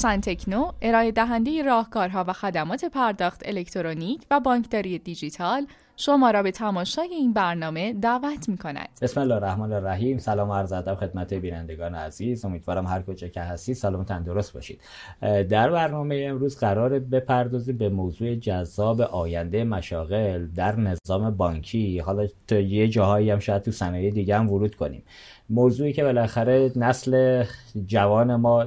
توسان 0.00 0.20
تکنو 0.20 0.72
ارائه 0.82 1.12
دهنده 1.12 1.62
راهکارها 1.62 2.24
و 2.28 2.32
خدمات 2.32 2.84
پرداخت 2.84 3.42
الکترونیک 3.44 4.22
و 4.30 4.40
بانکداری 4.40 4.98
دیجیتال 4.98 5.66
شما 5.96 6.30
را 6.30 6.42
به 6.42 6.50
تماشای 6.50 7.08
این 7.14 7.32
برنامه 7.32 7.92
دعوت 7.92 8.48
می 8.48 8.56
کند. 8.56 8.88
بسم 9.02 9.20
الله 9.20 9.34
الرحمن 9.34 9.72
الرحیم. 9.72 10.18
سلام 10.18 10.50
عرض 10.50 10.72
ادب 10.72 10.94
خدمت 10.94 11.34
بینندگان 11.34 11.94
عزیز. 11.94 12.44
امیدوارم 12.44 12.86
هر 12.86 13.02
کجا 13.02 13.28
که 13.28 13.40
هستید 13.40 13.76
سلام 13.76 14.04
تندرست 14.04 14.52
باشید. 14.52 14.80
در 15.20 15.70
برنامه 15.70 16.26
امروز 16.28 16.58
قرار 16.58 16.98
بپردازیم 16.98 17.76
به 17.76 17.88
موضوع 17.88 18.34
جذاب 18.34 19.00
آینده 19.00 19.64
مشاغل 19.64 20.46
در 20.46 20.76
نظام 20.76 21.30
بانکی. 21.30 21.98
حالا 21.98 22.28
تا 22.46 22.56
یه 22.56 22.88
جاهایی 22.88 23.30
هم 23.30 23.38
شاید 23.38 23.62
تو 23.62 23.70
صنایع 23.70 24.10
دیگه 24.10 24.38
هم 24.38 24.50
ورود 24.50 24.74
کنیم. 24.74 25.02
موضوعی 25.50 25.92
که 25.92 26.04
بالاخره 26.04 26.72
نسل 26.76 27.44
جوان 27.86 28.36
ما 28.36 28.66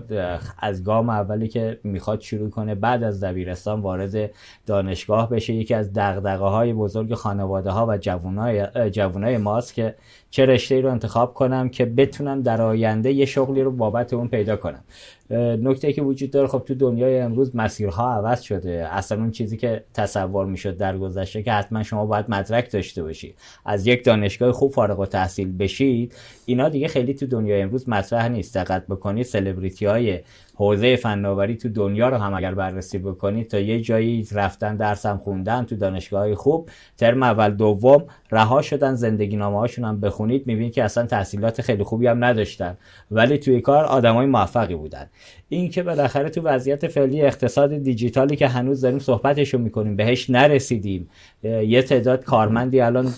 از 0.60 0.84
گام 0.84 1.10
اولی 1.10 1.48
که 1.48 1.80
می‌خواد 1.84 2.22
شروع 2.22 2.50
کنه 2.50 2.76
بعد 2.76 3.04
از 3.04 3.24
دبیرستان 3.24 3.82
وارد 3.82 4.32
دانشگاه 4.66 5.30
بشه. 5.30 5.54
یکی 5.54 5.74
از 5.74 5.94
دغدغه 5.94 6.46
های 6.46 6.74
بزرگ 6.74 7.14
خانواده 7.14 7.72
ها 7.72 7.86
و 7.90 7.98
جوانای 7.98 8.90
جوانای 8.92 9.38
ماست 9.38 9.74
که 9.74 9.96
چه 10.30 10.46
رشته 10.46 10.76
ای 10.76 10.82
رو 10.82 10.92
انتخاب 10.92 11.34
کنم 11.34 11.70
که 11.70 11.86
بتونم 11.86 12.42
در 12.42 12.62
آینده 12.62 13.12
یه 13.12 13.26
شغلی 13.26 13.62
رو 13.62 13.72
بابت 13.72 14.14
اون 14.14 14.28
پیدا 14.28 14.56
کنم. 14.56 14.84
نکته 15.30 15.94
که 15.94 16.02
وجود 16.02 16.32
داره 16.32 16.48
خب 16.48 16.64
تو 16.68 16.76
دنیای 16.76 17.20
امروز 17.20 17.56
مسیرها 17.56 18.14
عوض 18.14 18.42
شده. 18.42 18.88
اصلا 18.92 19.18
اون 19.18 19.32
چیزی 19.32 19.58
که 19.58 19.84
تصور 19.94 20.46
می‌شد 20.46 20.78
در 20.78 20.98
گذشته 20.98 21.44
که 21.44 21.52
حتما 21.52 21.84
شما 21.84 22.06
باید 22.06 22.26
مدرک 22.30 22.72
داشته 22.72 23.04
باشید 23.04 23.36
از 23.66 23.88
یک 23.88 24.04
دانشگاه 24.04 24.52
خوب 24.52 24.72
فارغ 24.72 25.00
و 25.00 25.06
تحصیل 25.06 25.58
بشید 25.58 26.16
اینا 26.46 26.70
دیگه 26.70 26.88
خیلی 26.88 27.14
تو 27.14 27.26
دنیای 27.26 27.62
امروز 27.62 27.90
مطرح 27.90 28.28
نیست. 28.28 28.58
دقت 28.58 28.88
بکنید 28.88 29.26
سلبریتی 29.26 29.86
های 29.86 30.20
حوزه 30.56 30.96
فناوری 30.96 31.56
تو 31.56 31.70
دنیا 31.70 32.10
رو 32.10 32.18
هم 32.18 32.34
اگر 32.34 32.54
بررسی 32.54 32.98
بکنید 32.98 33.48
تا 33.48 33.60
یه 33.60 33.82
جایی 33.82 34.28
رفتن 34.32 34.76
درسم 34.76 35.18
خوندن 35.18 35.64
تو 35.64 35.76
دانشگاه 35.76 36.36
خوب 36.36 36.70
ترم 36.98 37.24
اول 37.24 37.50
دوم 37.50 38.04
رها 38.32 38.62
شدن 38.62 38.96
زندگی 38.96 39.36
نامه 39.36 39.58
هاشون 39.58 39.86
هم 39.86 40.00
بخونید 40.00 40.48
می‌بینید 40.48 40.74
که 40.74 40.84
اصلا 40.84 41.06
تحصیلات 41.06 41.62
خیلی 41.62 41.84
خوبی 41.84 42.08
هم 42.08 42.24
نداشتن. 42.24 42.78
ولی 43.12 43.38
توی 43.38 43.62
کار 43.62 43.86
آدمای 43.86 44.26
موفقی 44.26 44.76
بودن. 44.76 45.10
این 45.50 45.70
که 45.70 45.84
بالاخره 45.84 46.30
تو 46.30 46.42
وضعیت 46.42 46.88
فعلی 46.88 47.22
اقتصاد 47.22 47.78
دیجیتالی 47.78 48.36
که 48.36 48.48
هنوز 48.48 48.82
داریم 48.82 49.00
صحبتشو 49.00 49.58
می‌کنیم 49.58 49.96
بهش 49.96 50.30
نرسیدیم 50.30 51.10
یه 51.44 51.82
تعداد 51.82 52.24
کارمندی 52.24 52.82
الان 52.82 53.14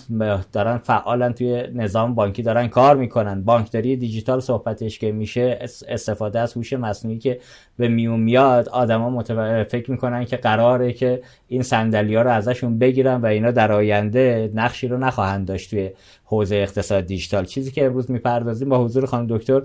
دارن 0.52 0.78
فعالن 0.78 1.32
توی 1.32 1.64
نظام 1.74 2.14
بانکی 2.14 2.42
دارن 2.42 2.68
کار 2.68 2.96
می‌کنن. 2.96 3.42
بانکداری 3.42 3.96
دیجیتال 3.96 4.40
صحبتش 4.40 4.98
که 4.98 5.12
میشه 5.12 5.58
استفاده 5.88 6.40
از 6.40 6.52
هوش 6.54 6.72
مصنوعی 6.72 7.18
که 7.26 7.40
به 7.78 7.88
میون 7.88 8.20
میاد 8.20 8.68
آدما 8.68 9.10
متو... 9.10 9.64
فکر 9.64 9.90
می‌کنن 9.90 10.24
که 10.24 10.36
قراره 10.36 10.92
که 10.92 11.22
این 11.48 11.62
صندلی 11.62 12.14
ها 12.14 12.22
رو 12.22 12.30
ازشون 12.30 12.78
بگیرن 12.78 13.20
و 13.20 13.26
اینا 13.26 13.50
در 13.50 13.72
آینده 13.72 14.50
نقشی 14.54 14.88
رو 14.88 14.98
نخواهند 14.98 15.48
داشت 15.48 15.70
توی 15.70 15.90
حوزه 16.24 16.56
اقتصاد 16.56 17.06
دیجیتال. 17.06 17.44
چیزی 17.44 17.70
که 17.70 17.84
امروز 17.86 18.10
می‌پردازیم 18.10 18.68
با 18.68 18.84
حضور 18.84 19.06
خانم 19.06 19.26
دکتر 19.30 19.62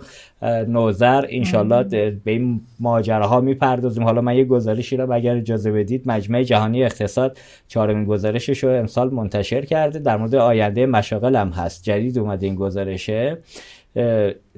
نوزر 0.68 1.26
انشالله 1.30 1.84
به 2.12 2.32
این 2.32 2.62
ماجراها 2.80 3.42
می‌پردازیم. 3.42 4.04
حالا 4.04 4.22
من 4.22 4.36
یه 4.36 4.46
گزارشی 4.46 4.98
رو 4.98 5.12
اگر 5.12 5.36
اجازه 5.36 5.72
بدید 5.72 6.04
مجمع 6.06 6.44
جهانی 6.44 6.84
اقتصاد 6.84 7.38
چهارمین 7.68 8.06
گزارشش 8.06 8.64
رو 8.64 8.70
امسال 8.70 9.10
منتشر 9.14 9.66
کرده. 9.66 10.00
در 10.00 10.18
مورد 10.18 10.36
آینده 10.36 10.86
مشاغل 10.86 11.36
هم 11.36 11.50
هست. 11.50 11.84
جدید 11.84 12.20
اومده 12.20 12.46
این 12.46 12.56
گزارشه. 12.56 13.38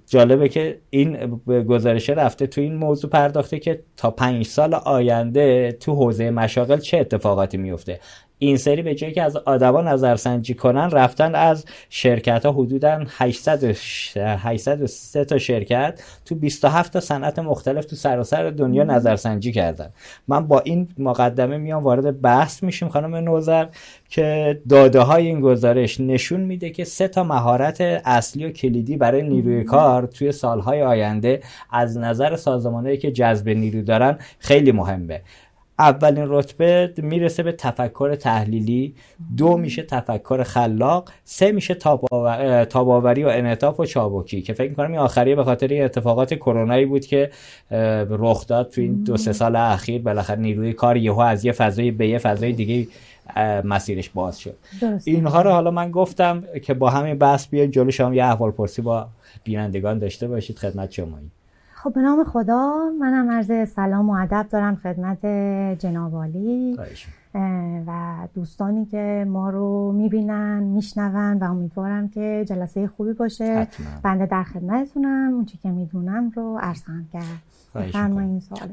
جالبه 0.08 0.50
که 0.50 0.80
این 0.90 1.42
گزارشه 1.46 2.14
رفته 2.14 2.48
تو 2.48 2.62
این 2.62 2.76
موضوع 2.76 3.10
پرداخته 3.10 3.60
که 3.60 3.84
تا 3.98 4.12
پنج 4.12 4.46
سال 4.46 4.74
آینده 4.74 5.72
تو 5.72 5.96
حوزه 5.96 6.30
مشاغل 6.30 6.78
چه 6.78 6.98
اتفاقاتی 6.98 7.58
میفته؟ 7.58 8.00
این 8.44 8.58
سری 8.58 8.82
به 8.82 8.96
جایی 8.96 9.14
که 9.14 9.24
از 9.24 9.38
آدما 9.38 9.82
نظرسنجی 9.82 10.54
کنن 10.54 10.92
رفتن 10.92 11.36
از 11.36 11.66
شرکت 11.90 12.46
ها 12.46 12.52
حدودا 12.52 13.04
800 13.10 13.64
803 14.16 15.26
تا 15.26 15.38
شرکت 15.38 16.04
تو 16.26 16.36
27 16.36 16.94
تا 16.94 17.00
صنعت 17.00 17.40
مختلف 17.40 17.86
تو 17.86 17.96
سراسر 17.96 18.50
دنیا 18.50 18.84
نظرسنجی 18.84 19.52
کردن. 19.52 19.90
من 20.28 20.48
با 20.48 20.60
این 20.60 20.88
مقدمه 20.98 21.58
میام 21.58 21.84
وارد 21.84 22.22
بحث 22.22 22.64
میشیم 22.64 22.90
خانم 22.90 23.16
نوزر 23.16 23.68
که 24.10 24.62
داده 24.70 25.00
های 25.00 25.28
این 25.28 25.42
گزارش 25.42 26.00
نشون 26.00 26.40
میده 26.40 26.70
که 26.70 26.84
سه 26.84 27.08
تا 27.08 27.24
مهارت 27.24 27.82
اصلی 28.06 28.46
و 28.46 28.50
کلیدی 28.50 28.98
برای 28.98 29.22
نیروی 29.22 29.64
کار 29.64 30.06
توی 30.06 30.32
سالهای 30.32 30.82
آینده 30.82 31.42
از 31.72 31.98
نظر 31.98 32.36
سازمانهایی 32.36 32.98
که 32.98 33.12
جذب 33.12 33.50
نیرو 33.50 33.82
دارن 33.82 34.18
خیلی 34.40 34.72
مهمه. 34.72 35.22
اولین 35.88 36.26
رتبه 36.28 36.94
می‌رسه 36.98 37.44
به 37.44 37.52
تفکر 37.52 38.16
تحلیلی 38.16 38.96
دو 39.38 39.58
میشه 39.58 39.84
تفکر 39.84 40.44
خلاق 40.44 41.10
سه 41.24 41.52
میشه 41.52 41.74
تاباوری 42.66 43.24
و 43.24 43.28
انعطاف 43.28 43.80
و 43.80 43.86
چابکی 43.86 44.42
که 44.42 44.54
فکر 44.54 44.70
می‌کنم 44.70 44.92
این 44.92 45.00
آخری 45.00 45.36
به 45.36 45.44
خاطر 45.44 45.84
اتفاقات 45.84 46.34
کرونایی 46.34 46.86
بود 46.86 47.06
که 47.06 47.32
رخ 48.10 48.48
داد 48.48 48.70
تو 48.70 48.82
این 48.82 49.04
دو 49.04 49.18
سه 49.18 49.34
سال 49.34 49.56
اخیر. 49.56 50.02
بالاخره 50.02 50.40
نیروی 50.40 50.74
کار 50.74 50.98
یهو 50.98 51.20
از 51.20 51.46
یه 51.46 51.52
فضای 51.52 51.92
به 51.92 52.08
یه 52.08 52.18
فضای 52.18 52.52
دیگه 52.54 52.88
مسیرش 53.64 54.10
باز 54.10 54.40
شد. 54.40 54.56
اینها 55.06 55.42
رو 55.42 55.52
حالا 55.52 55.72
من 55.72 55.92
گفتم 55.92 56.44
که 56.64 56.74
با 56.74 56.90
همین 56.90 57.18
بحث 57.18 57.48
بیاین 57.48 57.72
جلو 57.72 57.92
شما 57.92 58.16
یه 58.16 58.26
احوال 58.26 58.52
پرسی 58.52 58.82
با 58.82 59.08
بینندگان 59.44 60.00
داشته 60.00 60.28
باشید 60.28 60.58
خدمت 60.58 60.92
شما 60.92 61.18
خب 61.84 61.94
به 61.94 62.02
نام 62.02 62.24
خدا 62.24 62.90
منم 63.00 63.32
عرض 63.32 63.70
سلام 63.70 64.10
و 64.10 64.14
ادب 64.14 64.46
دارم 64.50 64.76
خدمت 64.76 65.26
جناب 65.80 66.14
عالی. 66.14 66.78
و 67.88 68.16
دوستانی 68.34 68.86
که 68.86 69.26
ما 69.28 69.50
رو 69.50 69.92
می‌بینن 69.92 70.64
میشنون 70.64 71.38
و 71.40 71.44
امیدوارم 71.44 72.10
که 72.10 72.46
جلسه 72.50 72.88
خوبی 72.88 73.14
باشه. 73.14 73.46
حتما. 73.46 73.86
بنده 74.04 74.26
در 74.26 74.44
خدمتتونم. 74.44 75.34
اون 75.34 75.46
که 75.46 75.70
می‌دونم 75.70 76.32
رو 76.36 76.60
ارسان 76.62 77.06
کرد. 77.14 77.26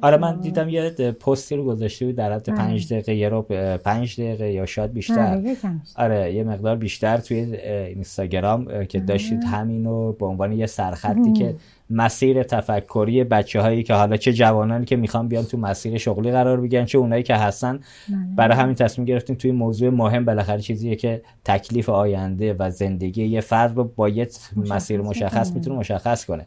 آره 0.03 0.17
من 0.17 0.41
دیدم 0.41 0.69
یه 0.69 0.91
پستی 1.21 1.57
رو 1.57 1.65
گذاشته 1.65 2.07
بود 2.07 2.15
در 2.15 2.33
حد 2.33 2.51
5 2.51 2.89
بله. 2.89 3.01
دقیقه 3.01 3.15
یه 3.15 3.29
رو 3.29 3.43
5 3.43 4.21
دقیقه 4.21 4.53
یا 4.53 4.67
شاید 4.67 4.93
بیشتر. 4.93 5.37
بله، 5.37 5.57
آره 5.97 6.35
یه 6.35 6.45
مقدار 6.45 6.77
بیشتر 6.77 7.17
توی 7.17 7.37
اینستاگرام 7.37 8.85
که 8.85 9.01
داشتید 9.01 9.45
همینو 9.45 10.13
به 10.13 10.27
عنوان 10.27 10.53
یه 10.53 10.67
سرخطی 10.67 11.33
که 11.33 11.55
مسیر 11.91 12.43
تفکری 12.43 13.25
بچه 13.25 13.61
هایی 13.61 13.83
که 13.83 13.95
حالا 13.95 14.17
چه 14.17 14.33
جوانانی 14.33 14.85
که 14.85 14.97
می‌خوان 14.97 15.29
بیان 15.29 15.45
تو 15.45 15.59
مسیر 15.59 15.99
شغلی 15.99 16.31
قرار 16.31 16.61
بگیرن 16.61 16.85
چه 16.85 16.99
اونایی 16.99 17.23
که 17.23 17.35
هستن. 17.35 17.73
بله. 17.73 18.19
برای 18.37 18.57
همین 18.57 18.75
تصمیم 18.75 19.05
گرفتیم 19.05 19.37
توی 19.37 19.53
موضوع 19.53 19.91
مهم 19.91 20.25
بالاخره 20.25 20.61
چیزیه 20.61 20.97
که 20.97 21.23
تکلیف 21.45 21.89
آینده 21.89 22.55
و 22.59 22.71
زندگی 22.71 23.25
یه 23.25 23.41
فرد 23.41 23.77
رو 23.77 23.85
با 23.85 24.09
یه 24.09 24.29
مسیر 24.57 25.01
مشخص 25.01 25.53
می‌تونه 25.53 25.77
مشخص 25.77 26.25
کنه. 26.25 26.47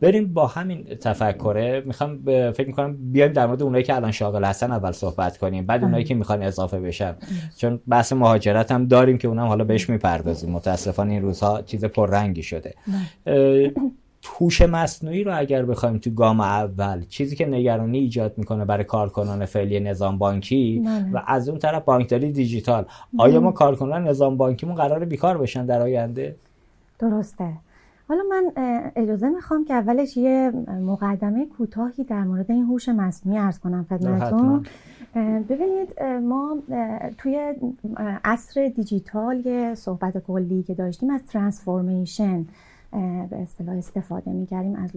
بریم 0.00 0.32
با 0.32 0.46
همین 0.46 0.84
تفکره. 0.84 1.82
می‌خوام 1.86 2.22
فکر 2.26 2.66
می‌کنم 2.66 2.96
بیایم 3.12 3.32
در 3.32 3.46
مورد 3.46 3.62
اونایی 3.62 3.84
که 3.84 3.94
الان 3.94 4.10
شاغل 4.10 4.44
هستن 4.44 4.72
اول 4.72 4.92
صحبت 4.92 5.38
کنیم. 5.38 5.66
بعد 5.66 5.84
اونایی 5.84 6.04
که 6.04 6.14
می‌خوان 6.14 6.42
اضافه 6.42 6.80
بشن. 6.80 7.14
چون 7.56 7.80
بحث 7.88 8.12
مهاجرت 8.12 8.72
هم 8.72 8.86
داریم 8.86 9.18
که 9.18 9.28
اونم 9.28 9.46
حالا 9.46 9.64
بهش 9.64 9.90
می‌پردازیم. 9.90 10.50
متاسفانه 10.50 11.12
این 11.12 11.22
روزها 11.22 11.62
چیز 11.62 11.84
پررنگی 11.84 12.42
شده. 12.42 12.74
هوش 14.36 14.62
مصنوعی 14.62 15.24
رو 15.24 15.38
اگر 15.38 15.64
بخوایم 15.64 15.98
تو 15.98 16.10
گام 16.10 16.40
اول 16.40 17.04
چیزی 17.08 17.36
که 17.36 17.46
نگرانی 17.46 17.98
ایجاد 17.98 18.38
می‌کنه 18.38 18.64
برای 18.64 18.84
کارکنان 18.84 19.44
فعلی 19.44 19.80
نظام 19.80 20.18
بانکی 20.18 20.82
بله. 20.86 21.12
و 21.12 21.22
از 21.26 21.48
اون 21.48 21.58
طرف 21.58 21.84
بانکداری 21.84 22.32
دیجیتال. 22.32 22.84
آیا 23.18 23.40
ما 23.40 23.52
کارکنان 23.52 24.08
نظام 24.08 24.36
بانکیمون 24.36 24.74
قرار 24.74 25.04
بیکار 25.04 25.38
بشن 25.38 25.66
در 25.66 25.82
آینده؟ 25.82 26.36
درسته. 26.98 27.52
حالا 28.08 28.22
من 28.30 28.52
اجازه 28.96 29.28
می‌خوام 29.28 29.64
که 29.64 29.74
اولش 29.74 30.16
یه 30.16 30.52
مقدمه 30.86 31.46
کوتاهی 31.46 32.04
در 32.04 32.24
مورد 32.24 32.50
این 32.50 32.64
هوش 32.64 32.88
مصنوعی 32.88 33.38
عرض 33.38 33.58
کنم 33.58 33.86
خدمتتون. 33.88 34.66
ببینید 35.48 36.02
ما 36.02 36.56
توی 37.18 37.54
عصر 38.24 38.72
دیجیتال 38.76 39.46
یه 39.46 39.74
صحبت 39.74 40.18
کلی 40.18 40.62
که 40.62 40.74
داشتیم 40.74 41.10
از 41.10 41.20
transformation. 41.26 42.46
به 43.30 43.42
اصطلاح 43.42 43.76
استفاده 43.76 44.30
می‌کردیم 44.30 44.76
از, 44.76 44.90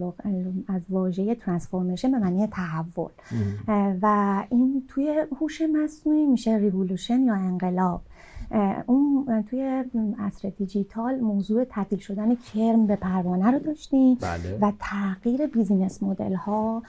از 0.68 0.82
واژه 0.90 1.34
transformation 1.34 2.10
به 2.10 2.18
معنی 2.18 2.46
تحول. 2.46 3.10
و 4.02 4.44
این 4.50 4.84
توی 4.88 5.26
هوش 5.40 5.62
مصنوعی 5.62 6.26
میشه 6.26 6.56
ریولوشن 6.56 7.20
یا 7.20 7.34
انقلاب. 7.34 8.02
اون 8.86 9.44
توی 9.50 9.84
عصر 10.18 10.48
دیجیتال 10.48 11.20
موضوع 11.20 11.64
تبدیل 11.70 11.98
شدن 11.98 12.34
کرم 12.34 12.86
به 12.86 12.96
پروانه 12.96 13.50
رو 13.50 13.58
داشتیم 13.58 14.14
بله. 14.14 14.58
و 14.60 14.72
تغییر 14.80 15.46
بیزینس 15.46 16.02
مدل 16.02 16.34
ها 16.34 16.82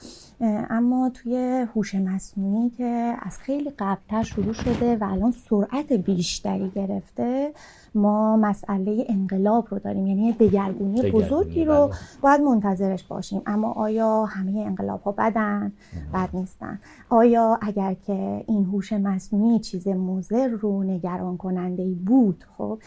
اما 0.69 1.09
توی 1.09 1.65
هوش 1.75 1.95
مصنوعی 1.95 2.69
که 2.69 3.15
از 3.21 3.37
خیلی 3.37 3.69
قبلتر 3.69 4.23
شروع 4.23 4.53
شده 4.53 4.95
و 4.95 5.03
الان 5.03 5.31
سرعت 5.31 5.93
بیشتری 5.93 6.69
گرفته 6.69 7.53
ما 7.95 8.37
مسئله 8.37 9.05
انقلاب 9.09 9.67
رو 9.69 9.79
داریم 9.79 10.07
یعنی 10.07 10.31
دگرگونی 10.31 11.11
بزرگی 11.11 11.65
رو 11.65 11.87
بله. 11.87 11.97
باید 12.21 12.41
منتظرش 12.41 13.03
باشیم. 13.03 13.41
اما 13.45 13.71
آیا 13.71 14.25
همه 14.25 14.59
انقلاب 14.59 15.01
ها 15.01 15.11
بدن 15.11 15.71
بد 16.13 16.29
نیستن. 16.33 16.79
آیا 17.09 17.59
اگر 17.61 17.93
که 17.93 18.43
این 18.47 18.65
هوش 18.65 18.93
مصنوعی 18.93 19.59
چیز 19.59 19.87
مضر 19.87 20.47
رو 20.47 20.83
نگران 20.83 21.37
کننده 21.53 21.95
بود 22.05 22.43
خب؟ 22.57 22.79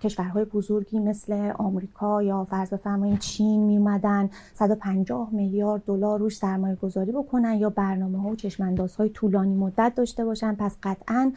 کشورهای 0.00 0.44
بزرگی 0.44 0.98
مثل 0.98 1.52
آمریکا 1.58 2.22
یا 2.22 2.44
فرض 2.44 2.70
بفرمایید 2.70 3.18
چین 3.18 3.62
می 3.62 3.76
اومدن 3.76 4.30
150 4.54 5.28
میلیارد 5.32 5.82
دلار 5.84 6.18
روش 6.18 6.36
سرمایه 6.36 6.74
گذاری 6.74 7.12
بکنن 7.12 7.54
یا 7.54 7.70
برنامه 7.70 8.22
ها 8.22 8.28
و 8.28 8.36
چشماندازهای 8.36 9.08
طولانی 9.08 9.54
مدت 9.54 9.92
داشته 9.96 10.24
باشن. 10.24 10.54
پس 10.54 10.76
قطعا 10.82 11.32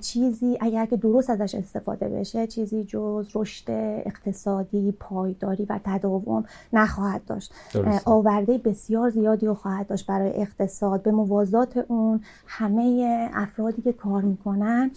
چیزی 0.00 0.58
اگر 0.60 0.86
که 0.86 0.96
درست 0.96 1.30
ازش 1.30 1.54
استفاده 1.54 2.08
بشه 2.08 2.46
چیزی 2.46 2.84
جز 2.84 3.26
رشد 3.34 3.64
اقتصادی 4.06 4.94
پایداری 5.00 5.64
و 5.64 5.80
تداوم 5.84 6.44
نخواهد 6.72 7.24
داشت. 7.26 7.52
آورده 8.04 8.58
بسیار 8.58 9.10
زیادی 9.10 9.46
رو 9.46 9.54
خواهد 9.54 9.86
داشت 9.86 10.06
برای 10.06 10.32
اقتصاد. 10.34 11.02
به 11.02 11.10
موازات 11.10 11.84
اون 11.88 12.20
همه 12.46 13.28
افرادی 13.34 13.82
که 13.82 13.92
کار 13.92 14.22
می‌کنن 14.22 14.90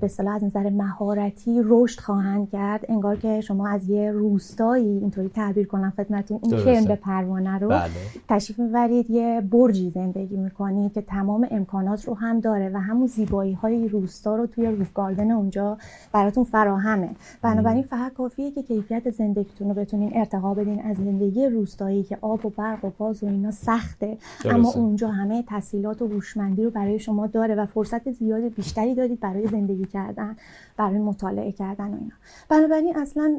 به 0.00 0.08
صلاح 0.08 0.34
از 0.34 0.44
نظر 0.44 0.70
مهارتی 0.70 1.60
رشد 1.64 2.00
خواهند 2.00 2.50
کرد. 2.50 2.84
انگار 2.88 3.16
که 3.16 3.40
شما 3.40 3.68
از 3.68 3.88
یه 3.88 4.12
روستایی 4.12 4.98
اینطوری 4.98 5.28
تعبیر 5.28 5.66
کنم 5.66 5.92
خدمتتون 5.96 6.40
این 6.42 6.64
کرم 6.64 6.84
به 6.84 6.96
پروانه 6.96 7.58
رو 7.58 7.68
بله. 7.68 7.90
تشریف 8.28 8.58
می‌برید. 8.58 9.10
یه 9.10 9.40
برجی 9.40 9.90
زندگی 9.90 10.36
می‌کنید 10.36 10.92
که 10.92 11.02
تمام 11.02 11.46
امکانات 11.50 12.04
رو 12.04 12.14
هم 12.14 12.40
داره 12.40 12.70
و 12.74 12.80
همون 12.80 13.06
زیبایی 13.06 13.52
های 13.52 13.76
روستا 14.00 14.36
رو 14.36 14.46
توی 14.46 14.66
روف 14.66 14.92
گاردن 14.92 15.30
اونجا 15.30 15.78
براتون 16.12 16.44
فراهمه. 16.44 17.10
بنابراین 17.42 17.82
فقط 17.82 18.12
کافیه 18.12 18.50
که 18.50 18.62
کیفیت 18.62 19.10
زندگیتون 19.10 19.68
رو 19.68 19.74
بتونین 19.74 20.10
ارتقا 20.14 20.54
بدین 20.54 20.82
از 20.82 20.96
زندگی 20.96 21.46
روستایی 21.46 22.02
که 22.02 22.18
آب 22.20 22.46
و 22.46 22.50
برق 22.50 22.84
و 22.84 22.90
گاز 22.98 23.22
و 23.24 23.26
اینا 23.26 23.50
سخته. 23.50 24.18
اما 24.44 24.70
اونجا 24.70 25.08
همه 25.08 25.44
تسهیلات 25.48 26.02
و 26.02 26.06
هوشمندی 26.06 26.64
رو 26.64 26.70
برای 26.70 26.98
شما 26.98 27.26
داره 27.26 27.54
و 27.54 27.66
فرصت 27.66 28.10
زیاد 28.10 28.54
بیشتری 28.54 28.94
دارید 28.94 29.20
برای 29.20 29.46
زندگی 29.46 29.84
کردن 29.84 30.36
برای 30.76 30.98
مطالعه 30.98 31.52
کردن 31.52 31.84
و 31.84 31.96
اینا. 31.96 32.14
بنابراین 32.48 32.96
اصلا 32.96 33.38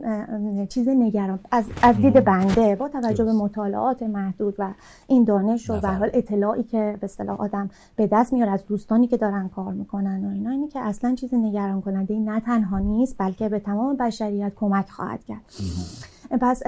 چیز 0.69 0.88
نگران 0.88 1.39
از, 1.51 1.65
از 1.81 1.95
دید 1.95 2.24
بنده 2.24 2.75
با 2.75 2.89
توجه 2.89 3.24
به 3.24 3.33
مطالعات 3.33 4.04
محدود 4.04 4.56
و 4.59 4.74
این 5.07 5.24
دانش 5.24 5.69
و 5.69 5.80
به 5.80 5.88
حال 5.88 6.09
اطلاعی 6.13 6.63
که 6.63 6.98
به 7.00 7.06
اصطلاح 7.06 7.42
آدم 7.42 7.69
به 7.95 8.07
دست 8.07 8.33
میاره 8.33 8.51
از 8.51 8.65
دوستانی 8.68 9.07
که 9.07 9.18
دارن 9.18 9.50
کار 9.50 9.74
می‌کنن 9.74 10.25
و 10.25 10.30
اینا. 10.30 10.46
اینه 10.51 10.67
که 10.67 10.79
اصلا 10.79 11.15
چیز 11.15 11.33
نگران 11.33 11.81
کننده 11.81 12.19
نه 12.19 12.39
تنها 12.39 12.79
نیست 12.79 13.15
بلکه 13.17 13.49
به 13.49 13.59
تمام 13.59 13.97
بشریت 13.97 14.51
کمک 14.55 14.89
خواهد 14.89 15.25
کرد. 15.25 15.41
پس 16.41 16.63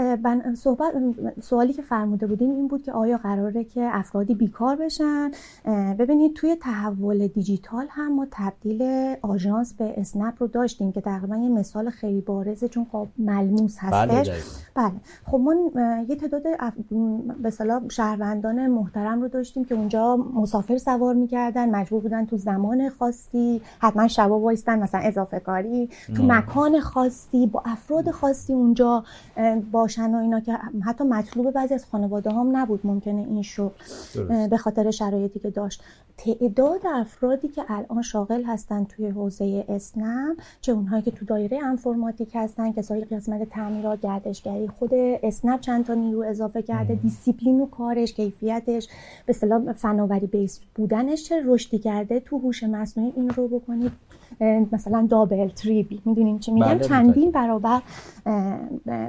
صحبت 0.56 0.94
سوالی 1.42 1.74
که 1.74 1.82
فرموده 1.82 2.28
بودیم 2.28 2.50
این 2.50 2.68
بود 2.68 2.84
که 2.84 2.92
آیا 2.92 3.18
قراره 3.18 3.64
که 3.64 3.90
افرادی 3.92 4.36
بیکار 4.36 4.76
بشن؟ 4.76 5.32
ببینید 6.00 6.34
توی 6.34 6.56
تحول 6.56 7.28
دیجیتال 7.28 7.86
هم 7.90 8.14
ما 8.16 8.28
تبدیل 8.32 8.84
آژانس 9.22 9.74
به 9.74 9.94
اسنپ 9.98 10.34
رو 10.40 10.48
داشتیم 10.48 10.92
که 10.92 11.02
تقریبا 11.02 11.36
یه 11.36 11.50
مثال 11.50 11.90
خیلی 11.90 12.22
بارزه 12.22 12.68
چون 12.68 12.86
خب 12.92 13.08
ملموس 13.18 13.78
هستش. 13.80 14.30
بله, 14.30 14.38
بله. 14.76 14.92
خب 15.26 15.38
ما 15.38 15.56
یه 16.10 16.16
تعداد 16.16 16.44
به 17.44 17.50
اصطلاح 17.50 17.82
شهروندان 17.90 18.68
محترم 18.68 19.22
رو 19.22 19.28
داشتیم 19.28 19.66
که 19.66 19.76
اونجا 19.76 20.18
مسافر 20.18 20.78
سوار 20.78 21.16
می‌کردن 21.16 21.70
مجبور 21.70 22.02
بودن 22.02 22.26
تو 22.26 22.38
زمان 22.38 22.90
خاصی 22.90 23.62
حتما 23.80 24.08
شبا 24.08 24.40
وایستن 24.40 24.80
مثلا 24.80 25.02
اضافه 25.02 25.40
کاری 25.40 25.90
تو 26.16 26.24
مکان 26.24 26.80
خاصی 26.80 27.48
با 27.48 27.62
افراد 27.66 28.12
خاصی 28.12 28.54
اونجا 28.54 29.04
باشن 29.56 30.16
و 30.16 30.18
اینا 30.18 30.40
که 30.40 30.58
حتی 30.86 31.04
مطلوب 31.04 31.52
بعضی 31.52 31.74
از 31.74 31.86
خانواده 31.86 32.32
هم 32.32 32.58
نبود 32.58 32.80
ممکنه 32.84 33.22
این 33.22 33.42
شغل 33.42 34.48
به 34.50 34.58
خاطر 34.58 34.92
شرایطی 34.92 35.40
که 35.40 35.50
داشت. 35.50 35.84
تعداد 36.18 36.82
افرادی 36.86 37.48
که 37.48 37.62
الان 37.68 38.02
شاغل 38.02 38.44
هستن 38.44 38.84
توی 38.84 39.08
حوزه 39.08 39.66
اسنپ 39.70 40.36
چه 40.62 40.72
اونهایی 40.72 41.02
که 41.02 41.12
تو 41.12 41.26
دایره 41.26 41.64
انفرماتیک 41.64 42.32
هستن 42.34 42.72
کسایی 42.72 43.06
قسمت 43.06 43.50
تعمیرات 43.50 44.02
گردشگری 44.02 44.68
خود 44.68 44.90
اسنپ 44.94 45.60
چند 45.60 45.86
تا 45.86 45.94
نیرو 45.94 46.22
اضافه 46.22 46.62
کرده 46.62 46.96
دیسیپلین 46.96 47.62
و 47.62 47.66
کارش 47.66 48.14
کیفیتش 48.14 48.88
به 49.26 49.30
اصطلاح 49.30 49.74
فناوری 49.74 50.28
base 50.28 50.60
بودنش 50.76 51.24
چه 51.24 51.42
رشدی 51.46 51.80
کرده 51.80 52.20
تو 52.20 52.38
هوش 52.38 52.64
مصنوعی 52.64 53.14
این 53.16 53.30
رو 53.30 53.48
بکنید. 53.48 53.92
مثلا 54.72 55.08
double 55.10 55.50
triple 55.50 55.98
می‌دونیم 56.06 56.40
چی 56.40 56.52
میگم؟ 56.52 56.68
بله، 56.68 56.80
چندین 56.80 57.32
برابر 57.32 57.82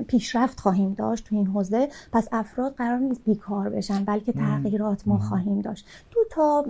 پیشرفت 0.09 0.61
خواهیم 0.61 0.95
داشت 0.95 1.25
تو 1.25 1.37
این 1.37 1.47
حوزه. 1.47 1.89
پس 2.13 2.29
افراد 2.33 2.75
قرار 2.75 2.99
نیست 2.99 3.21
بیکار 3.25 3.69
بشن 3.69 4.05
بلکه 4.05 4.33
تغییرات 4.33 5.09
ما 5.09 5.19
خواهیم 5.19 5.61
داشت. 5.61 5.87
دو 6.11 6.21
تا 6.31 6.65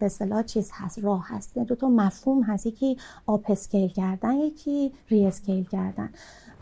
به 0.00 0.06
اصطلاح 0.06 0.42
چیز 0.42 0.70
هست 0.74 0.98
راه 0.98 1.26
هست. 1.28 1.58
دو 1.58 1.74
تا 1.74 1.88
مفهوم 1.88 2.42
هست. 2.42 2.66
یکی 2.66 2.96
upskill 3.26 3.88
کردن 3.88 4.34
یکی 4.34 4.92
reskill 5.10 5.64
کردن. 5.64 6.10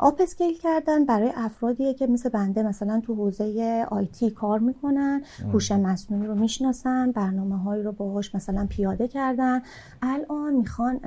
upskill 0.00 0.58
کردن 0.59 1.05
برای 1.05 1.33
افرادیه 1.37 1.95
که 1.95 2.06
مثل 2.06 2.29
بنده 2.29 2.62
مثلا 2.62 3.00
تو 3.00 3.15
حوزه 3.15 3.87
IT 3.90 4.31
کار 4.31 4.59
می‌کنن 4.59 5.23
هوش 5.53 5.73
مصنوعی 5.73 6.27
رو 6.27 6.35
می‌شناسن 6.35 7.12
برنامه 7.12 7.59
هایی 7.59 7.83
رو 7.83 7.93
باهاش 7.93 8.35
مثلا 8.35 8.67
پیاده 8.71 9.09
کردن. 9.09 9.62
الان 10.03 10.55
می‌خوان 10.55 10.99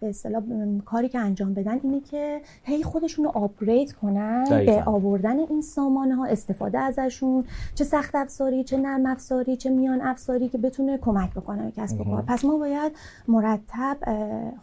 به 0.00 0.08
اصطلاح 0.08 0.42
کاری 0.84 1.08
که 1.08 1.18
انجام 1.18 1.54
بدن 1.54 1.80
اینه 1.82 2.00
که 2.00 2.40
هی 2.62 2.82
خودشون 2.82 3.24
رو 3.24 3.30
آپگرید 3.34 3.92
کنن 3.92 4.44
به 4.48 4.82
آوردن 4.86 5.38
این 5.38 5.62
سامانه 5.62 6.14
ها 6.14 6.26
استفاده 6.26 6.78
ازشون 6.78 7.44
چه 7.74 7.84
سخت 7.84 8.14
افزاری 8.14 8.64
چه 8.64 8.76
نرم 8.76 9.06
افزاری 9.06 9.56
چه 9.56 9.70
میان 9.70 10.00
افزاری 10.00 10.48
که 10.48 10.58
بتونه 10.58 10.98
کمک 10.98 11.34
بکنه 11.34 11.64
به 11.64 11.70
کسب 11.70 12.04
کار. 12.04 12.22
پس 12.26 12.44
ما 12.44 12.56
باید 12.58 12.92
مرتب 13.28 13.96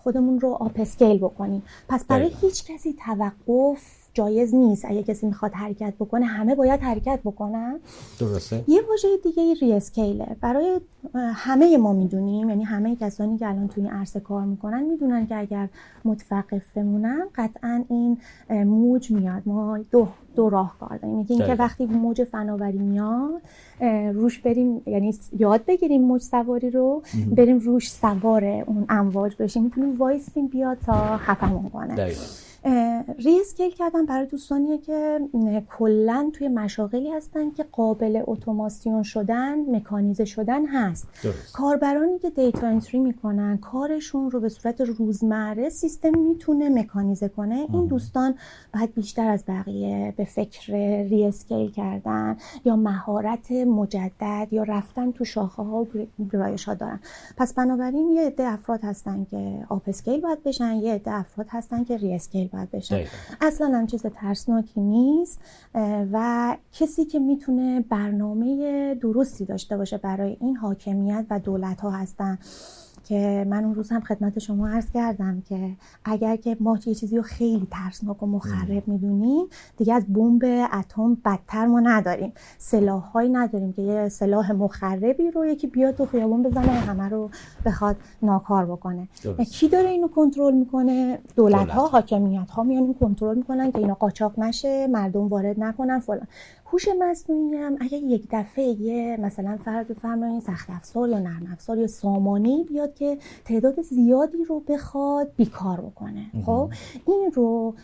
خودمون 0.04 0.40
رو 0.40 0.58
آپ 0.60 0.72
اسکیل 0.76 1.18
بکنیم. 1.18 1.64
پس 1.88 2.06
برای 2.06 2.32
هیچ 2.42 2.72
کسی 2.72 2.96
توقع 3.06 3.65
جایز 4.14 4.56
نیست. 4.56 4.86
اگه 4.86 5.04
کسی 5.04 5.28
می‌خواد 5.28 5.52
حرکت 5.54 5.94
بکنه 6.00 6.26
همه 6.26 6.56
باید 6.56 6.82
حرکت 6.82 7.20
بکنن. 7.26 7.80
درسته. 8.20 8.64
یه 8.68 8.82
واژه 8.90 9.08
دیگه 9.24 9.54
reskill 9.54 10.25
ه 10.26 10.36
برای 10.42 10.80
همه 11.16 11.78
ما 11.78 11.94
می‌دونیم 11.94 12.50
یعنی 12.50 12.64
همه 12.64 12.96
کسانی 12.96 13.38
که 13.38 13.48
الان 13.48 13.68
توی 13.68 13.84
این 13.84 13.92
عرصه 13.92 14.20
کار 14.20 14.46
می‌کنن 14.46 14.84
می‌دونن 14.84 15.28
که 15.28 15.36
اگر 15.36 15.70
متوقف 16.06 16.64
بمونن 16.76 17.28
قطعا 17.36 17.84
این 17.90 18.18
موج 18.50 19.12
میاد. 19.12 19.42
ما 19.46 19.78
دو 19.92 20.08
دو 20.36 20.50
راهکار 20.50 20.98
داریم. 20.98 21.20
یکی 21.20 21.34
اینکه 21.34 21.54
وقتی 21.54 21.86
موج 21.86 22.24
فناوری 22.24 22.78
میاد 22.78 23.42
روش 24.14 24.40
بریم 24.40 24.82
یعنی 24.86 25.16
یاد 25.40 25.66
بگیریم 25.68 26.02
موج 26.02 26.22
سواری 26.22 26.70
رو 26.70 27.02
بریم 27.38 27.60
روش 27.60 27.92
سوار 27.92 28.46
اون 28.46 28.86
امواج 28.90 29.36
بشیم. 29.40 29.64
می‌تونیم 29.64 29.98
وایسیم 29.98 30.48
بیاد 30.48 30.78
تا 30.86 31.18
خفمون 31.18 31.70
کنه. 31.70 32.12
reskill 33.20 33.72
کردن 33.72 34.06
برای 34.06 34.26
دوستانیه 34.26 34.78
که 34.78 35.20
کلا 35.78 36.30
توی 36.34 36.48
مشاغلی 36.48 37.12
هستن 37.12 37.52
که 37.52 37.66
قابل 37.72 38.22
اتوماسیون 38.28 39.04
شدن 39.04 39.76
مکانیزه 39.76 40.26
شدن 40.26 40.66
هست. 40.66 41.08
درست. 41.24 41.54
کاربرانی 41.54 42.20
که 42.20 42.30
data 42.30 42.68
entry 42.68 43.00
می‌کنن 43.00 43.58
کارشون 43.58 44.32
رو 44.32 44.40
به 44.40 44.50
صورت 44.50 44.82
روزمره 44.82 45.70
سیستم 45.70 46.20
می‌تونه 46.20 46.70
مکانیزه 46.70 47.30
کنه. 47.30 47.68
این 47.74 47.86
دوستان 47.88 48.36
باید 48.74 48.94
بیشتر 48.94 49.30
از 49.30 49.44
بقیه 49.48 50.14
به 50.18 50.25
فکر 50.26 50.74
reskill 51.10 51.72
کردن 51.72 52.38
یا 52.66 52.76
مهارت 52.76 53.52
مجدد 53.52 54.48
یا 54.52 54.64
رفتن 54.64 55.12
تو 55.12 55.26
شاخه 55.26 55.64
ها 55.64 55.82
و 55.82 55.88
گرایش 56.34 56.66
ها 56.66 56.74
دارن. 56.74 57.00
پس 57.38 57.54
بنابراین 57.54 58.12
یه 58.12 58.28
عده 58.28 58.44
افراد 58.44 58.80
هستن 58.84 59.28
که 59.32 59.66
upskill 59.70 60.22
باید 60.22 60.44
بشن 60.44 60.76
یه 60.76 60.94
عده 60.94 61.12
افراد 61.12 61.48
هستن 61.50 61.84
که 61.84 61.98
reskill 61.98 62.48
باید 62.48 62.72
بشن. 62.72 63.04
اصلا 63.42 63.68
هم 63.78 63.88
چیز 63.88 64.02
ترسناکی 64.02 64.82
نیست 64.82 65.42
و 66.12 66.58
کسی 66.74 67.06
که 67.06 67.20
می‌تونه 67.20 67.82
برنامه 67.90 68.96
درستی 68.96 69.46
داشته 69.46 69.78
باشه 69.78 69.98
برای 69.98 70.38
این 70.40 70.56
حاکمیت 70.56 71.26
و 71.30 71.40
دولت 71.40 71.82
ها 71.82 71.92
هستن. 71.92 72.38
که 73.06 73.46
من 73.50 73.66
اون 73.66 73.76
روز 73.76 73.92
هم 73.92 74.02
خدمت 74.02 74.40
شما 74.40 74.68
عرض 74.68 74.92
کردم 74.92 75.44
که 75.50 75.72
اگر 76.06 76.36
که 76.36 76.58
ما 76.60 76.80
یه 76.86 76.96
چیزی 76.96 77.18
رو 77.18 77.24
خیلی 77.24 77.68
ترسناک 77.72 78.24
و 78.24 78.26
مخرب 78.26 78.88
می‌دونیم 78.88 79.46
دیگه 79.78 79.94
از 79.94 80.14
بمب 80.14 80.44
اتم 80.74 81.18
بدتر 81.26 81.66
ما 81.66 81.80
نداریم. 81.80 82.34
سلاحهایی 82.58 83.30
نداریم 83.30 83.74
که 83.74 83.82
یه 83.82 84.10
سلاح 84.10 84.52
مخربی 84.52 85.32
رو 85.32 85.46
یکی 85.46 85.68
بیاد 85.68 85.96
تو 85.96 86.06
خیابون 86.06 86.44
بزنه 86.44 86.68
همه 86.68 87.10
رو 87.10 87.30
بخواد 87.66 87.96
ناکار 88.22 88.66
بکنه. 88.66 89.08
کی 89.52 89.68
داره 89.68 89.90
اینو 89.90 90.08
کنترل 90.08 90.54
می‌کنه؟ 90.54 91.20
دولت. 91.36 91.70
ها 91.70 91.88
حاکمیت 91.88 92.50
ها 92.50 92.64
میان 92.64 92.94
کنترل 92.94 93.38
می‌کنن 93.38 93.72
که 93.72 93.80
اینا 93.80 93.94
قاچاق 93.94 94.40
نشه 94.40 94.88
مردم 94.88 95.28
وارد 95.28 95.60
نکنن 95.60 96.00
فلان. 96.00 96.28
هوش 96.76 96.88
مصنوعی 97.00 97.58
هم 97.58 97.78
اگه 97.80 97.98
یک 97.98 98.28
دفعه 98.32 98.66
یه 98.66 99.18
مثلا 99.22 99.58
فرض 99.66 99.86
بفرمایید 99.86 100.42
سخت 100.42 100.70
افزار 100.70 101.10
یا 101.10 101.20
نرم 101.20 101.48
افزار 101.54 101.78
یا 101.78 101.88
سامانه 101.88 102.64
بیاد 102.64 102.94
که 102.96 103.18
تعداد 103.46 103.82
زیادی 103.82 104.44
رو 104.44 104.60
بخواد 104.60 105.32
بیکار 105.38 105.82
بکنه. 105.82 106.26
خب؟ 106.46 106.70
این 107.08 107.32
رو 107.34 107.76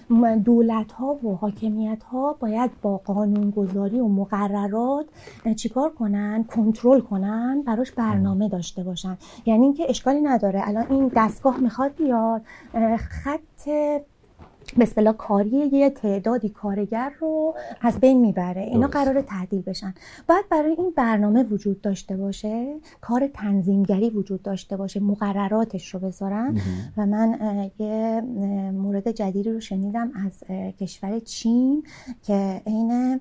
دولت 0.46 0.92
ها 0.92 1.14
و 1.14 1.36
حاکمیت 1.36 2.04
ها 2.04 2.34
باید 2.40 2.72
با 2.82 2.98
قانون 2.98 3.50
گذاری 3.50 4.00
و 4.00 4.08
مقررات 4.08 5.06
چیکار 5.56 5.90
کنن؟ 5.90 6.44
کنترل 6.44 7.00
کنن 7.00 7.64
براش 7.68 7.92
برنامه 7.92 8.50
داشته 8.50 8.84
باشن. 8.84 9.18
یعنی 9.46 9.64
اینکه 9.64 9.86
اشکالی 9.90 10.22
نداره. 10.22 10.62
الان 10.68 10.86
این 10.90 11.12
دستگاه 11.16 11.60
می‌خواد 11.60 11.96
بیاد 11.96 12.42
خط 12.98 13.70
به 14.78 14.84
اصطلاح 14.84 15.14
کاری 15.14 15.70
یه 15.72 15.90
تعدادی 15.90 16.50
کارگر 16.50 17.12
رو 17.20 17.56
از 17.82 18.00
بین 18.00 18.22
می‌بره. 18.22 18.62
اینا 18.62 18.88
قرار 18.88 19.22
تعدیل 19.22 19.62
بشن. 19.62 19.94
باید 20.30 20.46
برای 20.50 20.72
این 20.72 20.94
برنامه 20.96 21.44
وجود 21.44 21.82
داشته 21.82 22.18
باشه 22.18 22.76
کار 23.02 23.28
تنظیمگری 23.34 24.10
وجود 24.10 24.42
داشته 24.42 24.78
باشه 24.78 25.00
مقرراتش 25.00 25.94
رو 25.94 26.00
بذارن. 26.00 26.58
و 26.98 27.06
من 27.06 27.40
یه 27.80 28.22
مورد 28.72 29.12
جدیدی 29.12 29.52
رو 29.52 29.60
شنیدم 29.60 30.12
از 30.26 30.44
کشور 30.80 31.20
چین 31.20 31.84
که 32.24 32.62
عین 32.68 33.20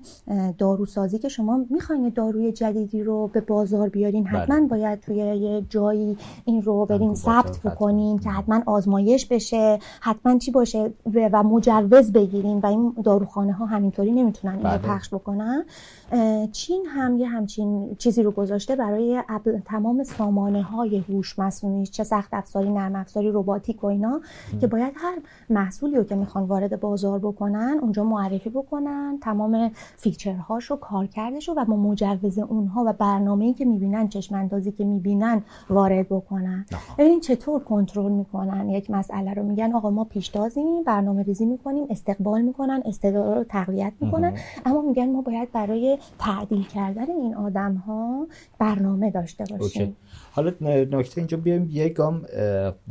داروسازی 0.57 1.19
که 1.19 1.29
شما 1.29 1.65
می‌خواین 1.69 2.09
داروی 2.09 2.51
جدیدی 2.51 3.03
رو 3.03 3.27
به 3.27 3.41
بازار 3.41 3.89
بیارین 3.89 4.23
بله. 4.23 4.39
حتما 4.39 4.67
باید 4.67 4.99
توی 4.99 5.15
یه 5.15 5.65
جایی 5.69 6.17
این 6.45 6.61
رو 6.61 6.85
برین 6.85 7.15
ثبت 7.15 7.59
بکنین 7.59 8.19
که 8.19 8.29
حتما 8.29 8.61
آزمایش 8.65 9.25
بشه 9.25 9.79
حتما 9.99 10.37
چی 10.37 10.51
باشه؟ 10.51 10.91
و 11.33 11.43
مجوز 11.43 12.11
بگیرین 12.11 12.59
و 12.59 12.65
این 12.65 12.93
داروخانه 13.03 13.53
ها 13.53 13.65
همینطوری 13.65 14.11
نمی‌تونن 14.11 14.53
اینو 14.53 14.69
بله. 14.69 14.77
پخش 14.77 15.09
بکنن 15.13 15.65
چین 16.51 16.85
هم 16.85 17.17
یه 17.17 17.27
همچین 17.27 17.95
چیزی 17.95 18.23
رو 18.23 18.31
گذاشته 18.31 18.75
برای 18.75 19.21
تمام 19.65 20.03
سامانه 20.03 20.63
های 20.63 20.97
هوش 20.97 21.39
مصنوعی 21.39 21.85
چه 21.85 22.03
سخت 22.03 22.33
افزاری 22.33 22.69
نرم 22.69 22.95
افزاری 22.95 23.31
رباتیک 23.33 23.83
و 23.83 23.87
اینا 23.87 24.21
که 24.61 24.67
باید 24.67 24.93
هر 24.95 25.17
محصولی 25.49 25.95
رو 25.95 26.03
که 26.03 26.15
می‌خوان 26.15 26.43
وارد 26.43 26.79
بازار 26.79 27.19
بکنن 27.19 27.79
اونجا 27.81 28.03
معرفی 28.03 28.49
بکنن 28.49 29.17
تمام 29.21 29.71
فیچرهاش 29.95 30.65
رو 30.65 30.75
کارکردش 30.75 31.49
رو 31.49 31.55
و 31.55 31.65
با 31.65 31.75
مجوز 31.75 32.39
اونها 32.39 32.83
و 32.87 32.93
برنامه‌ای 32.93 33.53
که 33.53 33.65
می‌بینن 33.65 34.07
چشم 34.07 34.35
اندازی 34.35 34.71
که 34.71 34.83
می‌بینن 34.83 35.41
وارد 35.69 36.09
بکنن. 36.09 36.65
ببین 36.97 37.19
چطور 37.19 37.59
کنترل 37.63 38.11
می‌کنن. 38.11 38.69
یک 38.69 38.91
مسئله 38.91 39.33
رو 39.33 39.43
میگن 39.43 39.73
آقا 39.73 39.89
ما 39.89 40.03
پیشتازیم 40.03 40.83
برنامه 40.83 41.23
ریزی 41.23 41.45
می‌کنیم 41.45 41.85
استقبال 41.89 42.41
می‌کنن 42.41 42.81
استعداد 42.85 43.37
رو 43.37 43.43
تقویت 43.43 43.93
می‌کنن. 43.99 44.33
اما 44.65 44.81
میگن 44.81 45.11
ما 45.11 45.21
باید 45.21 45.51
برای 45.51 45.97
تعدیل 46.19 46.63
کردن 46.63 47.11
این 47.11 47.35
آدم 47.35 47.75
ها 47.75 48.27
برنامه 48.59 49.11
داشته 49.11 49.43
باشیم. 49.59 49.95
حالا 50.31 50.51
نکته 50.91 51.17
اینجا 51.17 51.37
بیایم 51.37 51.67
یه 51.71 51.89
گام 51.89 52.25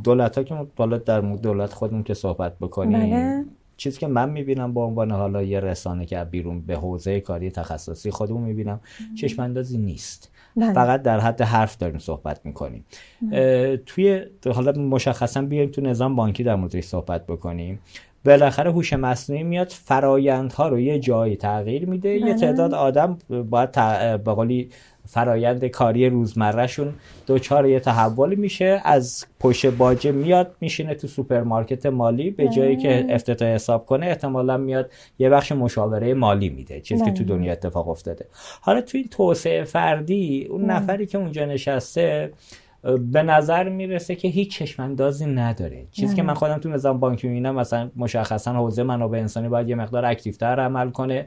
دولت 0.03 0.37
ها 0.37 0.43
که 0.43 0.55
بالا 0.75 0.97
در 0.97 1.21
دولت 1.21 1.73
خودمون 1.73 2.03
که 2.03 2.13
صحبت 2.13 2.59
بکنیم. 2.59 3.09
بله. 3.09 3.45
چیزی 3.77 3.99
که 3.99 4.07
من 4.07 4.29
می‌بینم 4.29 4.73
به 4.73 4.79
عنوان 4.79 5.11
حالا 5.11 5.43
یه 5.43 5.59
رسانه 5.59 6.05
که 6.05 6.23
بیرون 6.23 6.61
به 6.61 6.75
حوزه 6.75 7.19
کاری 7.19 7.51
تخصصی 7.51 8.11
خودمون 8.11 8.43
می‌بینم 8.43 8.79
چشم 9.15 9.41
اندازی 9.41 9.77
نیست. 9.77 10.31
بله. 10.55 10.73
فقط 10.73 11.01
در 11.01 11.19
حد 11.19 11.41
حرف 11.41 11.77
داریم 11.77 11.99
صحبت 11.99 12.45
می‌کنیم. 12.45 12.85
بله. 13.21 13.77
توی 13.85 14.25
حالا 14.53 14.81
مشخصا 14.81 15.41
بیایم 15.41 15.69
تو 15.69 15.81
نظام 15.81 16.15
بانکی 16.15 16.43
در 16.43 16.55
موردش 16.55 16.83
صحبت 16.83 17.27
بکنیم. 17.27 17.79
بالاخره 18.25 18.71
هوش 18.71 18.93
مصنوعی 18.93 19.43
میاد 19.43 19.69
فرایندها 19.69 20.67
رو 20.67 20.79
یه 20.79 20.99
جایی 20.99 21.35
تغییر 21.35 21.85
میده 21.85 22.09
یه 22.09 22.25
بله. 22.25 22.33
تعداد 22.33 22.73
آدم 22.73 23.17
باید 23.49 23.71
به 24.23 24.33
قولی 24.33 24.69
فرایند 25.07 25.65
کاری 25.65 26.09
روزمرهشون 26.09 26.93
دوچار 27.27 27.65
یه 27.65 27.79
تحول 27.79 28.35
میشه 28.35 28.81
از 28.85 29.25
پشت 29.39 29.65
باجه 29.65 30.11
میاد 30.11 30.55
میشینه 30.61 30.95
تو 30.95 31.07
سوپرمارکت 31.07 31.85
مالی 31.85 32.31
به 32.31 32.47
جایی 32.47 32.77
که 32.77 32.87
بله. 32.87 33.15
افتتاح 33.15 33.47
حساب 33.47 33.85
کنه 33.85 34.05
احتمالا 34.05 34.57
میاد 34.57 34.91
یه 35.19 35.29
بخش 35.29 35.51
مشاوره 35.51 36.13
مالی 36.13 36.49
میده 36.49 36.81
چیزی 36.81 37.05
که 37.05 37.11
تو 37.11 37.23
بله. 37.23 37.35
دنیا 37.35 37.51
اتفاق 37.51 37.89
افتاده 37.89 38.25
حالا 38.61 38.81
تو 38.81 38.97
این 38.97 39.07
توسعه 39.07 39.63
فردی 39.63 40.47
اون 40.49 40.65
نفری 40.65 41.05
که 41.05 41.17
اونجا 41.17 41.45
نشسته 41.45 42.31
به 43.11 43.23
نظر 43.23 43.69
می‌رسه 43.69 44.15
که 44.15 44.27
هیچ 44.27 44.57
چشماندازی 44.57 45.25
نداره. 45.25 45.85
چیزی 45.91 46.15
که 46.15 46.23
من 46.23 46.33
خودم 46.33 46.57
تو 46.57 46.69
نظام 46.69 46.99
بانکی 46.99 47.27
می‌بینم 47.27 47.55
مثلا 47.55 47.91
مشخصا 47.95 48.53
حوزه 48.53 48.83
منابع 48.83 49.19
انسانی 49.19 49.49
باید 49.49 49.69
یه 49.69 49.75
مقدار 49.75 50.05
اکتیوتر 50.05 50.59
عمل 50.59 50.89
کنه. 50.89 51.25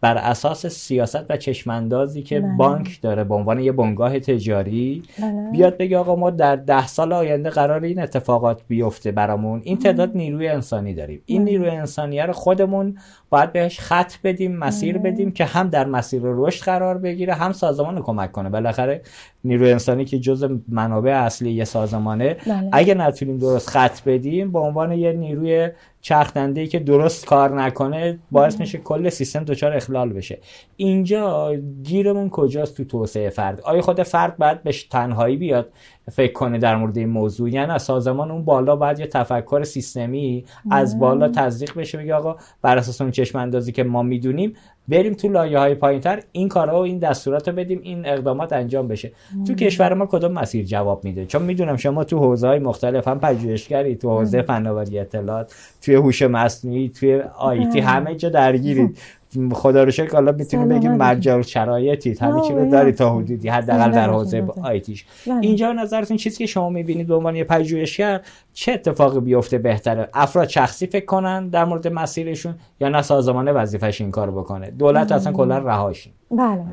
بر 0.00 0.16
اساس 0.16 0.66
سیاست 0.66 1.30
و 1.30 1.36
چشماندازی 1.36 2.22
که 2.22 2.40
بله. 2.40 2.56
بانک 2.56 3.00
داره 3.02 3.24
به 3.24 3.34
عنوان 3.34 3.60
یه 3.60 3.72
بنگاه 3.72 4.18
تجاری. 4.18 5.02
بله. 5.18 5.50
بیاد 5.52 5.76
بگه 5.76 5.98
آقا 5.98 6.16
ما 6.16 6.30
در 6.30 6.56
ده 6.56 6.86
سال 6.86 7.12
آینده 7.12 7.50
قرار 7.50 7.84
این 7.84 8.00
اتفاقات 8.02 8.62
بیفته 8.68 9.12
برامون. 9.12 9.60
این 9.64 9.78
تعداد 9.78 10.16
نیروی 10.16 10.48
انسانی 10.48 10.94
داریم. 10.94 11.22
این 11.26 11.44
بله. 11.44 11.50
نیروی 11.50 11.70
انسانی 11.70 12.20
رو 12.20 12.32
خودمون 12.32 12.98
باید 13.30 13.52
بهش 13.52 13.80
خط 13.80 14.12
بدیم 14.24 14.56
مسیر 14.56 14.98
بدیم 14.98 15.30
که 15.30 15.44
هم 15.44 15.68
در 15.68 15.86
مسیر 15.86 16.20
رشد 16.24 16.64
قرار 16.64 16.98
بگیره 16.98 17.34
هم 17.34 17.52
سازمان 17.52 17.96
رو 17.96 18.02
کمک 18.02 18.32
کنه. 18.32 18.48
بالاخره 18.48 19.02
نیروی 19.46 19.72
انسانی 19.72 20.04
که 20.04 20.18
جز 20.18 20.48
منابع 20.68 21.10
اصلی 21.10 21.52
یه 21.52 21.64
سازمانه. 21.64 22.36
اگه 22.72 22.94
نتونیم 22.94 23.38
درست 23.38 23.70
خط 23.70 24.02
بدیم 24.02 24.52
به 24.52 24.58
عنوان 24.58 24.92
یه 24.92 25.12
نیروی 25.12 25.68
چرخنده 26.00 26.66
که 26.66 26.78
درست 26.78 27.26
کار 27.26 27.62
نکنه 27.62 28.18
باعث 28.30 28.60
میشه 28.60 28.78
کل 28.78 29.08
سیستم 29.08 29.44
دچار 29.44 29.72
اخلال 29.72 30.12
بشه. 30.12 30.38
اینجا 30.76 31.54
گیرمون 31.82 32.30
کجاست 32.30 32.76
تو 32.76 32.84
توسعه 32.84 33.30
فرد؟ 33.30 33.60
آیا 33.60 33.82
خود 33.82 34.02
فرد 34.02 34.36
باید 34.36 34.62
بهش 34.62 34.82
تنهایی 34.84 35.36
بیاد 35.36 35.68
فکر 36.12 36.32
کنه 36.32 36.58
در 36.58 36.76
مورد 36.76 36.98
این 36.98 37.08
موضوع؟ 37.08 37.50
یعنی 37.50 37.78
سازمان 37.78 38.30
اون 38.30 38.44
بالا 38.44 38.76
باید 38.76 38.98
یه 38.98 39.06
تفکر 39.06 39.62
سیستمی 39.62 40.44
از 40.70 40.98
بالا 40.98 41.28
تزریق 41.28 41.78
بشه 41.78 41.98
بگه 41.98 42.14
آقا 42.14 42.36
بر 42.62 42.78
اساس 42.78 43.00
اون 43.00 43.10
چشم 43.10 43.38
اندازی 43.38 43.72
که 43.72 43.84
ما 43.84 44.02
می‌دونیم 44.02 44.52
بریم 44.88 45.14
تو 45.14 45.28
لایه 45.28 45.58
های 45.58 45.74
پایین 45.74 46.00
تر 46.00 46.22
این 46.32 46.48
کارها 46.48 46.80
و 46.80 46.82
این 46.82 46.98
دستورات 46.98 47.48
رو 47.48 47.54
بدیم 47.54 47.80
این 47.82 48.06
اقدامات 48.06 48.52
انجام 48.52 48.88
بشه. 48.88 49.12
تو 49.46 49.54
کشور 49.54 49.94
ما 49.94 50.06
کدوم 50.06 50.32
مسیر 50.32 50.64
جواب 50.64 51.04
میده؟ 51.04 51.26
چون 51.26 51.42
می‌دونم 51.42 51.76
شما 51.76 52.04
تو 52.04 52.18
حوزه 52.18 52.48
های 52.48 52.58
مختلف 52.58 53.08
هم 53.08 53.20
پژوهشگری 53.20 53.96
تو 53.96 54.10
حوزه 54.10 54.42
فناوری 54.42 54.98
اطلاعات 54.98 55.54
توی 55.82 55.94
هوش 55.94 56.22
مصنوعی 56.22 56.88
توی 56.88 57.20
آیتی 57.38 57.80
همه 57.80 58.14
جا 58.14 58.28
درگیرید. 58.28 58.98
خدا 59.52 59.84
رو 59.84 59.90
شکر 59.90 60.12
حالا 60.12 60.32
می‌تونیم 60.32 60.68
بگیم 60.68 60.92
مرجع 60.92 61.42
شرایطی 61.42 62.16
همه 62.20 62.40
چی 62.40 62.54
رو 62.54 62.70
داری 62.70 62.92
تا 62.92 63.14
حدودی 63.14 63.48
حداقل 63.48 63.90
در 63.90 64.10
حوزه 64.10 64.46
آیتیش. 64.62 65.04
بله. 65.26 65.38
اینجا 65.40 65.72
نظرتون 65.72 66.16
چیزی 66.16 66.38
که 66.38 66.46
شما 66.46 66.70
می‌بینید 66.70 67.06
به 67.06 67.14
عنوان 67.14 67.36
یه 67.36 67.44
پژوهشگر 67.44 68.20
چه 68.52 68.72
اتفاقی 68.72 69.20
بیفته 69.20 69.58
بهتره؟ 69.58 70.08
افراد 70.14 70.48
شخصی 70.48 70.86
فکر 70.86 71.04
کنن 71.04 71.48
در 71.48 71.64
مورد 71.64 71.88
مسیرشون 71.88 72.54
یا 72.80 72.88
نه 72.88 73.02
سازمان 73.02 73.52
وظیفش 73.52 74.00
این 74.00 74.10
کار 74.10 74.30
بکنه؟ 74.30 74.70
دولت 74.70 75.12
اصلا 75.12 75.32
کلا 75.32 75.58
رهاشین 75.58 76.12
بله. 76.30 76.64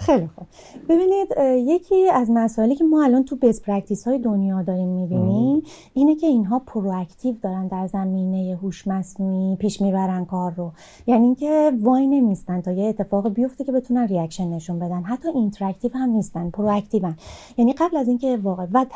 خیلی 0.00 0.26
خوب. 0.36 0.46
ببینید 0.88 1.28
یکی 1.70 2.10
از 2.10 2.30
مسائلی 2.30 2.74
که 2.74 2.84
ما 2.84 3.04
الان 3.04 3.24
تو 3.24 3.36
best 3.36 3.62
practice 3.62 4.08
های 4.08 4.18
دنیا 4.18 4.62
داریم 4.62 4.88
می‌بینیم 4.88 5.62
اینه 5.94 6.14
که 6.16 6.26
اینها 6.26 6.58
proactive 6.58 7.34
دارن 7.42 7.66
در 7.66 7.86
زمینه 7.86 8.58
هوش 8.62 8.86
مصنوعی 8.86 9.56
پیش 9.56 9.80
می‌برن 9.80 10.24
کار 10.24 10.52
رو. 10.52 10.72
یعنی 11.06 11.24
اینکه 11.24 11.72
وای 11.80 12.06
نمیستن 12.06 12.60
تا 12.60 12.72
یه 12.72 12.84
اتفاق 12.84 13.28
بیفته 13.28 13.64
که 13.64 13.72
بتونن 13.72 14.06
reaction 14.06 14.48
نشون 14.48 14.78
بدن. 14.78 15.02
حتی 15.02 15.28
interactive 15.28 15.90
هم 15.94 16.10
نیستن 16.10 16.50
proactive 16.50 17.09
ان 17.09 17.16
یعنی 17.58 17.72
قبل 17.72 17.96
از 17.96 18.08
اینکه 18.08 18.38
واقع 18.42 18.66
و 18.72 18.86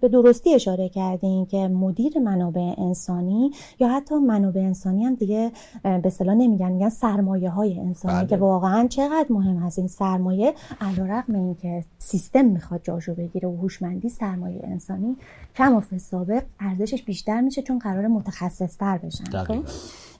به 0.00 0.08
درستی 0.08 0.54
اشاره 0.54 0.88
کردین 0.88 1.46
که 1.46 1.68
مدیر 1.68 2.18
منابع 2.18 2.74
انسانی 2.78 3.50
یا 3.80 3.88
حتی 3.88 4.14
منابع 4.14 4.60
انسانی 4.60 5.04
هم 5.04 5.14
دیگه 5.14 5.52
به 5.82 6.02
اصطلاح 6.04 6.34
نمیگن 6.34 6.72
میگن 6.72 6.88
سرمایه 6.88 7.50
های 7.50 7.78
انسانی 7.78 8.18
بله. 8.18 8.26
که 8.26 8.36
واقعا 8.36 8.86
چقدر 8.88 9.26
مهم 9.30 9.56
هست 9.56 9.78
این 9.78 9.88
سرمایه 9.88 10.47
علیرغم 10.80 11.34
اینکه 11.34 11.84
سیستم 11.98 12.44
می‌خواد 12.44 12.80
جاشو 12.82 13.14
بگیره 13.14 13.48
و 13.48 13.56
هوشمندی 13.56 14.08
سرمایه 14.08 14.60
انسانی 14.64 15.16
کم 15.56 15.76
و 15.76 15.98
سابق 15.98 16.42
ارزشش 16.60 17.02
بیشتر 17.02 17.40
میشه 17.40 17.62
چون 17.62 17.78
قرار 17.78 18.06
متخصص 18.06 18.76
تر 18.76 18.98
بشن 18.98 19.44
خب؟ 19.44 19.64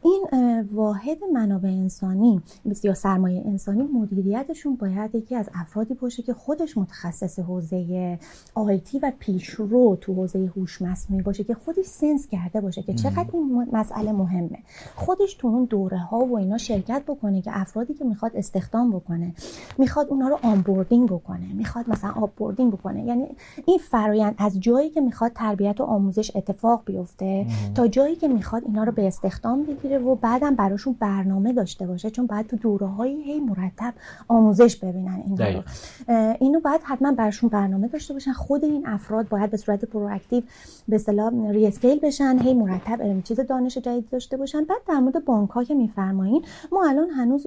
این 0.03 0.27
واحد 0.73 1.19
منابع 1.33 1.69
انسانی 1.69 2.43
یا 2.85 2.95
سرمایه 2.95 3.43
انسانی 3.47 3.83
مدیریتشون 3.83 4.77
باید 4.77 5.15
یکی 5.15 5.37
از 5.37 5.51
افرادی 5.55 5.95
باشه 5.95 6.23
که 6.23 6.35
خودش 6.35 6.79
متخصص 6.79 7.39
حوزه 7.39 8.19
IT 8.55 8.99
و 8.99 9.13
پیشرو 9.19 9.97
تو 10.01 10.15
حوزه 10.15 10.53
هوش 10.57 10.83
مصنوعی 10.83 11.23
باشه 11.23 11.45
که 11.45 11.55
خودش 11.55 11.85
sense 11.85 12.29
کرده 12.29 12.61
باشه 12.61 12.83
که 12.83 12.95
چقدر 12.95 13.27
این 13.33 13.67
مسئله 13.73 14.13
مهمه. 14.13 14.59
خودش 14.97 15.35
تو 15.35 15.49
اون 15.49 15.65
دوره 15.65 15.99
ها 15.99 16.19
و 16.19 16.39
اینا 16.39 16.59
شرکت 16.59 17.03
بکنه 17.07 17.43
که 17.43 17.51
افرادی 17.55 17.95
که 17.95 18.05
می‌خواد 18.05 18.37
استخدام 18.37 18.91
بکنه 18.91 19.35
می‌خواد 19.79 20.07
اونا 20.09 20.29
رو 20.29 20.39
onboarding 20.43 21.09
بکنه 21.09 21.53
می‌خواد 21.55 21.91
مثلا 21.91 22.11
offboarding 22.11 22.73
بکنه. 22.73 23.05
یعنی 23.05 23.27
این 23.67 23.79
فرایند 23.79 24.35
از 24.39 24.61
جایی 24.61 24.91
که 24.91 25.01
می‌خواد 25.01 25.33
تربیت 25.33 25.81
و 25.81 25.85
آموزش 25.85 26.37
اتفاق 26.37 26.83
بیفته 26.85 27.47
تا 27.75 27.89
جایی 27.89 28.17
که 28.17 28.29
می‌خواد 28.29 28.65
اینا 28.65 28.85
رو 28.85 28.93
به 28.93 29.07
استخدام 29.07 29.63
بگیره 29.63 29.88
و 29.97 30.15
بعدم 30.15 30.55
براشون 30.55 30.97
برنامه 31.01 31.53
داشته 31.53 31.87
باشه 31.87 32.11
چون 32.11 32.27
بعد 32.27 32.47
تو 32.47 32.57
دوره 32.57 32.87
های 32.87 33.23
هی 33.23 33.41
مرتب 33.41 33.95
آموزش 34.29 34.77
ببینن 34.77 35.23
اینا 35.27 35.49
رو 35.49 35.63
اینو 36.41 36.61
باید 36.61 36.81
حتما 36.85 37.13
براشون 37.13 37.49
برنامه 37.49 37.89
داشته 37.89 38.15
باشن. 38.15 38.33
خود 38.33 38.65
این 38.65 38.87
افراد 38.87 39.29
باید 39.29 39.51
به 39.51 39.57
صورت 39.57 39.85
proactive 39.85 40.43
به 40.89 40.97
اصطلاح 40.97 41.33
reskill 41.51 42.01
بشن 42.01 42.39
هی 42.39 42.55
مرتب 42.55 43.23
چیز 43.25 43.41
دانش 43.41 43.79
جدید 43.79 44.11
داشته 44.11 44.37
باشن. 44.37 44.65
بعد 44.65 44.79
در 44.89 44.99
مورد 44.99 45.25
بانک 45.25 45.51
ها 45.51 45.65
که 45.65 45.75
میفرمایین 45.75 46.43
ما 46.73 46.89
الان 46.89 47.11
هنوز 47.11 47.47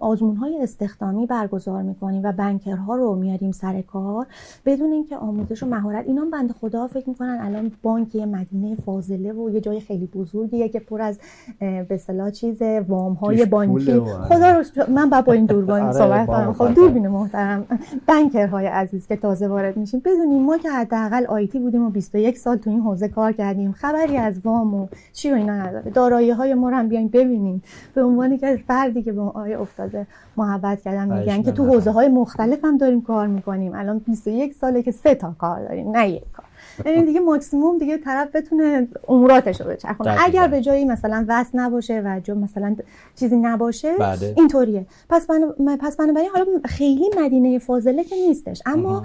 آزمون 0.00 0.36
های 0.36 0.62
استخدامی 0.62 1.26
برگزار 1.26 1.82
می‌کنیم 1.82 2.22
و 2.24 2.32
banker 2.32 2.87
ها 2.87 2.96
رو 2.96 3.14
میاریم 3.14 3.52
سر 3.52 3.82
کار 3.82 4.26
بدون 4.66 4.92
اینکه 4.92 5.16
آموزش 5.16 5.62
و 5.62 5.66
مهارت. 5.66 6.06
اینا 6.06 6.24
بنده 6.32 6.52
خدا 6.52 6.86
فکر 6.86 7.08
می‌کنن 7.08 7.38
الان 7.40 7.72
بانک 7.82 8.14
یه 8.14 8.26
مدینه 8.26 8.74
فاضله 8.74 9.32
و 9.32 9.50
یه 9.50 9.60
جای 9.60 9.80
خیلی 9.80 10.06
بزرگیه 10.06 10.68
که 10.68 10.80
پر 10.80 11.02
از 11.02 11.18
به 11.82 11.94
اصطلاح 11.94 12.30
چیز 12.30 12.62
وام 12.88 13.12
های 13.12 13.44
بانکی. 13.44 14.00
خدا 14.00 14.50
رو 14.50 14.64
من 14.88 15.10
با 15.10 15.32
این 15.32 15.46
دوربین 15.46 15.74
آره، 15.84 15.92
صحبت 15.92 16.26
کنم. 16.26 16.52
خب 16.52 16.74
دوربین 16.74 17.08
محترم. 17.08 17.66
بنکرهای 18.06 18.66
عزیز 18.66 19.06
که 19.06 19.16
تازه 19.16 19.48
وارد 19.48 19.76
میشیم. 19.76 20.00
بدونیم 20.04 20.42
ما 20.42 20.58
که 20.58 20.70
حداقل 20.70 21.26
آیتی 21.26 21.58
بودیم 21.58 21.86
و 21.86 21.90
21 21.90 22.38
سال 22.38 22.56
تو 22.56 22.70
این 22.70 22.80
حوزه 22.80 23.08
کار 23.08 23.32
کردیم. 23.32 23.72
خبری 23.72 24.16
از 24.16 24.40
وام 24.44 24.74
و 24.74 24.86
چی 25.12 25.30
و 25.30 25.34
اینا 25.34 25.56
نداره. 25.56 25.90
دارایی 25.90 26.30
های 26.30 26.54
ما 26.54 26.70
رو 26.70 26.76
هم 26.76 26.88
بیاین 26.88 27.08
ببینیم. 27.08 27.62
به 27.94 28.02
عنوان 28.02 28.36
که 28.38 28.58
فردی 28.66 29.02
که 29.02 29.12
به 29.12 29.20
آیه 29.20 29.60
افتاده 29.60 30.06
محبت 30.36 30.80
کردم 30.80 31.18
میگن 31.18 31.42
که 31.42 31.52
تو 31.52 31.64
حوزه 31.66 31.90
های 31.90 32.08
مختلف 32.08 32.64
هم 32.64 32.76
داریم 32.76 33.02
کار 33.02 33.26
می‌کنیم. 33.26 33.74
الان 33.74 33.98
21 33.98 34.54
ساله 34.54 34.82
که 34.82 34.90
سه 34.90 35.14
تا 35.14 35.34
کار 35.38 35.68
داریم 35.68 35.90
نه 35.90 36.10
یک 36.10 36.22
کار. 36.32 36.46
یعنی 36.86 37.02
دیگه 37.02 37.20
ماکسیموم 37.20 37.78
دیگه 37.78 37.98
طرف 37.98 38.36
بتونه 38.36 38.88
اموراتش 39.08 39.60
رو 39.60 39.70
بچرخونه 39.70 40.16
اگر 40.20 40.48
به 40.48 40.60
جایی 40.60 40.84
مثلا 40.84 41.24
وصل 41.28 41.58
نباشه 41.58 42.02
و 42.04 42.20
جو 42.24 42.34
مثلا 42.34 42.76
چیزی 43.16 43.36
نباشه 43.36 43.96
بله. 43.98 44.34
اینطوریه. 44.36 44.86
پس 45.08 45.30
من 45.30 45.76
پس 45.76 45.96
بنابراین 45.96 46.28
حالا 46.28 46.46
خیلی 46.64 47.10
مدینه 47.20 47.58
فاضله 47.58 48.04
که 48.04 48.16
نیستش. 48.28 48.62
اما 48.66 49.02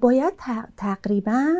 باید 0.00 0.32
تقریبا 0.76 1.54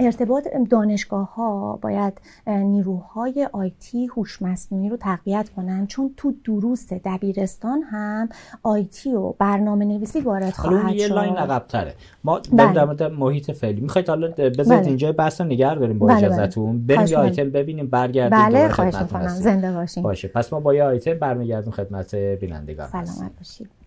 ارتباط 0.00 0.48
دانشگاه 0.70 1.34
ها 1.34 1.78
باید 1.82 2.12
نیروهای 2.46 3.48
IT 3.52 4.06
هوش 4.06 4.42
مصنوعی 4.42 4.88
رو 4.88 4.96
تقویت 4.96 5.48
کنن. 5.56 5.86
چون 5.86 6.10
تو 6.16 6.32
دروس 6.44 6.92
دبیرستان 6.92 7.82
هم 7.82 8.28
IT 8.62 9.14
و 9.14 9.34
برنامه 9.38 9.84
نویسی 9.84 10.20
وارد 10.20 10.52
خواهد 10.52 10.88
شد 10.88 10.94
یه 10.94 11.08
line 11.08 11.36
عقب‌تره. 11.36 11.94
ما 12.24 12.38
در 12.38 12.84
مورد 12.84 13.02
محیط 13.02 13.50
فعلی. 13.50 13.80
می‌خواید 13.80 14.08
حالا 14.08 14.28
بذارید 14.28 14.83
بله. 14.84 14.88
اینجا 14.88 15.12
بحث 15.12 15.40
نگه 15.40 15.74
داریم 15.74 15.98
با 15.98 16.06
بله, 16.06 16.16
بله. 16.16 16.26
اجازهتون 16.26 16.86
بریم 16.86 17.06
یه 17.06 17.16
آیتم 17.16 17.50
ببینیم 17.50 17.86
برگردیم 17.86 18.38
بله 18.38 18.68
خواهش 18.68 18.94
می‌کنم. 18.94 19.28
زنده 19.28 19.72
باشیم 19.72 20.02
باشه. 20.02 20.28
پس 20.28 20.52
ما 20.52 20.60
با 20.60 20.74
یه 20.74 20.84
آیتم 20.84 21.14
برمیگردیم 21.14 21.72
خدمت 21.72 22.14
بینندگان 22.14 22.86
سلامت 22.88 23.32
باشید. 23.38 23.83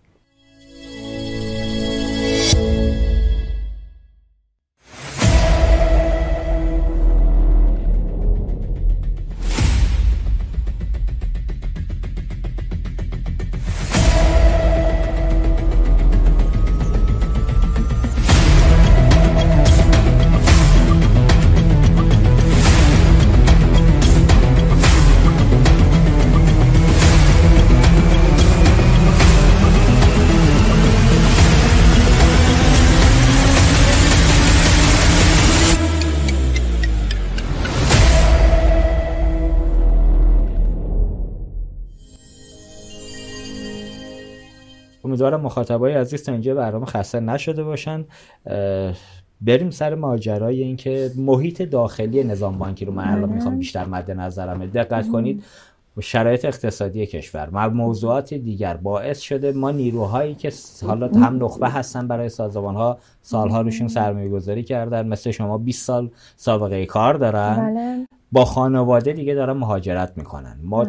امیدوارم 45.18 45.40
مخاطبای 45.40 45.92
عزیز 45.92 46.22
تا 46.22 46.32
اینجا 46.32 46.54
برنامه 46.54 46.86
خسته 46.86 47.20
نشده 47.20 47.64
باشن. 47.64 48.04
بریم 49.40 49.70
سر 49.70 49.94
ماجرای 49.94 50.62
اینکه 50.62 51.10
محیط 51.16 51.62
داخلی 51.62 52.24
نظام 52.24 52.58
بانکی 52.58 52.84
رو 52.84 52.92
من 52.92 53.08
الان 53.08 53.28
می‌خوام 53.28 53.58
بیشتر 53.58 53.84
مد 53.84 54.10
نظرمه. 54.10 54.66
دقت 54.66 55.08
کنید 55.08 55.44
شرایط 56.00 56.44
اقتصادی 56.44 57.06
کشور 57.06 57.48
و 57.52 57.70
موضوعات 57.70 58.34
دیگر 58.34 58.76
باعث 58.76 59.20
شده 59.20 59.52
ما 59.52 59.70
نیروهایی 59.70 60.34
که 60.34 60.52
حالا 60.86 61.08
هم 61.08 61.44
نخبه 61.44 61.68
هستن 61.68 62.08
برای 62.08 62.28
سازمان 62.28 62.74
ها 62.74 62.98
سالها 63.22 63.60
روشون 63.60 63.88
سرمایه 63.88 64.28
گذاری 64.28 64.62
کردن. 64.62 65.08
مثل 65.08 65.30
شما 65.30 65.58
20 65.58 65.86
سال 65.86 66.10
سابقه 66.36 66.86
کار 66.86 67.14
دارن. 67.14 67.74
بله. 67.74 68.17
با 68.32 68.44
خانواده 68.44 69.12
دیگه 69.12 69.34
دارن 69.34 69.52
مهاجرت 69.52 70.12
می‌کنن. 70.16 70.58
ما 70.62 70.86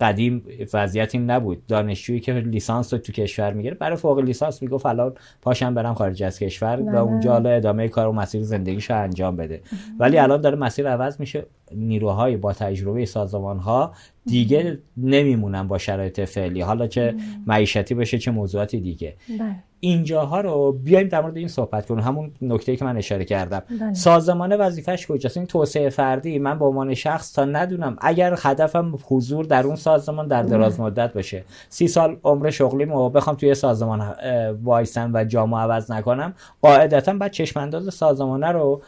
قدیم 0.00 0.42
وضعیت 0.74 1.14
این 1.14 1.30
نبود. 1.30 1.66
دانشجویی 1.66 2.20
که 2.20 2.32
لیسانس 2.32 2.92
رو 2.92 2.98
تو 2.98 3.12
کشور 3.12 3.52
می‌گیره 3.52 3.74
برای 3.74 3.96
فوق 3.96 4.18
لیسانس 4.18 4.62
می‌گفت 4.62 4.86
الان 4.86 5.14
پاشم 5.42 5.74
برم 5.74 5.94
خارج 5.94 6.22
از 6.22 6.38
کشور 6.38 6.80
و 6.80 6.84
بله. 6.84 6.98
اونجا 7.00 7.32
حالا 7.32 7.50
ادامه 7.50 7.88
کار 7.88 8.08
و 8.08 8.12
مسیر 8.12 8.42
زندگیش 8.42 8.90
رو 8.90 9.02
انجام 9.02 9.36
بده. 9.36 9.60
ولی 9.98 10.18
الان 10.18 10.40
داره 10.40 10.56
مسیر 10.56 10.88
عوض 10.88 11.20
میشه. 11.20 11.46
نیروهای 11.72 12.36
با 12.36 12.52
تجربه 12.52 13.06
سازمان 13.06 13.58
ها 13.58 13.92
دیگه 14.26 14.78
نمیمونن 14.96 15.68
با 15.68 15.78
شرایط 15.78 16.20
فعلی. 16.20 16.60
حالا 16.60 16.86
چه 16.86 17.14
معیشتی 17.46 17.94
باشه 17.94 18.18
چه 18.18 18.30
موضوعاتی 18.30 18.80
دیگه. 18.80 19.16
بله. 19.28 19.56
اینجاها 19.80 20.40
رو 20.40 20.72
بیایم 20.72 21.08
در 21.08 21.20
مورد 21.20 21.36
این 21.36 21.48
صحبت 21.48 21.86
کنیم. 21.86 22.04
همون 22.04 22.32
نکته 22.42 22.76
که 22.76 22.84
من 22.84 22.96
اشاره 22.96 23.24
کردم. 23.24 23.62
بله. 23.80 23.94
سازمان 23.94 24.56
وظیفش 24.56 25.06
کجاست؟ 25.06 25.36
این 25.36 25.46
توسعه 25.46 25.88
فردی. 25.88 26.38
من 26.38 26.58
به 26.58 26.64
عنوان 26.64 26.94
شخص 26.94 27.32
تا 27.32 27.44
ندونم 27.44 27.96
اگر 28.00 28.34
هدفم 28.42 28.98
حضور 29.08 29.44
در 29.44 29.66
اون 29.66 29.76
سازمان 29.76 30.28
در 30.28 30.42
دراز 30.42 30.80
مدت 30.80 31.12
باشه. 31.12 31.44
سی 31.68 31.88
سال 31.88 32.16
عمر 32.24 32.50
شغلی 32.50 32.84
و 32.84 33.08
بخوام 33.08 33.36
توی 33.36 33.54
سازمان 33.54 34.14
وایسن 34.62 35.10
و 35.14 35.24
جامو 35.24 35.58
عوض 35.58 35.90
نکنم 35.90 36.34
قاعدتا 36.62 37.12
بعد 37.12 37.30
چشم 37.30 37.60
انداز 37.60 37.94
سازمانه 37.94 38.52
رو 38.52 38.82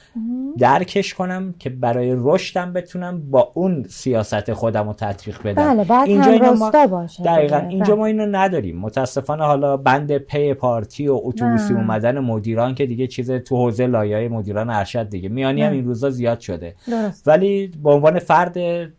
درکش 0.59 1.15
کنم 1.15 1.55
که 1.59 1.71
برای 1.71 2.15
رشدم 2.19 2.66
بتونم 2.73 3.31
با 3.31 3.53
اون 3.55 3.85
سیاست 3.89 4.53
خودم 4.53 4.87
رو 4.87 4.93
تطبیق 4.93 5.43
بدم. 5.45 5.85
بله 5.85 6.03
اینجا 6.03 6.53
ما... 6.53 6.87
باشه. 6.87 7.23
دقیقا 7.23 7.57
اینجا 7.57 7.97
ما 7.97 8.07
اینو 8.07 8.27
نداریم. 8.27 8.79
متاسفانه 8.79 9.45
حالا 9.45 9.77
بند 9.77 10.19
پی 10.19 10.55
پارتی 10.55 11.09
و 11.09 11.21
اتوبوسی 11.23 11.75
اومدن 11.75 12.19
مدیران 12.19 12.75
که 12.75 12.87
دیگه 12.87 13.07
چیز 13.07 13.31
تو 13.31 13.57
حوزه 13.57 13.87
لایه 13.87 14.29
مدیران 14.29 14.71
ارشد 14.71 15.09
دیگه. 15.09 15.29
میانی 15.29 15.63
هم 15.63 15.73
این 15.73 15.85
روزا 15.85 16.11
زیاد 16.11 16.41
شده. 16.41 16.75
درست. 16.91 17.29
ولی 17.29 17.71
به 17.83 17.91
عنوان 17.91 18.19
فرد 18.19 18.59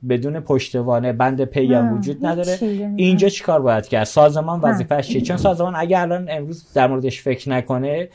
بدون 0.09 0.39
پشتوانه 0.39 1.13
بند 1.13 1.43
پی 1.43 1.73
هم 1.73 1.93
وجود 1.93 2.25
نداره. 2.25 2.57
اینجا 2.95 3.29
چیکار 3.29 3.61
باید 3.61 3.87
کرد؟ 3.87 4.03
سازمان 4.03 4.59
وظیفش 4.59 5.07
چیه؟ 5.07 5.21
چون 5.21 5.37
سازمان 5.37 5.73
اگه 5.75 5.99
الان 5.99 6.27
امروز 6.29 6.73
در 6.73 6.87
موردش 6.87 7.21
فکر 7.21 7.49
نکنه 7.49 8.09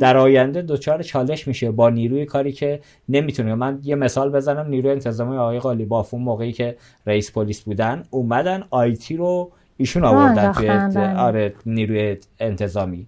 در 0.00 0.16
آینده 0.16 0.62
دچار 0.62 1.02
چالش 1.02 1.48
میشه 1.48 1.70
با 1.70 1.90
نیروی 1.90 2.24
کاری 2.24 2.52
که 2.52 2.80
نمی‌تونه. 3.08 3.54
من 3.54 3.78
یه 3.82 3.94
مثال 3.94 4.30
بزنم 4.30 4.68
نیروی 4.68 4.90
انتظامی 4.98 5.36
آقای 5.36 5.58
قالیباف 5.58 6.14
اون 6.14 6.22
موقعی 6.22 6.52
که 6.52 6.76
رئیس 7.06 7.32
پلیس 7.32 7.60
بودن 7.60 8.04
اومدن 8.10 8.64
آیتی 8.70 9.16
رو 9.16 9.52
ایشون 9.76 10.04
آوردن 10.04 10.52
توی 10.52 10.68
بله. 10.68 11.16
آره 11.16 11.54
نیروی 11.66 12.16
انتظامی. 12.40 13.06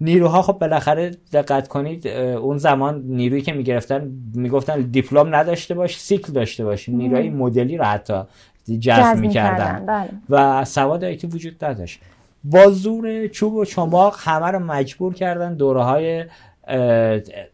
نیروها 0.00 0.42
خب 0.42 0.52
بالاخره 0.52 1.10
دقت 1.32 1.68
کنید 1.68 2.06
اون 2.06 2.58
زمان 2.58 3.02
نیرویی 3.06 3.42
که 3.42 3.52
می‌گرفتن 3.52 4.12
می‌گفتن 4.34 4.80
دیپلم 4.80 5.34
نداشته 5.34 5.74
باش 5.74 6.00
سیکل 6.00 6.32
داشته 6.32 6.64
باش. 6.64 6.88
نیروی 6.88 7.30
مدلی 7.30 7.76
رو 7.76 7.84
حتی 7.84 8.22
جذب 8.80 9.16
می‌کردن. 9.16 9.86
بله. 9.86 10.08
و 10.30 10.64
سواد 10.64 11.04
IT 11.04 11.26
وجود 11.26 11.64
نداشت. 11.64 12.00
با 12.44 12.70
زور 12.70 13.26
چوب 13.26 13.54
و 13.54 13.64
چماق 13.64 14.16
همه 14.18 14.46
رو 14.46 14.58
مجبور 14.58 15.14
کردن 15.14 15.54
دوره 15.54 15.82
های 15.82 16.24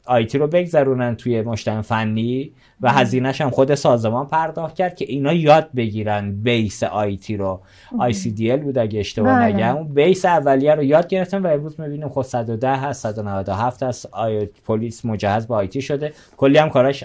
IT 0.07 0.39
رو 0.39 0.47
بگذرونن 0.47 1.17
توی 1.17 1.43
مجتمع 1.43 1.81
فنی 1.81 2.53
و 2.81 2.93
هزینهش 2.93 3.41
هم 3.41 3.51
خود 3.51 3.75
سازمان 3.75 4.27
پرداخت 4.27 4.75
کرد 4.75 4.97
که 4.97 5.05
اینا 5.09 5.33
یاد 5.33 5.69
بگیرن 5.77 6.33
base 6.33 6.83
IT 6.83 7.37
رو. 7.37 7.61
ICDL 7.99 8.61
بود 8.61 8.79
اگه 8.79 9.01
اشتباه 9.01 9.39
بله. 9.39 9.55
نگم. 9.55 9.77
اون 9.77 9.95
base 9.95 10.25
اولیه 10.25 10.75
رو 10.75 10.83
یاد 10.83 11.09
گرفتن 11.09 11.43
و 11.43 11.47
امروز 11.47 11.81
می‌بینیم 11.81 12.09
خود 12.09 12.25
110 12.25 12.77
هست 12.77 13.03
197 13.03 13.83
هست. 13.83 14.09
آی 14.13 14.47
پلیس 14.67 15.05
مجهز 15.05 15.47
با 15.47 15.57
IT 15.57 15.83
شده. 15.83 16.13
کلی 16.37 16.59
هم 16.59 16.71
کاراش 16.71 17.05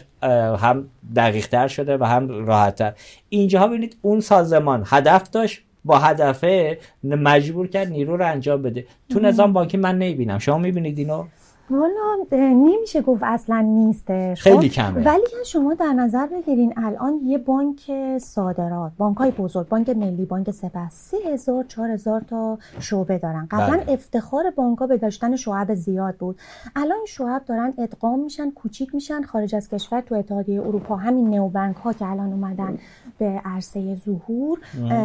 هم 0.60 0.88
دقیق 1.16 1.48
تر 1.48 1.68
شده 1.68 1.98
و 1.98 2.04
هم 2.04 2.46
راحت 2.46 2.76
تر 2.76 2.94
اینجا 3.30 3.68
ببینید 3.68 3.98
اون 4.02 4.20
سازمان 4.20 4.84
هدف 4.86 5.30
داشت 5.30 5.62
با 5.86 6.00
هدفه 6.00 6.78
مجبور 7.04 7.68
کرد 7.68 7.88
نیرو 7.88 8.18
رو 8.18 8.28
انجام 8.28 8.62
بده. 8.62 8.86
تو 9.10 9.20
نظام 9.20 9.54
بانکی 9.54 9.78
من 9.78 9.98
نمی‌بینم. 9.98 10.40
شما 10.40 10.58
می‌بینید 10.58 11.00
اینو؟ 11.00 11.24
والا 11.72 12.26
نمیشه 12.32 13.02
گفت 13.02 13.22
اصلا 13.24 13.62
نیستش 13.62 14.42
خیلی 14.42 14.70
خب، 14.70 14.76
کمه. 14.76 15.04
ولی 15.06 15.24
شما 15.46 15.74
در 15.74 15.94
نظر 15.94 16.28
بگیرین 16.28 16.74
الان 16.78 17.20
یه 17.24 17.38
بانک 17.38 17.92
صادرات 18.18 18.92
بانک 18.98 19.18
های 19.18 19.32
بزرگ 19.32 19.68
بانک 19.68 19.90
ملی 19.90 20.26
بانک 20.26 20.52
سپه 20.52 20.90
سه 20.90 21.18
هزار 21.34 21.64
چهار 21.64 21.92
هزار 21.92 22.22
تا 22.22 22.58
شعبه 22.80 23.18
دارن. 23.18 23.48
قبلا 23.52 23.78
بله. 23.78 23.94
افتخار 23.94 24.50
بانک 24.50 24.78
ها 24.78 24.88
به 24.88 24.98
داشتن 24.98 25.36
شعب 25.36 25.74
زیاد 25.74 26.16
بود. 26.16 26.40
الان 26.76 27.06
شعب 27.08 27.46
دارن 27.46 27.74
ادغام 27.78 28.20
میشن 28.20 28.52
کوچیک 28.52 28.96
میشن 28.96 29.22
خارج 29.22 29.56
از 29.56 29.70
کشور 29.70 30.02
تو 30.02 30.16
اتحادیه 30.16 30.62
اروپا 30.62 30.96
همین 30.96 31.30
نو 31.30 31.50
بانک 31.50 31.76
ها 31.76 31.94
که 31.94 32.06
الان 32.06 32.34
اومدن 32.34 32.78
به 33.18 33.42
عرصه 33.46 33.96
ظهور 33.96 34.60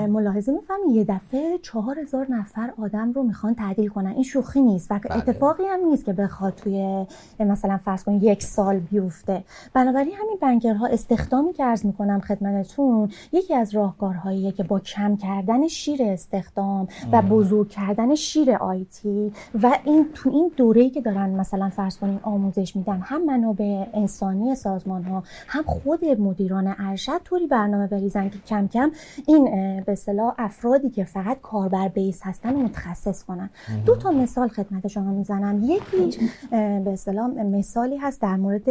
ملاحظه 0.07 0.52
می‌فهمین 0.52 0.90
یه 0.90 1.05
دفعه 1.05 1.59
چهار 1.59 1.98
هزار 1.98 2.26
نفر 2.31 2.70
آدم 2.83 3.12
رو 3.12 3.22
می‌خوان 3.22 3.55
تعدیل 3.55 3.88
کنن. 3.88 4.11
این 4.11 4.22
شوخی 4.22 4.62
نیست 4.62 4.90
و 4.90 4.98
بله. 4.98 5.16
اتفاقی 5.16 5.64
هم 5.64 5.81
نیست 5.88 6.05
که 6.05 6.12
بخواد 6.12 6.56
توی 6.57 7.07
مثلا 7.40 7.77
فرض 7.77 8.05
کن 8.05 8.14
یک 8.14 8.42
سال 8.42 8.79
بیفته. 8.79 9.45
بنابراین 9.75 10.12
همین 10.14 10.38
بنکرها 10.42 10.87
استخدامی 10.87 11.53
که 11.53 11.64
عرض 11.64 11.87
می‌کنم 11.87 12.21
خدمتتون 12.21 13.09
یکی 13.33 13.55
از 13.55 13.75
راهکارهاییه 13.75 14.53
که 14.53 14.62
با 14.62 14.81
کم 14.81 15.16
کردن 15.16 15.69
شیر 15.69 16.03
استخدام 16.03 16.88
و 17.12 17.23
بزرگ 17.23 17.69
کردن 17.69 18.14
شیر 18.14 18.51
آیتی 18.55 19.33
و 19.62 19.79
این 19.85 20.07
تو 20.14 20.31
این 20.31 20.51
دوره‌ای 20.57 20.90
که 20.90 21.01
دارن 21.01 21.31
مثلا 21.31 21.69
فرض 21.69 21.99
کنین 21.99 22.21
آموزش 22.23 22.77
میدن 22.77 23.01
هم 23.03 23.25
منابع 23.25 23.87
انسانی 23.95 24.55
سازمان 24.55 25.03
ها 25.03 25.23
هم 25.47 25.62
خود 25.62 26.05
مدیران 26.05 26.75
ارشد 26.79 27.21
طوری 27.25 27.47
برنامه 27.47 27.87
بریزن 27.87 28.29
که 28.29 28.38
کم 28.47 28.69
کم 28.69 28.90
این 29.27 29.45
به 29.87 29.92
اصطلاح 29.92 30.35
افرادی 30.38 30.90
که 30.90 31.05
فقط 31.05 31.40
کاربر 31.40 31.88
بیس 31.88 32.21
هستن 32.23 32.55
متخصص 32.55 33.25
کنن. 33.25 33.51
دو 33.87 33.97
تا 33.97 34.11
مثال 34.11 34.49
خدمت 34.49 34.87
شما 34.87 35.11
می‌زنم. 35.11 35.61
یکی 35.64 36.19
به 36.51 36.90
اصطلاح 36.92 37.27
مثالی 37.29 37.96
هست 37.96 38.22
در 38.22 38.37
مورد 38.37 38.68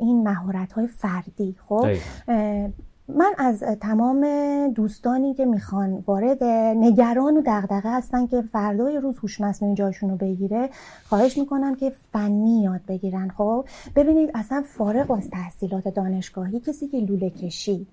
این 0.00 0.22
مهارت 0.22 0.72
های 0.72 0.86
فردی 0.86 1.56
خب؟ 1.68 1.88
من 3.08 3.32
از 3.38 3.62
تمام 3.80 4.26
دوستانی 4.68 5.34
که 5.34 5.44
می‌خوان 5.44 6.04
وارد 6.06 6.44
نگران 6.76 7.36
و 7.36 7.42
دغدغه 7.46 7.90
هستن 7.90 8.26
که 8.26 8.42
فردای 8.42 8.98
روز 8.98 9.18
هوش 9.18 9.40
مصنوعی 9.40 9.74
جاشون 9.74 10.10
رو 10.10 10.16
بگیره 10.16 10.70
خواهش 11.04 11.38
می‌کنم 11.38 11.74
که 11.74 11.92
فنی 12.12 12.62
یاد 12.62 12.80
بگیرن. 12.88 13.28
خب 13.28 13.64
ببینید 13.96 14.30
اصلا 14.34 14.62
فارغ 14.66 15.10
از 15.10 15.30
تحصیلات 15.30 15.88
دانشگاهی 15.88 16.60
کسی 16.60 16.88
که 16.88 16.98
لوله 16.98 17.30
کشی 17.30 17.86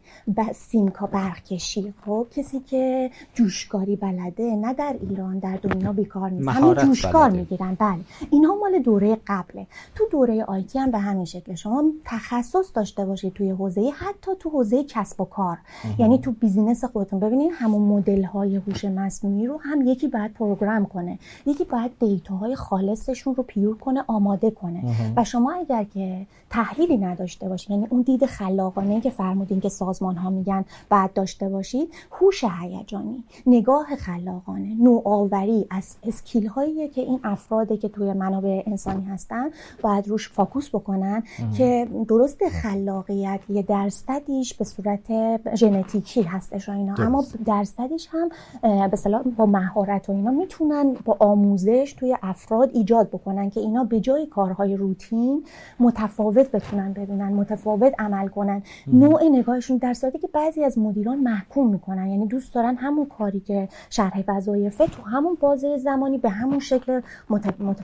سیمکا 0.54 1.06
برق 1.06 1.44
کشی 1.44 1.94
خب 2.06 2.28
کسی 2.32 2.60
که 2.60 3.12
جوشکاری 3.34 3.96
بلده 3.96 4.56
نه 4.56 4.74
در 4.74 4.96
ایران 5.02 5.40
در 5.40 5.60
دنیا 5.62 5.94
بیکار 5.94 6.30
نیست. 6.30 6.50
همین 6.50 6.74
جوشکار 6.74 7.30
می‌گیرن. 7.30 7.78
بله. 7.80 8.00
اینها 8.30 8.56
مال 8.56 8.80
دوره 8.80 9.18
قبله. 9.28 9.68
تو 9.96 10.04
دوره 10.12 10.44
آیتی 10.44 10.80
هم 10.80 10.92
به 10.92 10.98
همین 10.98 11.26
شکل. 11.26 11.56
شما 11.56 11.84
تخصص 12.06 12.72
داشته 12.76 13.06
باشید 13.06 13.34
توی 13.34 13.50
حوزه 13.50 13.92
حتی 13.98 14.32
تو 14.40 14.50
حوزه 14.50 14.84
کسب 15.00 15.22
و 15.22 15.26
کار. 15.26 15.58
یعنی 15.98 16.18
تو 16.18 16.32
business 16.32 16.86
خودتون 16.86 17.20
ببینید 17.20 17.52
همون 17.54 17.82
مدل 17.82 18.24
های 18.24 18.56
هوش 18.56 18.86
مصنوعی 18.86 19.48
رو 19.48 19.58
هم 19.58 19.88
یکی 19.88 20.08
باید 20.08 20.34
program 20.34 20.86
کنه. 20.86 21.20
یکی 21.46 21.64
باید 21.64 21.92
data 22.00 22.36
های 22.36 22.56
خالصشون 22.56 23.36
رو 23.36 23.44
pure 23.44 23.78
کنه 23.78 24.04
آماده 24.08 24.52
کنه. 24.52 24.84
و 25.16 25.24
شما 25.24 25.52
اگر 25.52 25.84
که 25.84 26.26
تحلیلی 26.50 26.98
نداشته 26.98 27.50
باشید 27.50 27.72
یعنی 27.72 27.88
اون 27.90 28.02
دید 28.02 28.26
خلاقانه 28.26 29.02
که 29.02 29.10
فرمودین 29.10 29.60
که 29.62 29.70
سازمان 29.70 30.16
ها 30.16 30.30
میگن 30.30 30.66
بعد 30.90 31.14
داشته 31.14 31.50
باشید 31.50 31.94
هوش 32.12 32.44
هیجانی 32.44 33.24
نگاه 33.46 33.96
خلاقانه 33.96 34.76
نوآوری 34.84 35.66
از 35.70 35.96
skill 36.04 36.48
هایی 36.48 36.88
که 36.88 37.02
این 37.02 37.20
افرادی 37.24 37.78
که 37.78 37.90
توی 37.90 38.14
منابع 38.14 38.64
انسانی 38.68 39.06
هستن 39.06 39.50
باید 39.82 40.08
روش 40.08 40.30
focus 40.30 40.70
بکنن 40.70 41.24
که 41.58 41.88
درست 42.08 42.48
خلاقیت 42.50 43.40
یه 43.50 43.62
درصدیش 43.62 44.54
به 44.54 44.66
صورت 44.66 44.89
صورت 44.98 45.56
ژنتیکی 45.56 46.22
هستش 46.22 46.70
و 46.70 46.72
اینا. 46.72 46.96
اما 46.98 47.24
درصدش 47.46 48.10
هم 48.12 48.30
به 48.62 49.32
با 49.38 49.46
مهارت 49.46 50.10
و 50.10 50.12
اینا 50.12 50.32
می‌تونن 50.32 50.96
با 51.06 51.18
آموزش 51.20 51.96
توی 52.00 52.18
افراد 52.24 52.70
ایجاد 52.74 53.10
بکنن 53.10 53.50
که 53.50 53.60
اینا 53.60 53.84
به 53.84 54.00
جای 54.00 54.26
کارهای 54.28 54.76
روتین 54.78 55.44
متفاوت 55.80 56.52
بتونن 56.52 56.94
ببینن 56.94 57.34
متفاوت 57.34 57.94
عمل 58.00 58.28
کنن. 58.28 58.64
نوع 58.88 59.24
نگاهشون 59.32 59.78
در 59.78 59.94
صورتی 59.94 60.20
که 60.20 60.28
بعضی 60.28 60.64
از 60.64 60.78
مدیران 60.78 61.20
محکوم 61.20 61.70
می‌کنن. 61.70 62.08
یعنی 62.08 62.28
دوست 62.28 62.54
دارن 62.54 62.76
همون 62.76 63.06
کاری 63.06 63.40
که 63.40 63.70
شرح 63.90 64.24
وظایفه 64.28 64.88
تو 64.88 65.04
همون 65.04 65.38
بازه 65.40 65.78
زمانی 65.78 66.18
به 66.18 66.30
همون 66.30 66.60
شکل 66.60 67.02
مت... 67.30 67.62
مت... 67.62 67.78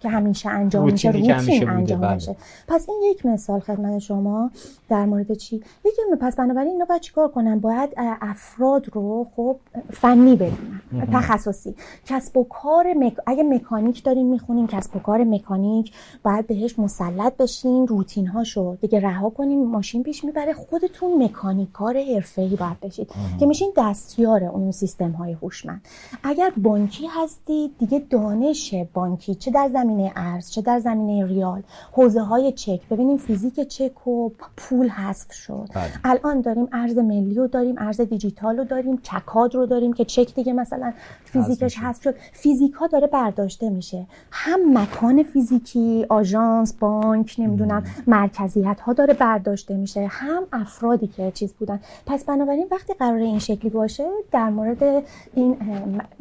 که 0.00 0.08
همیشه 0.08 0.48
انجام 0.48 0.84
میشه 0.84 1.10
روتین 1.10 1.68
انجام 1.68 2.00
بله. 2.00 2.14
میشه 2.14 2.36
پس 2.68 2.88
این 2.88 3.02
یک 3.10 3.26
مثال 3.26 3.60
خدمت 3.60 3.98
شما 3.98 4.50
در 4.88 5.06
مورد 5.06 5.32
چی؟ 5.32 5.56
یکی 5.84 6.02
پس 6.20 6.35
بنابراین 6.36 6.70
اینا 6.70 6.84
باید 6.84 7.00
چیکار 7.00 7.28
کنن 7.28 7.58
باید 7.58 7.90
افراد 7.96 8.86
رو 8.92 9.26
خب 9.36 9.56
فنی 9.92 10.36
بدونن 10.36 10.80
تخصصی. 11.12 11.74
کسب 12.06 12.36
و 12.36 12.44
کار 12.44 12.94
مک... 12.94 13.16
اگه 13.26 13.42
مکانیک 13.42 14.04
داریم 14.04 14.26
می‌خونیم 14.26 14.66
کسب 14.66 14.96
و 14.96 14.98
کار 14.98 15.24
مکانیک 15.24 15.92
باید 16.22 16.46
بهش 16.46 16.78
مسلط 16.78 17.36
بشین 17.36 17.86
روتین 17.86 18.26
هاشو 18.26 18.76
دیگه 18.80 19.00
رها 19.00 19.30
کنیم 19.30 19.66
ماشین 19.66 20.02
پیش 20.02 20.24
می‌بره 20.24 20.52
خودتون 20.52 21.22
مکانیک 21.24 21.72
کار 21.72 21.96
حرفه‌ای 22.14 22.56
باید 22.56 22.80
بشید. 22.80 23.10
که 23.40 23.46
میشین 23.46 23.72
دستیار 23.76 24.44
اون 24.44 24.70
سیستم 24.70 25.10
های 25.10 25.32
هوشمند. 25.32 25.80
اگر 26.22 26.52
بانکی 26.56 27.06
هستید 27.06 27.78
دیگه 27.78 27.98
دانش 28.10 28.74
بانکی 28.94 29.34
چه 29.34 29.50
در 29.50 29.68
زمینه 29.72 30.12
ارز 30.16 30.50
چه 30.50 30.62
در 30.62 30.78
زمینه 30.78 31.26
ریال 31.26 31.62
حوزه 31.92 32.20
های 32.20 32.52
چک. 32.52 32.88
ببینیم 32.90 33.16
فیزیک 33.16 33.60
چک 33.60 34.06
و 34.06 34.30
پول 34.56 34.88
حذف 34.88 35.32
شد. 35.32 35.68
بله. 35.74 35.90
الان 36.26 36.40
داریم 36.40 36.68
ارز 36.72 36.98
ملی 36.98 37.34
رو 37.34 37.46
داریم 37.46 37.74
ارز 37.78 38.00
دیجیتال 38.00 38.58
رو 38.58 38.64
داریم 38.64 38.98
چکاد 39.02 39.54
رو 39.54 39.66
داریم 39.66 39.92
که 39.92 40.04
چک 40.04 40.34
دیگه 40.34 40.52
مثلا 40.52 40.92
فیزیکش 41.24 41.76
هست 41.78 42.02
شد. 42.02 42.14
فیزیک 42.32 42.72
ها 42.72 42.86
داره 42.86 43.06
برداشته 43.06 43.70
میشه. 43.70 44.06
هم 44.30 44.78
مکان 44.78 45.22
فیزیکی 45.22 46.06
آژانس 46.08 46.74
بانک 46.74 47.36
نمی‌دونم 47.38 47.84
مرکزیت 48.06 48.80
ها 48.80 48.92
داره 48.92 49.14
برداشته 49.14 49.76
میشه. 49.76 50.06
هم 50.10 50.42
افرادی 50.52 51.06
که 51.06 51.30
چیز 51.30 51.52
بودن. 51.52 51.80
پس 52.06 52.24
بنابراین 52.24 52.66
وقتی 52.70 52.94
قرار 52.94 53.18
این 53.18 53.38
شکلی 53.38 53.70
باشه 53.70 54.04
در 54.32 54.50
مورد 54.50 55.04
این 55.34 55.56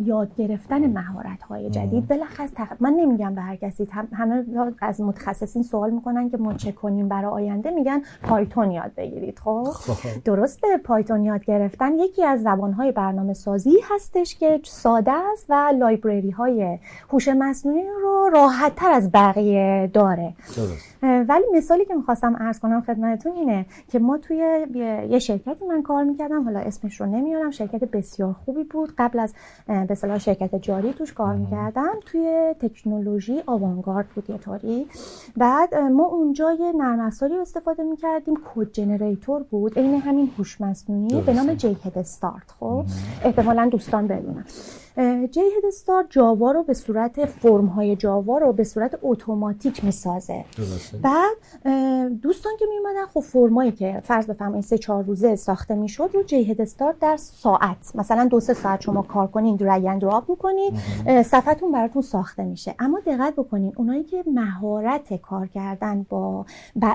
یاد 0.04 0.36
گرفتن 0.38 0.92
مهارت 0.92 1.44
های 1.44 1.70
جدید 1.70 2.08
بلخص 2.08 2.50
من 2.80 2.94
نمیگم 2.94 3.36
به 3.36 3.42
هر 3.42 3.56
کسی 3.56 3.88
همه 4.14 4.44
از 4.82 5.02
متخصصین 5.02 5.64
سوال 5.64 5.90
می‌کنن 5.90 6.30
که 6.30 6.38
ما 6.38 6.54
چه 6.54 6.72
کنیم 6.72 7.10
برای 7.10 7.32
آینده 7.32 7.72
میگن 7.72 8.02
پایتون 8.24 8.72
یاد 8.72 8.92
بگیرید. 8.98 9.40
خب, 9.40 9.64
خب. 9.64 9.95
درسته 10.26 10.68
پایتون 10.78 11.24
یاد 11.24 11.46
گرفتن. 11.46 11.94
یکی 11.94 12.24
از 12.24 12.44
زبانهای 12.44 12.92
برنامه 12.92 13.34
سازی 13.34 13.78
هستش 13.84 14.36
که 14.36 14.60
ساده 14.64 15.12
است 15.12 15.46
و 15.50 15.74
لایبرری 15.80 16.32
های 16.32 16.78
هوش 17.10 17.28
مصنوعی 17.28 17.88
رو 18.02 18.30
راحت 18.34 18.76
تر 18.76 18.92
از 18.92 19.12
بقیه 19.12 19.90
داره. 19.94 20.34
درست. 20.56 20.96
ولی 21.30 21.46
مثالی 21.54 21.86
که 21.86 21.96
می‌خواستم 21.96 22.36
عرض 22.40 22.60
کنم 22.60 22.82
خدمتتون 22.82 23.32
اینه 23.32 23.66
که 23.92 24.00
ما 24.00 24.18
توی 24.18 24.66
یه 25.10 25.20
شرکتی 25.20 25.66
من 25.66 25.82
کار 25.82 26.04
می‌کردم 26.04 26.44
حالا 26.44 26.60
اسمش 26.60 27.02
رو 27.02 27.08
نمیارم 27.08 27.52
شرکت 27.52 27.84
بسیار 27.84 28.36
خوبی 28.46 28.64
بود. 28.64 28.94
قبل 28.98 29.20
از 29.20 29.34
به 29.88 30.18
شرکت 30.18 30.56
جاری 30.56 30.94
توش 30.94 31.14
کار 31.14 31.36
می‌کردم. 31.36 31.94
توی 32.06 32.56
تکنولوژی 32.60 33.44
avant-garde 33.46 34.08
بود 34.16 34.30
یه 34.30 34.38
طوری. 34.38 34.88
بعد 35.38 35.76
ما 35.76 36.06
اونجا 36.06 36.52
یه 36.52 36.72
نرم 36.72 37.00
افزاری 37.00 37.38
استفاده 37.38 37.84
می‌کردیم. 37.84 38.36
code 38.56 38.72
generator 38.72 39.44
بود. 39.44 39.80
عین 39.86 40.02
همین 40.02 40.32
هوش 40.38 40.62
مصنوعی 40.62 41.22
به 41.22 41.34
نام 41.34 41.54
JHipster 41.54 42.52
خب؟ 42.60 42.86
احتمالا 43.24 43.70
دوستان 43.72 44.08
بدونن 44.08 44.46
JHipster 45.32 46.06
جاوا 46.10 46.52
رو 46.52 46.64
به 46.64 46.74
صورت 46.74 47.26
فرم 47.26 47.66
های 47.66 47.96
جاوا 47.96 48.38
رو 48.38 48.54
به 48.54 48.64
صورت 48.64 49.00
اتوماتیک 49.04 49.84
می‌سازه. 49.84 50.46
بعد 51.02 51.38
دوستان 52.22 52.54
که 52.60 52.66
میومدن 52.70 53.06
خب 53.14 53.20
فرمایی 53.20 53.72
که 53.72 54.02
فرض 54.04 54.26
بفرمایید 54.26 54.64
سه 54.66 54.78
چهار 54.78 55.04
روزه 55.04 55.36
ساخته 55.36 55.76
می‌شد 55.76 56.10
رو 56.14 56.24
جی 56.24 56.44
هد 56.44 56.62
استار 56.62 56.96
در 57.02 57.18
ساعت 57.18 57.92
مثلا 57.96 58.26
دو 58.26 58.40
سه 58.40 58.54
ساعت 58.54 58.82
شما 58.82 59.02
کار 59.02 59.28
کنین 59.28 59.56
درگ 59.56 59.86
اند 59.86 60.02
دراپ 60.02 60.30
می‌کنین 60.30 60.72
صفحتون 61.24 61.72
براتون 61.72 62.02
ساخته 62.02 62.44
میشه. 62.44 62.76
اما 62.80 63.00
دقت 63.06 63.34
بکنین 63.34 63.74
اونایی 63.78 64.04
که 64.04 64.24
مهارت 64.34 65.22
کار 65.22 65.48
کردن 65.48 66.06
با 66.10 66.46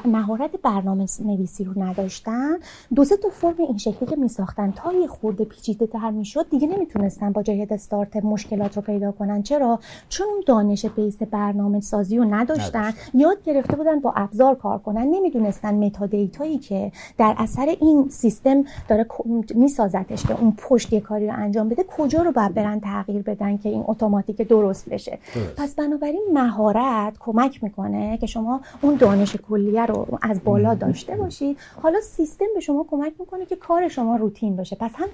مهارت 0.05 0.51
برنامه 0.63 1.07
نویسی 1.25 1.65
رو 1.65 1.83
نداشتن 1.83 2.59
دو 2.95 3.05
سه 3.05 3.17
تا 3.17 3.29
فرم 3.29 3.55
این 3.59 3.79
شکلی 3.79 4.09
که 4.09 4.17
میساختن 4.17 4.73
تا 4.77 4.93
یه 4.93 5.07
خورده 5.07 5.45
پیچیده 5.45 5.87
تر 5.87 6.11
می‌شد 6.11 6.51
دیگه 6.51 6.69
نمی‌تونستن 6.69 7.33
با 7.33 7.43
جای 7.43 7.67
استارت 7.91 8.25
مشکلات 8.25 8.77
رو 8.77 8.83
پیدا 8.83 9.13
کنن. 9.13 9.43
چرا؟ 9.43 9.79
چون 10.09 10.27
دانش 10.47 10.87
بیس 10.87 11.23
برنامه 11.23 11.81
سازی 11.81 12.19
رو 12.19 12.25
نداشتن. 12.25 12.93
یاد 13.15 13.43
گرفته 13.45 13.77
بودن 13.77 14.01
با 14.01 14.13
ابزار 14.17 14.55
کار 14.55 14.79
کنن. 14.79 15.07
نمی‌دونستن 15.11 15.75
متا 15.75 16.07
دیتایی 16.07 16.59
که 16.59 16.93
در 17.19 17.35
اثر 17.39 17.77
این 17.81 18.09
سیستم 18.09 18.65
داره 18.89 19.07
میسازتش 19.55 20.23
که 20.27 20.41
اون 20.41 20.55
پشت 20.59 20.93
یه 20.93 21.01
کاری 21.01 21.27
رو 21.27 21.33
انجام 21.37 21.69
بده 21.69 21.85
کجا 21.97 22.23
رو 22.23 22.33
باید 22.33 22.55
برن 22.55 22.81
تغییر 22.81 23.23
بدن 23.23 23.57
که 23.57 23.69
این 23.69 23.85
اتوماتیک 23.87 24.37
درست 24.37 24.89
بشه؟ 24.89 25.19
پس 25.57 25.75
بنابراین 25.75 26.23
مهارت 26.33 27.15
کمک 27.21 27.63
می‌کنه 27.65 28.19
که 28.19 28.27
شما 28.27 28.61
اون 28.83 28.95
دانش 28.95 29.37
کلیه 29.37 29.87
رو 29.87 30.07
از 30.23 30.41
بالا 30.45 30.75
داشته 30.75 31.17
باشید. 31.17 31.59
حالا 31.83 32.01
سیستم 32.01 32.45
به 32.55 32.61
شما 32.61 32.87
کمک 32.91 33.13
می‌کنه 33.21 33.47
که 33.47 33.57
کار 33.57 33.89
شما 33.89 34.17
روتین 34.17 34.57
بشه. 34.57 34.77
پس 34.81 34.91
هم 34.95 35.09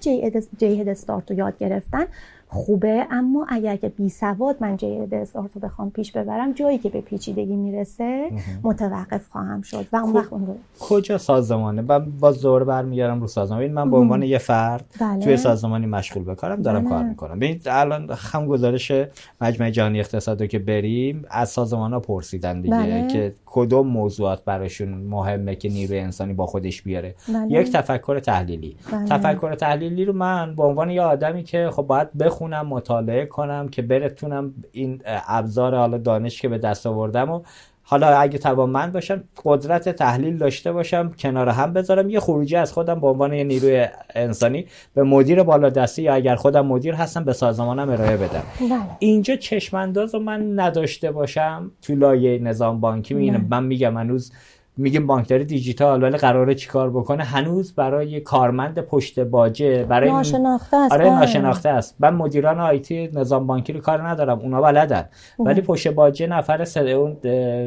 جی 0.59 0.81
هد 0.81 0.89
استارت 0.89 1.31
رو 1.31 1.37
یاد 1.37 1.59
گرفتن. 1.59 2.05
خوبه 2.49 3.07
اما 3.11 3.47
اگر 3.49 3.77
که 3.77 3.89
بی 3.89 4.09
سواد 4.09 4.57
من 4.61 4.77
جی 4.77 4.99
رو 4.99 5.61
بخوام 5.63 5.91
پیش 5.91 6.13
ببرم 6.13 6.53
جایی 6.53 6.79
که 6.79 6.89
به 6.89 7.01
پیچیدگی 7.01 7.57
می‌رسه 7.57 8.31
متوقف 8.63 9.29
خواهم 9.29 9.63
شد 9.63 9.87
و 9.93 9.97
اون 9.97 10.13
وقت 10.13 10.33
اون 10.33 10.47
رو 10.47 10.55
کجا 10.81 11.19
سازمانه 11.19 11.83
من 11.83 12.11
با 12.21 12.33
زور 12.33 12.65
برمیگردم 12.65 13.21
رو 13.21 13.27
سازمان 13.27 13.67
من 13.67 13.91
به 13.91 13.97
عنوان 13.97 14.23
یه 14.23 14.39
فرد 14.39 14.85
بله. 15.01 15.25
توی 15.25 15.37
سازمانی 15.37 15.87
مشغول 15.87 16.25
بکارم 16.25 16.63
دارم 16.63 16.81
بله. 16.81 16.89
کار 16.89 17.03
می‌کنم 17.03 17.39
ببین 17.39 17.61
الان 17.67 18.11
هم 18.33 18.47
گزارش 18.47 18.93
مجمع 19.41 19.71
جهانی 19.71 20.01
اقتصاد 20.01 20.47
که 20.47 20.59
بریم 20.59 21.25
از 21.31 21.49
سازمان 21.49 21.93
ها 21.93 22.01
پرسیدن 22.01 22.61
دیگه 22.61 22.77
بله. 22.77 23.07
که 23.07 23.35
کدوم 23.47 23.87
موضوعات 23.87 24.45
براشون 24.45 24.89
مهمه 24.89 25.57
که 25.57 25.69
نیروی 25.69 25.99
انسانی 25.99 26.33
با 26.33 26.47
خودش 26.47 26.83
بیاره 26.83 27.15
بله. 27.29 27.61
یک 27.61 27.73
تفکر 27.73 28.19
تحلیلی 28.19 28.77
بله. 28.93 29.05
تفکر 29.05 29.55
تحلیلی 29.55 30.05
رو 30.05 30.13
من 30.13 30.55
به 30.55 30.63
عنوان 30.63 30.91
یه 30.91 31.03
آدمی 31.03 31.43
که 31.43 31.71
خب 31.73 31.83
باید 31.83 32.09
بخونم 32.37 32.67
مطالعه 32.67 33.27
کنم 33.27 33.69
که 33.69 33.83
برتونم 33.83 34.55
این 34.73 35.03
ابزار 35.07 35.75
حالا 35.75 35.99
دانش 35.99 36.43
که 36.43 36.49
به 36.49 36.59
دست 36.59 36.87
آوردم 36.87 37.31
و 37.31 37.41
حالا 37.83 38.07
اگه 38.07 38.39
توانمند 38.39 38.93
باشم 38.93 39.25
قدرت 39.45 39.89
تحلیل 39.89 40.39
داشته 40.39 40.73
باشم 40.73 41.13
کنار 41.19 41.49
هم 41.49 41.73
بذارم. 41.73 42.11
یه 42.11 42.21
خروجی 42.21 42.57
از 42.57 42.73
خودم 42.73 43.01
به 43.01 43.07
عنوان 43.07 43.33
یه 43.33 43.45
نیروی 43.45 43.87
انسانی 44.15 44.67
به 44.95 45.03
مدیر 45.03 45.43
بالا 45.43 45.71
دستی 45.71 46.03
یا 46.03 46.15
اگر 46.15 46.37
خودم 46.37 46.67
مدیر 46.67 46.95
هستم 46.95 47.25
به 47.25 47.33
سازمانم 47.33 47.91
ارائه 47.91 48.17
بدم. 48.17 48.43
بله. 48.61 48.81
اینجا 48.99 49.37
چشمانداز 49.37 50.15
رو 50.15 50.21
من 50.21 50.61
نداشته 50.61 51.13
باشم 51.13 51.71
تو 51.83 51.95
لایه 51.95 52.39
نظام 52.39 52.81
بانکی. 52.81 53.31
من 53.31 53.65
میگم 53.65 53.97
هنوز 53.97 54.33
میگیم 54.79 55.07
بانکداری 55.07 55.45
دیجیتال 55.45 56.03
ولی 56.03 56.17
قراره 56.17 56.55
چیکار 56.55 56.91
بکنه؟ 56.91 57.25
هنوز 57.25 57.75
برای 57.75 58.21
کارمند 58.21 58.81
پشت 58.81 59.21
باجه 59.21 59.85
برای 59.85 60.11
ناشناخته 60.11 60.77
است. 60.77 60.93
آره. 60.93 61.05
ناشناخته 61.05 61.69
است. 61.69 61.97
من 61.99 62.15
مدیران 62.15 62.61
IT 62.61 63.11
نظام 63.13 63.47
بانکی 63.47 63.73
رو 63.73 63.81
کار 63.81 64.09
ندارم 64.09 64.39
اونا 64.39 64.61
بلدن. 64.61 65.09
ولی 65.39 65.61
پشت 65.61 65.89
باجه 65.89 66.27
نفر 66.27 66.65
ست... 66.65 66.77
اون 66.77 67.17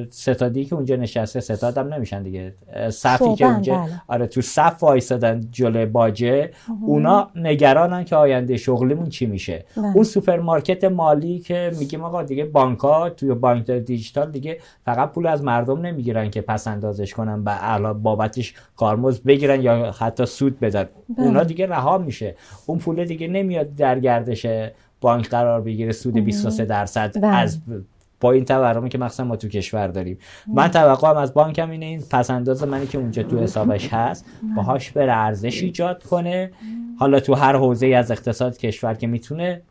ستادی 0.10 0.65
که 0.65 0.76
اونجا 0.76 0.95
نشسته 0.95 1.39
ستادم 1.39 1.93
نمیشن 1.93 2.24
دیگه. 2.24 2.54
صفی 2.89 3.36
که 3.36 3.45
اونجا 3.45 3.76
بله. 3.76 4.02
آره 4.08 4.28
تو 4.28 4.41
صف 4.41 4.84
وایسادن 4.84 5.41
جلوی 5.52 5.86
باجه 5.86 6.52
اونا 6.82 7.30
نگرانن 7.36 8.04
که 8.04 8.15
آینده 8.15 8.58
شغلیمون 8.58 9.10
چی 9.10 9.26
میشه. 9.26 9.65
بله. 9.78 9.86
اون 9.95 10.04
سوپرمارکت 10.04 10.84
مالی 10.84 11.39
که 11.39 11.72
میگیم 11.80 12.04
آقا 12.04 12.24
دیگه 12.24 12.45
بانک‌ها 12.45 13.10
توی 13.10 13.34
بانک 13.34 13.72
دیجیتال 13.72 14.32
دیگه 14.32 14.58
فقط 14.86 15.12
پول 15.12 15.28
از 15.28 15.43
مردم 15.43 15.82
نمی‌گیرن 15.82 16.30
که 16.30 16.41
پس 16.41 16.67
بازش 16.99 17.13
کنن 17.13 17.43
و 17.45 17.57
الان 17.62 18.01
بابتش 18.01 18.53
کارمزد 18.75 19.23
بگیرن 19.23 19.62
یا 19.62 19.91
حتی 19.91 20.25
سود 20.25 20.59
بدن. 20.59 20.83
بله. 20.83 21.25
اونا 21.25 21.43
دیگه 21.43 21.67
رها 21.67 21.97
میشه. 21.97 22.35
اون 22.65 22.77
پول 22.77 23.05
دیگه 23.05 23.27
نمیاد 23.27 23.75
در 23.75 23.99
گردش 23.99 24.45
بانک 25.01 25.29
قرار 25.29 25.62
بگیره 25.62 25.91
سود 25.91 26.13
23 26.13 26.65
درصد 26.65 27.21
بله. 27.21 27.35
از 27.35 27.62
با 28.21 28.31
این 28.31 28.45
تورمی 28.45 28.89
که 28.89 28.97
مخصوصا 28.97 29.23
ما 29.23 29.35
تو 29.35 29.47
کشور 29.47 29.88
داریم. 29.88 30.17
من 30.53 30.67
توقعم 30.67 31.17
از 31.17 31.33
بانکم 31.33 31.69
اینه 31.69 31.85
این 31.85 32.03
پس‌انداز 32.12 32.63
منی 32.63 32.88
که 32.88 32.97
اونجا 32.97 33.23
تو 33.23 33.39
حسابش 33.39 33.93
هست 33.93 34.25
باهاش 34.55 34.91
بره 34.91 35.13
ارزش 35.13 35.63
ایجاد 35.63 36.03
کنه. 36.03 36.51
حالا 36.99 37.19
تو 37.19 37.33
هر 37.33 37.55
حوزه 37.55 37.88
از 37.88 38.12
اقتصاد 38.12 38.57
کشور 38.57 38.93
که 38.93 39.07
می‌تونه 39.07 39.62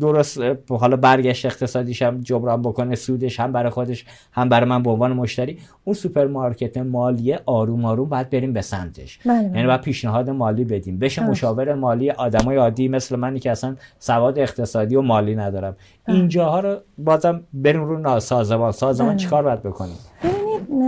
درست 0.00 0.40
حالا 0.70 0.96
برگشت 0.96 1.46
اقتصادیش 1.46 2.02
هم 2.02 2.20
جبران 2.20 2.62
بکنه 2.62 2.94
سودش 2.94 3.40
هم 3.40 3.52
برای 3.52 3.70
خودش 3.70 4.04
هم 4.32 4.48
برای 4.48 4.68
من 4.68 4.82
به 4.82 4.90
عنوان 4.90 5.12
مشتری. 5.12 5.58
اون 5.84 5.94
سوپرمارکت 5.94 6.76
مالی 6.76 7.34
آروم 7.34 7.84
آروم 7.84 8.08
باید 8.08 8.30
بریم 8.30 8.52
به 8.52 8.60
سمتش. 8.60 9.18
بله، 9.18 9.42
بله. 9.42 9.56
یعنی 9.56 9.66
باید 9.66 9.80
پیشنهاد 9.80 10.30
مالی 10.30 10.64
بدیم. 10.64 10.98
بشه 10.98 11.26
مشاور 11.26 11.74
مالی 11.74 12.10
آدمای 12.10 12.56
عادی 12.56 12.88
مثل 12.88 13.16
منی 13.16 13.38
که 13.38 13.50
اصلا 13.50 13.76
سواد 13.98 14.38
اقتصادی 14.38 14.96
و 14.96 15.02
مالی 15.02 15.34
ندارم. 15.34 15.76
بله. 16.06 16.16
اینجاها 16.16 16.60
رو 16.60 16.76
بازم 16.98 17.42
بریم 17.52 17.84
رو 17.84 18.20
سازمان. 18.20 18.72
سازمان 18.72 19.16
چیکار 19.16 19.42
باید 19.42 19.62
بکنیم؟ 19.62 19.96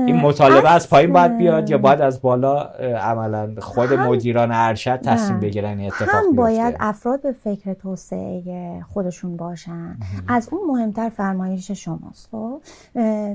این 0.07 0.16
مطالبه 0.16 0.70
از 0.70 0.90
پایین 0.90 1.12
باید 1.12 1.37
بیاد 1.37 1.70
یا 1.70 1.79
باید 1.79 2.01
از 2.01 2.23
بالا 2.23 2.62
عملا 3.03 3.55
خود 3.59 3.92
مدیران 3.92 4.53
ارشد 4.53 5.01
تصمیم 5.01 5.40
بگیرن 5.40 5.79
این 5.79 5.87
اتفاق 5.87 6.09
هم 6.14 6.37
باید 6.37 6.77
افراد 6.81 7.23
به 7.23 7.33
فکر 7.33 7.75
توسعه 7.75 8.83
خودشون 8.92 9.37
باشن. 9.37 9.97
از 10.29 10.49
اون 10.53 10.61
مهمتر 10.66 11.09
فرمایش 11.09 11.70
شماست 11.70 12.29
خب؟ 12.33 12.61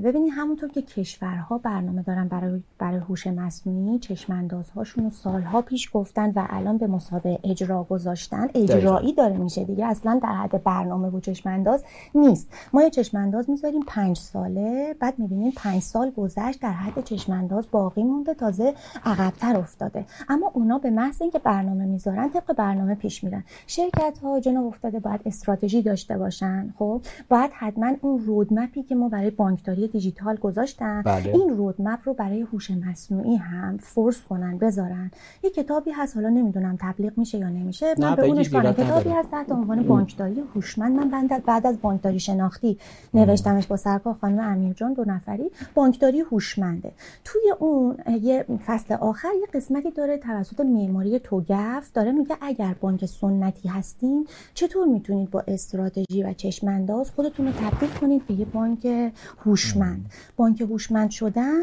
ببینید 0.04 0.34
همونطور 0.36 0.70
که 0.70 0.82
کشورها 0.82 1.58
برنامه 1.58 2.02
دارن 2.02 2.28
برای 2.28 2.62
برای 2.80 3.00
هوش 3.00 3.28
مصنوعی 3.28 4.00
چشماندازهاشون 4.00 5.04
رو 5.04 5.10
سالها 5.10 5.62
پیش 5.62 5.90
گفتن 5.94 6.32
و 6.36 6.48
الان 6.50 6.78
به 6.78 6.88
مسابقه 6.88 7.40
اجرا 7.44 7.84
گذاشتن. 7.84 8.48
اجرایی 8.56 9.14
داره 9.14 9.38
میشه 9.38 9.64
دیگه. 9.64 9.86
اصلا 9.86 10.20
در 10.24 10.34
حد 10.34 10.64
برنامه 10.64 11.08
و 11.08 11.20
چشمانداز 11.20 11.84
نیست. 12.16 12.48
ما 12.74 12.84
یه 12.84 12.90
چشمانداز 12.90 13.50
می‌ذاریم 13.50 13.82
پنج 13.88 14.18
ساله 14.18 14.96
بعد 15.00 15.14
می‌بینیم 15.18 15.52
پنج 15.58 15.82
سال 15.90 16.12
گذشت 16.12 16.62
در 16.62 16.72
حد 16.72 17.04
چشمانداز 17.04 17.66
باقی 17.72 18.04
مونده 18.04 18.34
تازه 18.34 18.74
عقبتر 19.06 19.58
افتاده. 19.58 20.06
اما 20.30 20.52
اونا 20.54 20.78
به 20.78 20.90
محض 20.90 21.22
اینکه 21.22 21.40
برنامه 21.40 21.86
می‌ذارن 21.86 22.30
طبق 22.30 22.54
برنامه 22.54 22.96
پیش 22.96 23.24
میرن. 23.24 23.44
شرکت 23.68 24.18
ها 24.24 24.40
جناب 24.40 24.66
افتاده 24.66 25.00
باید 25.00 25.22
استراتژی 25.26 25.82
داشته 25.82 26.18
باشن. 26.18 26.74
خب 26.80 27.02
باید 27.30 27.52
حتما 27.54 27.92
اون 28.02 28.26
رودمپی 28.26 28.84
که 28.84 28.96
ما 28.96 29.10
برای 29.10 29.30
بانکداری 29.30 29.88
دیجیتال 29.88 30.36
گذاشتن 30.36 31.02
بله. 31.02 31.36
این 31.36 31.50
رودمپ 31.58 32.00
رو 32.06 32.14
برای 32.14 32.42
هوش 32.42 32.72
مصنوعی 32.72 33.36
هم 33.36 33.78
فرض 33.78 34.22
کنن 34.22 34.58
بذارن. 34.58 35.12
یه 35.44 35.50
کتابی 35.50 35.92
هست 35.92 36.16
حالا 36.16 36.30
نمی‌دونم 36.30 36.78
تبلیغ 36.82 37.18
میشه 37.18 37.38
یا 37.38 37.50
نمیشه 37.50 37.96
من 37.98 38.16
به 38.16 38.26
اونش 38.26 38.50
کتابی 38.50 39.10
هست 39.10 39.32
تحت 39.32 39.52
عنوان 39.52 39.84
بانکداری 39.84 40.44
هوشمند. 40.56 41.14
من 41.14 41.28
بعد 41.46 41.68
از 41.68 41.82
بانکداری 41.82 42.20
شناختی 42.20 42.78
نوشتمش 43.14 43.68
با 43.68 43.78
سرکار 43.78 44.14
خانم 44.22 44.40
امیرجان 44.40 44.94
دو 44.94 45.06
نفری. 45.06 45.52
بانکداری 45.80 46.20
هوشمنده. 46.20 46.92
توی 47.24 47.42
اون 47.60 47.98
یه 48.22 48.46
فصل 48.66 48.94
آخر 48.94 49.28
یه 49.42 49.48
قسمتی 49.54 49.92
داره 49.92 50.18
توسط 50.18 50.60
معماری 50.60 51.20
توگف 51.20 51.92
داره 51.94 52.12
میگه 52.12 52.38
اگر 52.42 52.76
بانک 52.82 53.06
سنتی 53.06 53.70
هستین 53.70 54.28
چطور 54.54 54.88
می‌تونید 54.88 55.32
با 55.32 55.44
استراتژی 55.48 56.24
و 56.24 56.34
چشمانداز 56.34 57.12
خودتون 57.12 57.46
رو 57.46 57.52
تبدیل 57.52 57.90
کنید 57.90 58.28
به 58.28 58.34
یه 58.34 58.46
بانک 58.46 59.12
هوشمند؟ 59.46 60.06
بانک 60.38 60.62
هوشمند 60.62 61.10
شدن 61.10 61.62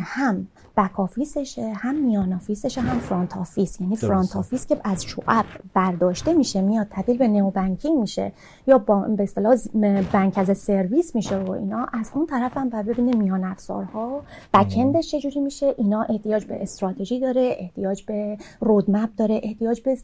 هم 0.00 0.46
back 0.78 1.00
office 1.00 1.48
شه 1.48 1.72
هم 1.76 1.94
میان 1.94 2.32
office 2.32 2.64
شه 2.64 2.80
هم 2.80 2.98
front 2.98 3.36
office 3.36 3.80
یعنی 3.80 3.96
front 3.96 4.36
office 4.36 4.66
که 4.66 4.80
از 4.84 5.04
شعب 5.04 5.44
برداشته 5.74 6.32
میشه 6.32 6.60
میاد 6.60 6.86
تبدیل 6.90 7.18
به 7.18 7.28
neo 7.28 7.50
banking 7.50 8.00
میشه 8.00 8.32
یا 8.66 8.78
با 8.78 9.00
به 9.00 9.22
اصطلاح 9.22 9.56
bank 10.12 10.38
as 10.38 10.58
a 10.58 10.65
service 10.65 11.14
میشه 11.14 11.38
و 11.38 11.50
اینا. 11.50 11.86
از 11.92 12.10
اون 12.14 12.26
طرف 12.26 12.56
هم 12.56 12.68
ببینه 12.68 13.16
میان 13.16 13.44
افزار 13.44 13.78
کارها 13.78 14.22
بکندش 14.54 15.10
چجوری 15.10 15.40
میشه؟ 15.40 15.74
اینا 15.78 16.02
احتیاج 16.02 16.44
به 16.44 16.62
استراتژی 16.62 17.20
داره 17.20 17.56
احتیاج 17.58 18.02
به 18.02 18.38
roadmap 18.60 19.10
داره 19.16 19.40
احتیاج 19.42 19.80
به 19.80 19.96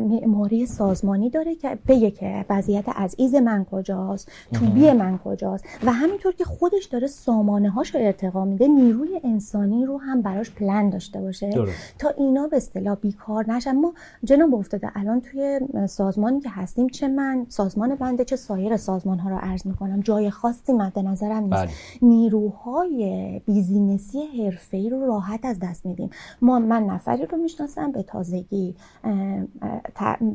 معماری 0.00 0.66
سازمانی 0.66 1.30
داره 1.30 1.54
که 1.54 1.78
بگه 1.88 2.10
که 2.10 2.44
وضعیت 2.50 2.84
as-is 2.96 3.34
من 3.34 3.64
کجاست 3.64 4.32
to-be 4.52 4.92
من 4.92 5.18
کجاست. 5.18 5.64
و 5.84 5.92
همینطور 5.92 6.34
که 6.34 6.44
خودش 6.44 6.84
داره 6.84 7.06
سامانه 7.06 7.70
هاش 7.70 7.94
رو 7.94 8.00
ارتقا 8.00 8.44
میده 8.44 8.68
نیروی 8.68 9.20
انسانی 9.24 9.75
رو 9.84 9.98
هم 9.98 10.22
براش 10.22 10.50
پلن 10.50 10.90
داشته 10.90 11.20
باشه 11.20 11.50
تا 11.98 12.08
اینا 12.08 12.46
به 12.46 12.56
اصطلاح 12.56 12.94
بیکار 12.94 13.50
نشن. 13.52 13.72
ما 13.72 13.94
جناب 14.24 14.54
افتاده 14.54 14.90
الان 14.94 15.20
توی 15.20 15.60
سازمانی 15.88 16.40
که 16.40 16.50
هستیم 16.50 16.88
چه 16.88 17.08
من 17.08 17.46
سازمان 17.48 17.94
بنده 17.94 18.24
چه 18.24 18.36
سایر 18.36 18.76
سازمان 18.76 19.18
ها 19.18 19.30
رو 19.30 19.36
عرض 19.36 19.66
می‌کنم. 19.66 20.00
جای 20.00 20.30
خاصی 20.30 20.72
مد 20.72 20.98
نظرم 20.98 21.44
نیست. 21.44 21.62
بله. 21.62 21.70
نیروهای 22.02 23.40
business 23.46 24.14
ی 24.14 24.22
حرفه‌ای 24.26 24.90
رو 24.90 25.06
راحت 25.06 25.44
از 25.44 25.58
دست 25.58 25.86
میدیم. 25.86 26.10
ما 26.42 26.58
من 26.58 26.82
نفری 26.82 27.26
رو 27.26 27.38
می‌شناسم 27.38 27.92
به 27.92 28.02
تازگی 28.02 28.74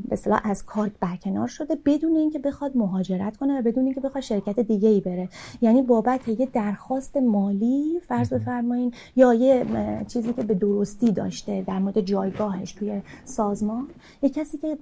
به 0.09 0.17
از 0.43 0.65
کار 0.65 0.91
برکنار 0.99 1.47
شده 1.47 1.77
بدون 1.85 2.15
اینکه 2.15 2.39
بخواد 2.39 2.77
مهاجرت 2.77 3.37
کنه 3.37 3.59
و 3.59 3.61
بدون 3.61 3.85
اینکه 3.85 4.01
بخواد 4.01 4.23
شرکت 4.23 4.59
دیگه 4.59 4.89
ای 4.89 5.01
بره. 5.01 5.29
یعنی 5.61 5.81
بابت 5.81 6.27
یه 6.27 6.47
درخواست 6.53 7.17
مالی 7.17 7.99
فرض 8.07 8.33
بفرمایین 8.33 8.93
یا 9.15 9.30
یه 9.33 9.65
چیزی 10.07 10.33
که 10.33 10.43
به 10.43 10.53
درستی 10.53 11.11
داشته 11.11 11.63
در 11.67 11.79
مورد 11.79 12.01
جایگاهش 12.01 12.71
توی 12.71 13.01
سازمان. 13.25 13.87
یه 14.21 14.29
کسی 14.29 14.57
که 14.57 14.77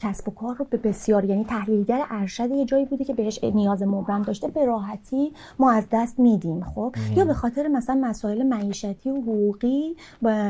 کسب 0.00 0.28
و 0.28 0.32
کار 0.32 0.56
رو 0.56 0.66
به 0.70 0.76
بسیار 0.76 1.24
یعنی 1.24 1.44
تحلیلگر 1.44 2.02
ارشد 2.10 2.50
یه 2.50 2.64
جایی 2.64 2.84
بودی 2.84 3.04
که 3.04 3.14
بهش 3.14 3.44
نیاز 3.44 3.82
مبرم 3.82 4.22
داشته 4.22 4.48
به 4.48 4.64
راحتی 4.64 5.32
ما 5.58 5.72
از 5.72 5.84
دست 5.92 6.18
میدیم 6.18 6.64
خب؟ 6.64 6.94
یا 7.16 7.24
به 7.24 7.34
خاطر 7.34 7.68
مثلا 7.68 7.94
مسائل 7.94 8.42
معیشتی 8.42 9.10
و 9.10 9.16
حقوقی 9.16 9.96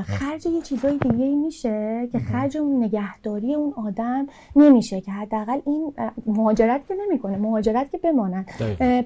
خرج 0.04 0.46
یه 0.46 0.60
چیزای 0.62 0.98
دیگه 0.98 1.24
ای 1.24 1.34
میشه 1.34 2.08
که 2.12 2.18
خرج 2.18 2.56
اون 2.56 2.84
نگهداری 2.84 3.54
اون 3.54 3.72
آدم 3.86 4.26
نمیشه 4.56 5.00
که 5.00 5.12
حداقل 5.12 5.60
این 5.66 5.92
مهاجرت 6.26 6.86
که 6.88 6.94
نمی‌کنه 7.06 7.38
مهاجرت 7.38 7.90
که 7.90 7.98
بمانن 7.98 8.44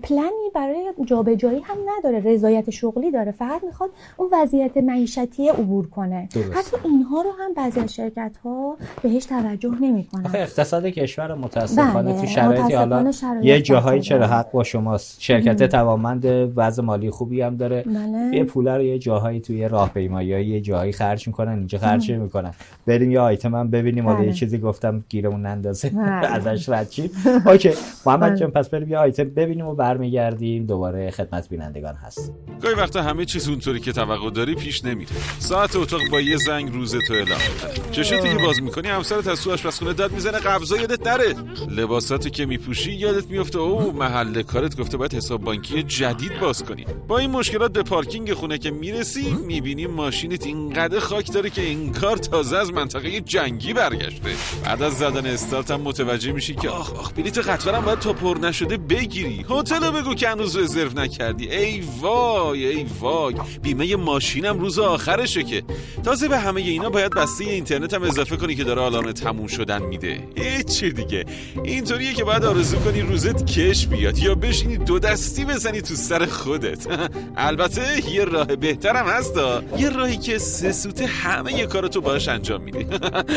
پلنی 0.03 0.51
برای 0.55 0.93
جابجایی 1.05 1.61
هم 1.61 1.77
نداره 1.97 2.21
رضایت 2.21 2.71
شغلی 2.71 3.11
داره 3.11 3.33
فقط 3.33 3.65
می‌خواد 3.65 3.91
اون 4.17 4.29
وضعیت 4.33 4.77
معیشتی 4.77 5.49
عبور 5.49 5.89
کنه. 5.89 6.29
حتی 6.55 6.77
اینها 6.85 7.23
رو 7.23 7.31
هم 7.39 7.55
بعضی 7.55 7.81
از 7.81 7.95
شرکت 7.95 8.37
ها 8.45 8.77
بهش 9.03 9.25
توجه 9.25 9.75
نمی‌کنن. 9.81 10.34
اقتصاد 10.37 10.87
کشور 10.87 11.35
متاسفانه 11.35 12.13
بله. 12.13 12.21
تو 12.21 12.27
شرایطی 12.27 12.75
حالا 12.75 13.11
یه 13.43 13.63
جاهایی 13.63 14.01
چرا 14.01 14.27
حق 14.27 14.51
با 14.51 14.65
شماست. 14.65 15.21
شرکت 15.21 15.63
توانمند 15.63 16.25
وضع 16.57 16.83
مالی 16.83 17.11
خوبی 17.11 17.41
هم 17.41 17.57
داره. 17.57 17.83
بله. 17.83 18.37
یه 18.37 18.45
پول 18.45 18.69
رو 18.69 18.83
یه 18.83 18.99
جاهایی 18.99 19.41
توی 19.41 19.69
راهپیمایی 19.69 20.29
یه 20.29 20.61
جاهایی 20.61 20.93
خرج 20.93 21.27
می‌کنن 21.27 21.53
اینجا 21.59 21.79
خرج 21.79 22.11
می‌کنن. 22.11 22.55
بریم 22.87 23.11
یه 23.11 23.21
آیتم 23.21 23.55
هم 23.55 23.71
ببینیم. 23.71 24.05
بله. 24.07 24.27
یه 24.27 24.33
چیزی 24.33 24.59
گفتم 24.59 25.05
گیرمون 25.09 25.43
نندازه. 25.43 25.91
بله. 25.91 26.09
ازش 26.37 26.69
رد 26.69 26.91
شیم. 26.91 27.11
اوکی. 27.47 27.71
محمد 28.07 28.31
بله. 28.31 28.39
جان 28.39 28.51
پس 28.51 28.69
بریم 28.69 28.89
یه 28.89 28.99
آیتم 28.99 29.25
ببینیم 29.25 29.67
و 29.67 29.75
برمیگردیم. 29.75 30.67
دوباره 30.67 31.11
خدمت 31.11 31.49
بینندگان 31.49 31.95
هست 31.95 32.33
گاهی 32.63 32.75
وقتا 32.75 33.03
همه 33.03 33.25
چیز 33.25 33.49
اونطوری 33.49 33.81
که 33.81 33.93
توقع 33.93 34.31
داری 34.31 34.55
پیش 34.55 34.85
نمیره. 34.85 35.11
ساعت 35.39 35.77
اتاق 35.77 36.01
با 36.13 36.21
یه 36.21 36.37
زنگ 36.37 36.73
روز 36.73 36.97
تو 37.09 37.15
اعلام 37.15 37.39
می‌کنه. 37.55 37.91
چشاتی 37.91 38.29
که 38.29 38.35
باز 38.47 38.63
می‌کنی 38.63 38.89
همسرت 38.89 39.29
از 39.29 39.43
تو 39.45 39.53
آشپزخونه 39.53 39.93
داد 39.93 40.11
می‌زنه 40.25 40.39
قبضا 40.39 40.77
یادت 40.77 41.07
نره. 41.07 41.35
لباساتو 41.71 42.29
که 42.29 42.47
میپوشی 42.47 42.93
یادت 42.93 43.27
میفته. 43.27 43.59
او 43.59 43.93
محل 43.93 44.43
کارت 44.43 44.77
گفته 44.77 44.97
باید 44.97 45.15
حساب 45.15 45.41
بانکی 45.41 45.83
جدید 45.83 46.41
باز 46.41 46.65
کنی. 46.65 46.87
با 47.09 47.19
این 47.19 47.31
مشکلات 47.31 47.73
به 47.73 47.83
پارکینگ 47.83 48.33
خونه 48.33 48.59
که 48.59 48.71
می‌رسی 48.71 49.37
می‌بینی 49.47 49.87
ماشینت 49.87 50.47
اینقدر 50.47 51.01
خاک 51.01 51.33
داره 51.33 51.51
که 51.51 51.63
این 51.63 51.93
کار 51.93 52.17
تازه 52.17 52.57
از 52.57 52.73
منطقه 52.73 53.21
جنگی 53.21 53.73
برگشته. 53.73 54.35
بعد 54.65 54.83
از 54.83 54.99
زدن 54.99 55.27
استارت 55.27 55.71
هم 55.71 55.81
متوجه 55.81 56.33
میشی 56.33 56.55
که 56.55 56.69
آخ 56.69 56.93
آخ 56.93 57.13
بلیت 57.13 57.39
قطارم 57.39 57.85
باید 57.85 57.99
تا 57.99 58.13
پر 58.13 58.39
نشده 58.43 58.77
بگیری. 58.77 59.47
هتل 59.51 59.91
بگو 59.91 60.15
که 60.15 60.29
هنوز 60.29 60.57
رزرو 60.57 60.99
نکردی. 61.01 61.51
ای 61.51 61.83
وای 62.01 62.67
ای 62.67 62.87
وای. 63.01 63.35
بیمه 63.63 63.97
ماشینم 63.97 64.59
روز 64.59 64.79
آخرشه 64.79 65.43
که. 65.43 65.63
تازه 66.05 66.29
به 66.29 66.39
همه 66.39 66.61
اینا 66.61 66.91
باید 66.91 67.15
بسته 67.15 67.45
اینترنت 67.45 67.95
هم 67.95 68.03
اضافه 68.03 68.37
کنی 68.37 68.55
که 68.55 68.65
داره 68.65 68.83
آلارم 68.83 69.13
تموم 69.13 69.47
شدن 69.47 69.83
میده. 69.83 70.14
چی 70.63 70.93
دیگه. 70.93 71.25
اینطوریه 71.65 72.15
که 72.15 72.25
باید 72.25 72.45
آرزو 72.45 72.77
کنی 72.77 73.01
روزت 73.01 73.47
کش 73.47 73.87
بیاد 73.87 74.19
یا 74.19 74.35
بشینی 74.35 74.77
دو 74.77 74.99
دستی 74.99 75.45
بزنی 75.45 75.81
تو 75.83 75.95
سر 75.95 76.27
خودت. 76.27 76.87
البته 77.37 78.11
یه 78.11 78.25
راه 78.25 78.47
بهترم 78.47 79.07
هست 79.07 79.37
یه 79.79 79.89
راهی 79.89 80.17
که 80.17 80.39
سه 80.39 80.73
سوته 80.73 81.07
همه 81.07 81.53
یه 81.53 81.67
کارتو 81.67 82.01
باش 82.01 82.29
انجام 82.29 82.63
میدی. 82.63 82.87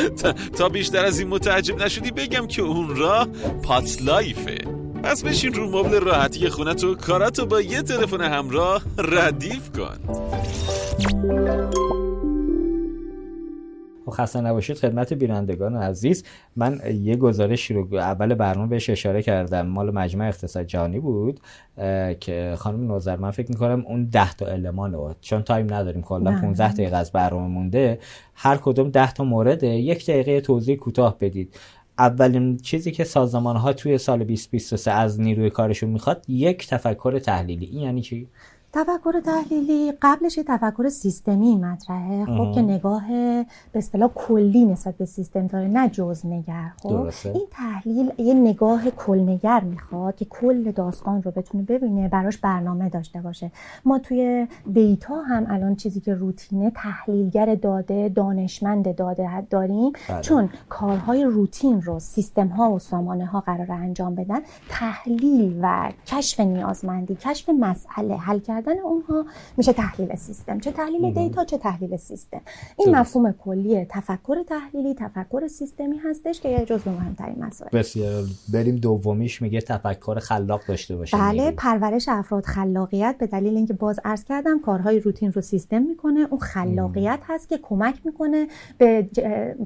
تا 0.58 0.70
بیشتر 0.70 1.06
از 1.06 1.20
این 1.20 1.28
متعجب 1.28 1.84
نشدی 1.84 2.12
بگم 2.12 2.48
که 2.48 2.62
اون 2.62 2.96
راه 2.96 3.28
پات 3.64 4.02
لایفه. 4.02 4.58
پس 5.04 5.24
بشین 5.24 5.54
رو 5.54 5.70
مبل 5.70 6.00
راحتی 6.00 6.50
خونه 6.50 6.74
تو 6.74 6.96
کاراتو 6.96 7.46
با 7.46 7.62
یه 7.62 7.82
تلفن 7.82 8.22
همراه 8.22 8.82
ردیف 8.98 9.72
کن. 9.72 9.98
خسته 14.12 14.42
نباشید 14.42 14.78
خدمت 14.78 15.14
بینندگان 15.14 15.76
عزیز. 15.76 16.24
من 16.56 16.82
یه 17.02 17.16
گزارش 17.16 17.72
رو 17.72 17.96
اول 17.96 18.34
برنامه 18.34 18.68
بهش 18.68 18.90
اشاره 18.90 19.22
کردم. 19.22 19.68
مال 19.68 19.92
مجمع 19.92 20.28
اقتصاد 20.28 20.66
جهانی 20.66 21.00
بود 21.00 21.40
که 22.20 22.56
خانم 22.58 22.88
نوزر 22.88 23.16
من 23.16 23.32
فکر 23.32 23.52
می‌کنم 23.52 23.84
اون 23.88 24.06
10 24.06 24.34
تا 24.34 24.46
المان 24.46 24.94
رو 24.94 25.16
چون 25.22 25.42
تایم 25.42 25.74
نداریم 25.74 26.02
کلا 26.02 26.32
15 26.42 26.74
دقیقه 26.74 26.96
از 26.96 27.12
برنامه 27.12 27.48
مونده. 27.48 28.00
هر 28.34 28.58
کدوم 28.58 28.90
10 28.90 29.14
تا 29.14 29.24
مورد 29.24 29.64
یک 29.64 30.06
دقیقه 30.06 30.42
توضیح 30.42 30.76
کوتاه 30.76 31.18
بدید. 31.20 31.56
اولین 32.00 32.58
چیزی 32.58 32.92
که 32.92 33.04
سازمان 33.04 33.56
ها 33.56 33.74
توی 33.74 33.98
سال 33.98 34.24
2023 34.24 34.92
از 34.92 35.22
نیروی 35.22 35.50
کارشون 35.50 35.90
می‌خواد 35.90 36.26
یک 36.28 36.68
تفکر 36.68 37.20
تحلیلی. 37.20 37.66
این 37.66 37.82
یعنی 37.82 38.02
چی؟ 38.02 38.28
تفکر 38.78 39.20
تحلیلی 39.20 39.94
قبلش 40.02 40.38
یه 40.38 40.44
تفکر 40.44 40.90
سیستمی 40.90 41.56
مطرحه. 41.56 42.26
خب 42.26 42.52
که 42.56 42.62
نگاه 42.62 43.08
به 43.08 43.46
اصطلاح 43.76 44.12
کلی 44.16 44.66
نسبت 44.66 44.98
به 44.98 45.06
سیستم 45.06 45.48
داره 45.48 45.68
نه 45.68 45.90
جز 45.90 46.26
نگر. 46.26 46.72
خب 46.78 47.10
این 47.24 47.48
تحلیل 47.52 48.12
یه 48.18 48.34
نگاه 48.34 48.90
کلنگر 48.90 49.60
می‌خواد 49.60 50.16
که 50.16 50.26
کل 50.26 50.72
داستان 50.72 51.24
رو 51.24 51.32
بتونه 51.32 51.64
ببینه 51.64 52.08
براش 52.08 52.38
برنامه 52.38 52.90
داشته 52.90 53.22
باشه. 53.22 53.52
ما 53.86 54.00
توی 54.00 54.48
دیتا 54.74 55.22
هم 55.22 55.46
الان 55.50 55.76
چیزی 55.76 56.00
که 56.00 56.14
روتینه 56.14 56.72
تحلیلگر 56.76 57.56
داده 57.56 58.10
دانشمند 58.10 58.96
داده 58.96 59.42
داریم. 59.42 59.92
بله. 60.10 60.22
چون 60.22 60.50
کارهای 60.70 61.24
روتین 61.24 61.82
رو 61.82 62.00
سیستم 62.00 62.48
ها 62.48 62.72
و 62.72 62.80
سامانه 62.80 63.26
ها 63.26 63.40
قرار 63.40 63.72
انجام 63.72 64.16
بدن 64.16 64.40
تحلیل 64.70 65.60
و 65.62 65.92
کشف 66.08 66.40
نیازمندی 66.40 67.16
کشف 67.16 67.50
مسئله 67.50 68.16
حل 68.16 68.40
کردن 68.68 68.80
اونها 68.80 69.26
میشه 69.58 69.74
تحلیل 69.74 70.16
سیستم. 70.16 70.60
چه 70.60 70.72
تحلیل 70.72 71.14
دیتا 71.14 71.46
چه 71.46 71.58
تحلیل 71.58 71.98
سیستم. 71.98 72.42
این 72.80 72.96
مفهوم 72.96 73.32
کلی 73.32 73.86
تفکر 73.86 74.44
تحلیلی 74.44 74.94
تفکر 74.94 75.48
سیستمی 75.48 75.98
هستش 75.98 76.42
که 76.42 76.50
یه 76.50 76.66
جزو 76.66 76.92
مهمترین 76.92 77.44
مسائل. 77.44 77.70
بسیار 77.74 78.24
بریم 78.54 78.76
دومیش 78.76 79.42
میگه 79.42 79.62
تفکر 79.62 80.20
خلاق 80.20 80.62
داشته 80.68 80.96
باشیم. 80.96 81.20
بله 81.20 81.52
پرورش 81.52 82.10
افراد 82.10 82.44
خلاقیت 82.46 83.16
به 83.20 83.28
دلیل 83.28 83.56
اینکه 83.56 83.74
باز 83.74 84.00
عرض 84.06 84.24
کردم 84.24 84.60
کارهای 84.60 85.00
روتین 85.00 85.32
رو 85.32 85.42
سیستم 85.42 85.82
می‌کنه. 85.82 86.28
اون 86.30 86.40
خلاقیت 86.40 87.20
هست 87.28 87.50
که 87.50 87.58
کمک 87.58 88.02
می‌کنه 88.06 88.48
به 88.78 89.10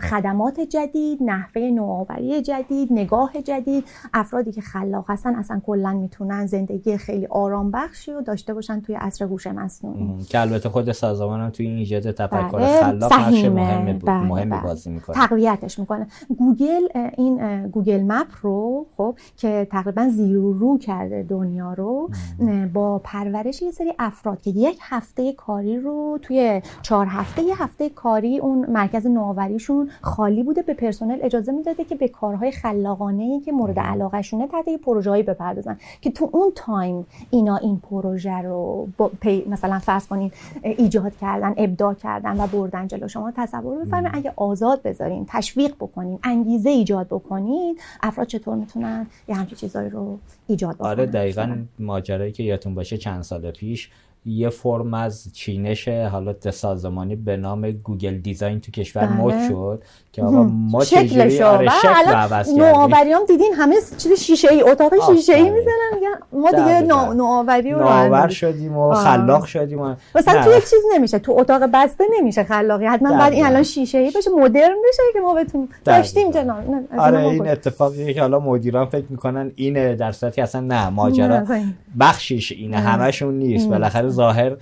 خدمات 0.01 0.59
جدید 0.59 1.23
نحوه 1.23 1.61
نوآوری 1.61 2.41
جدید 2.41 2.93
نگاه 2.93 3.33
جدید. 3.45 3.83
افرادی 4.13 4.51
که 4.51 4.61
خلاق 4.61 5.05
هستن 5.07 5.35
اصلا 5.35 5.61
کلا 5.65 5.93
می‌تونن 5.93 6.45
زندگی 6.45 6.97
خیلی 6.97 7.25
آرام 7.25 7.71
بخشی 7.71 8.11
رو 8.11 8.21
داشته 8.21 8.53
باشن. 8.53 8.80
توی 8.81 8.95
عصر 8.95 9.25
هوش 9.25 9.47
مصنوعی. 9.47 10.23
که 10.29 10.39
البته 10.39 10.69
خود 10.69 10.91
سازمان 10.91 11.41
هم 11.41 11.49
توی 11.49 11.67
این 11.67 11.77
ایجاد 11.77 12.11
تفکر 12.11 12.57
بله. 12.57 12.81
خلاق 12.81 13.13
نقش 13.13 13.45
مهم 13.45 13.97
بله. 13.97 14.13
مهمی 14.13 14.51
بله. 14.51 14.63
بازی 14.63 14.89
می‌کنه. 14.89 15.15
تقویتش 15.15 15.79
می‌کنه. 15.79 16.07
گوگل 16.37 16.87
این 17.17 17.67
Google 17.67 18.03
Map 18.03 18.27
رو 18.41 18.85
خب 18.97 19.15
که 19.37 19.67
تقریبا 19.71 20.09
زیرو 20.09 20.53
رو 20.53 20.77
کرده 20.77 21.23
دنیا 21.23 21.73
رو 21.73 22.09
با 22.73 23.01
پرورش 23.03 23.61
یه 23.61 23.71
سری 23.71 23.93
افراد 23.99 24.41
که 24.41 24.49
یک 24.49 24.77
هفته 24.81 25.33
کاری 25.33 25.79
رو 25.79 26.19
توی 26.21 26.61
چهار 26.81 27.05
هفته 27.09 27.41
یه 27.41 27.63
هفته 27.63 27.89
کاری 27.89 28.39
اون 28.39 28.69
مرکز 28.69 29.07
نوآوریشون 29.07 29.89
خالی 30.01 30.43
بوده 30.43 30.61
به 30.61 30.73
پرسنل 30.73 31.17
اجازه 31.21 31.51
می‌داده 31.51 31.83
که 31.83 31.95
به 31.95 32.07
کارهای 32.07 32.51
خلاقانه 32.51 33.23
ای 33.23 33.39
که 33.39 33.51
مورد 33.51 33.79
علاقه 33.79 34.21
شونه 34.21 34.47
تحت 34.47 34.65
پروژه‌ای 34.85 35.23
بپردازن. 35.23 35.77
که 36.01 36.11
تو 36.11 36.29
اون 36.33 36.51
time 36.55 37.05
اینا 37.29 37.57
این 37.57 37.77
پروژه 37.77 38.37
رو 38.37 38.55
مثلا 39.47 39.79
فرض 39.79 40.07
کنین 40.07 40.31
ایجاد 40.63 41.17
کردن 41.21 41.53
ابداع 41.57 41.93
کردن 41.93 42.39
و 42.39 42.47
بردن 42.47 42.87
جلو. 42.87 43.07
شما 43.07 43.31
تصور 43.37 43.85
بفرمایید 43.85 44.15
اگه 44.15 44.33
آزاد 44.35 44.81
بذارین 44.81 45.25
تشویق 45.29 45.75
بکنین 45.75 46.19
انگیزه 46.23 46.69
ایجاد 46.69 47.07
بکنین 47.07 47.79
افراد 48.03 48.27
چطور 48.27 48.55
می‌تونن 48.55 49.07
یه 49.27 49.35
همچین 49.35 49.57
چیزایی 49.57 49.89
رو 49.89 50.19
ایجاد 50.47 50.75
بکنن؟ 50.75 50.89
آره 50.89 51.05
دقیقا 51.05 51.57
ماجرایی 51.79 52.31
که 52.31 52.43
یادتون 52.43 52.75
باشه 52.75 52.97
چند 52.97 53.21
سال 53.21 53.51
پیش 53.51 53.89
یه 54.25 54.49
فرم 54.49 54.93
از 54.93 55.33
چینش 55.33 55.87
حالا 55.87 56.35
سازمانی 56.51 57.15
به 57.15 57.37
نام 57.37 57.71
گوگل 57.71 58.17
دیزاین 58.17 58.59
تو 58.59 58.71
کشور 58.71 59.05
بله. 59.05 59.21
مد 59.21 59.49
شد 59.49 59.83
که 60.13 60.23
آقا 60.23 60.43
ما 60.43 60.85
چجوری 60.85 61.41
آره 61.41 61.69
شکل 61.69 62.13
عوض 62.13 62.47
کردیم. 62.47 62.63
نوآوریام 62.63 63.25
دیدین 63.27 63.53
همه 63.53 63.75
چیز 63.97 64.19
شیشه 64.19 64.51
ای 64.51 64.61
اتاق 64.61 64.93
شیشه 65.11 65.33
ای 65.33 65.49
می‌زنن. 65.49 65.91
میگن 65.95 66.41
ما 66.41 66.51
دیگه 66.51 66.81
نوآوری 67.13 67.71
رو 67.71 67.79
نوآور 67.79 68.27
شدیم 68.27 68.77
و 68.77 68.93
خلاق 68.93 69.45
شدیم 69.45 69.97
مثلا 70.15 70.43
تو 70.43 70.57
یک 70.57 70.63
چیز 70.63 70.79
نمیشه. 70.93 71.19
تو 71.19 71.31
اتاق 71.37 71.63
بسته 71.73 72.03
نمیشه 72.19 72.43
خلاقی. 72.43 72.85
حتما 72.85 73.17
بعد 73.17 73.33
این 73.33 73.45
الان 73.45 73.63
شیشه 73.63 73.97
ای 73.97 74.11
بشه 74.15 74.29
مدرن 74.29 74.75
بشه 74.89 75.03
که 75.13 75.19
ما 75.19 75.33
بتونیم. 75.33 75.69
داشتیم 75.85 76.31
جناب. 76.31 76.57
آره 76.97 77.25
این 77.25 77.47
اتفاقی 77.47 78.13
که 78.13 78.21
حالا 78.21 78.39
مدیران 78.39 78.85
فکر 78.85 79.05
می‌کنن 79.09 79.51
اینه 79.55 79.95
در 79.95 80.11
صورتی 80.11 80.41
اصلا 80.41 80.61
نه 80.61 80.89
ماجرا 80.89 81.43
بخشیش 81.99 82.51
اینه 82.51 82.77
همشون 82.77 83.33
نیست. 83.33 83.69
بالاخره 83.69 84.09
ظاهر 84.09 84.55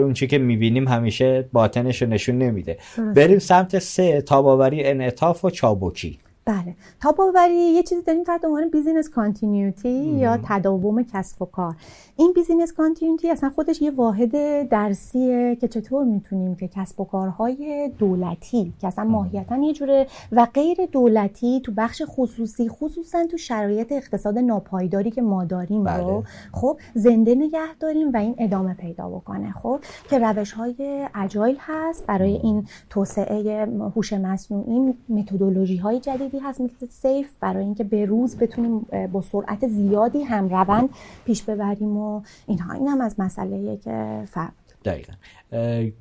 اون 0.00 0.12
چی 0.12 0.26
که 0.26 0.38
می‌بینیم 0.38 0.88
همیشه 0.88 1.48
باطنش 1.52 2.02
رو 2.02 2.08
نشون 2.08 2.38
نمیده. 2.38 2.78
بریم 3.16 3.38
سمت 3.38 3.78
سه 3.78 4.20
تاب‌آوری 4.20 4.84
انعطاف 4.84 5.44
و 5.44 5.50
چابکی. 5.50 6.18
بله. 6.46 6.76
تاب‌آوری 7.00 7.54
یه 7.54 7.82
چیزی 7.82 8.02
داریم 8.02 8.24
تحت 8.24 8.44
عنوان 8.44 8.70
business 8.70 9.10
continuity 9.10 9.88
یا 9.88 10.38
تداوم 10.44 11.02
کسب 11.02 11.42
و 11.42 11.44
کار. 11.44 11.74
این 12.16 12.32
business 12.32 12.72
continuity 12.72 13.30
اصلا 13.30 13.50
خودش 13.50 13.82
یه 13.82 13.90
واحد 13.90 14.32
درسیه 14.68 15.56
که 15.60 15.68
چطور 15.68 16.04
می‌تونیم 16.04 16.54
که 16.54 16.68
کسب 16.68 17.00
و 17.00 17.04
کارهای 17.04 17.90
دولتی 17.98 18.72
که 18.80 18.86
اصلا 18.86 19.04
ماهیتا 19.04 19.56
یه 19.56 19.72
جوره 19.72 20.06
و 20.32 20.46
غیر 20.54 20.76
دولتی 20.92 21.60
تو 21.64 21.72
بخش 21.76 22.02
خصوصی 22.06 22.68
خصوصا 22.68 23.26
تو 23.26 23.36
شرایط 23.36 23.92
اقتصاد 23.92 24.38
ناپایداری 24.38 25.10
که 25.10 25.22
ما 25.22 25.44
داریم 25.44 25.84
بله. 25.84 26.02
رو 26.02 26.24
خب 26.52 26.78
زنده 26.94 27.34
نگه 27.34 27.74
داریم 27.80 28.12
و 28.12 28.16
این 28.16 28.34
ادامه 28.38 28.74
پیدا 28.74 29.08
بکنه 29.08 29.52
خب. 29.52 29.80
که 30.10 30.18
روش 30.18 30.52
های 30.52 31.06
agile 31.14 31.56
هست 31.60 32.06
برای 32.06 32.32
این 32.32 32.66
توسعه 32.90 33.66
هوش 33.96 34.12
مصنوعی 34.12 34.94
متدولوژی 35.08 35.76
های 35.76 36.00
جدیدی 36.36 36.48
هست 36.48 36.60
مثل 36.60 36.86
SAFe 36.86 37.28
برای 37.40 37.64
اینکه 37.64 37.84
به 37.84 38.04
روز 38.04 38.36
بتونیم 38.36 38.86
با 39.12 39.22
سرعت 39.22 39.68
زیادی 39.68 40.22
هم 40.22 40.48
روند 40.48 40.88
پیش 41.24 41.42
ببریم 41.42 41.96
و 41.96 42.22
اینها. 42.46 42.74
این 42.74 42.88
هم 42.88 43.00
از 43.00 43.14
مسئله 43.18 43.76
که 43.76 44.22
فرق 44.26 44.52
دقیقا. 44.84 45.12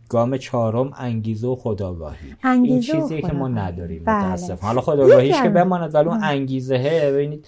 گام 0.10 0.38
چهارم 0.38 0.92
انگیزه 0.98 1.48
و 1.48 1.56
خداگاهی. 1.56 2.36
این 2.44 2.80
چیزیه 2.80 3.22
که 3.22 3.34
ما 3.34 3.48
نداریم 3.48 4.04
بله. 4.06 4.56
حالا 4.62 4.82
خداگاهیش 4.82 5.42
که 5.42 5.50
بماند 5.50 5.96
ولی 5.96 6.10
اون 6.10 6.24
انگیزه 6.24 6.78
ببینید 7.14 7.48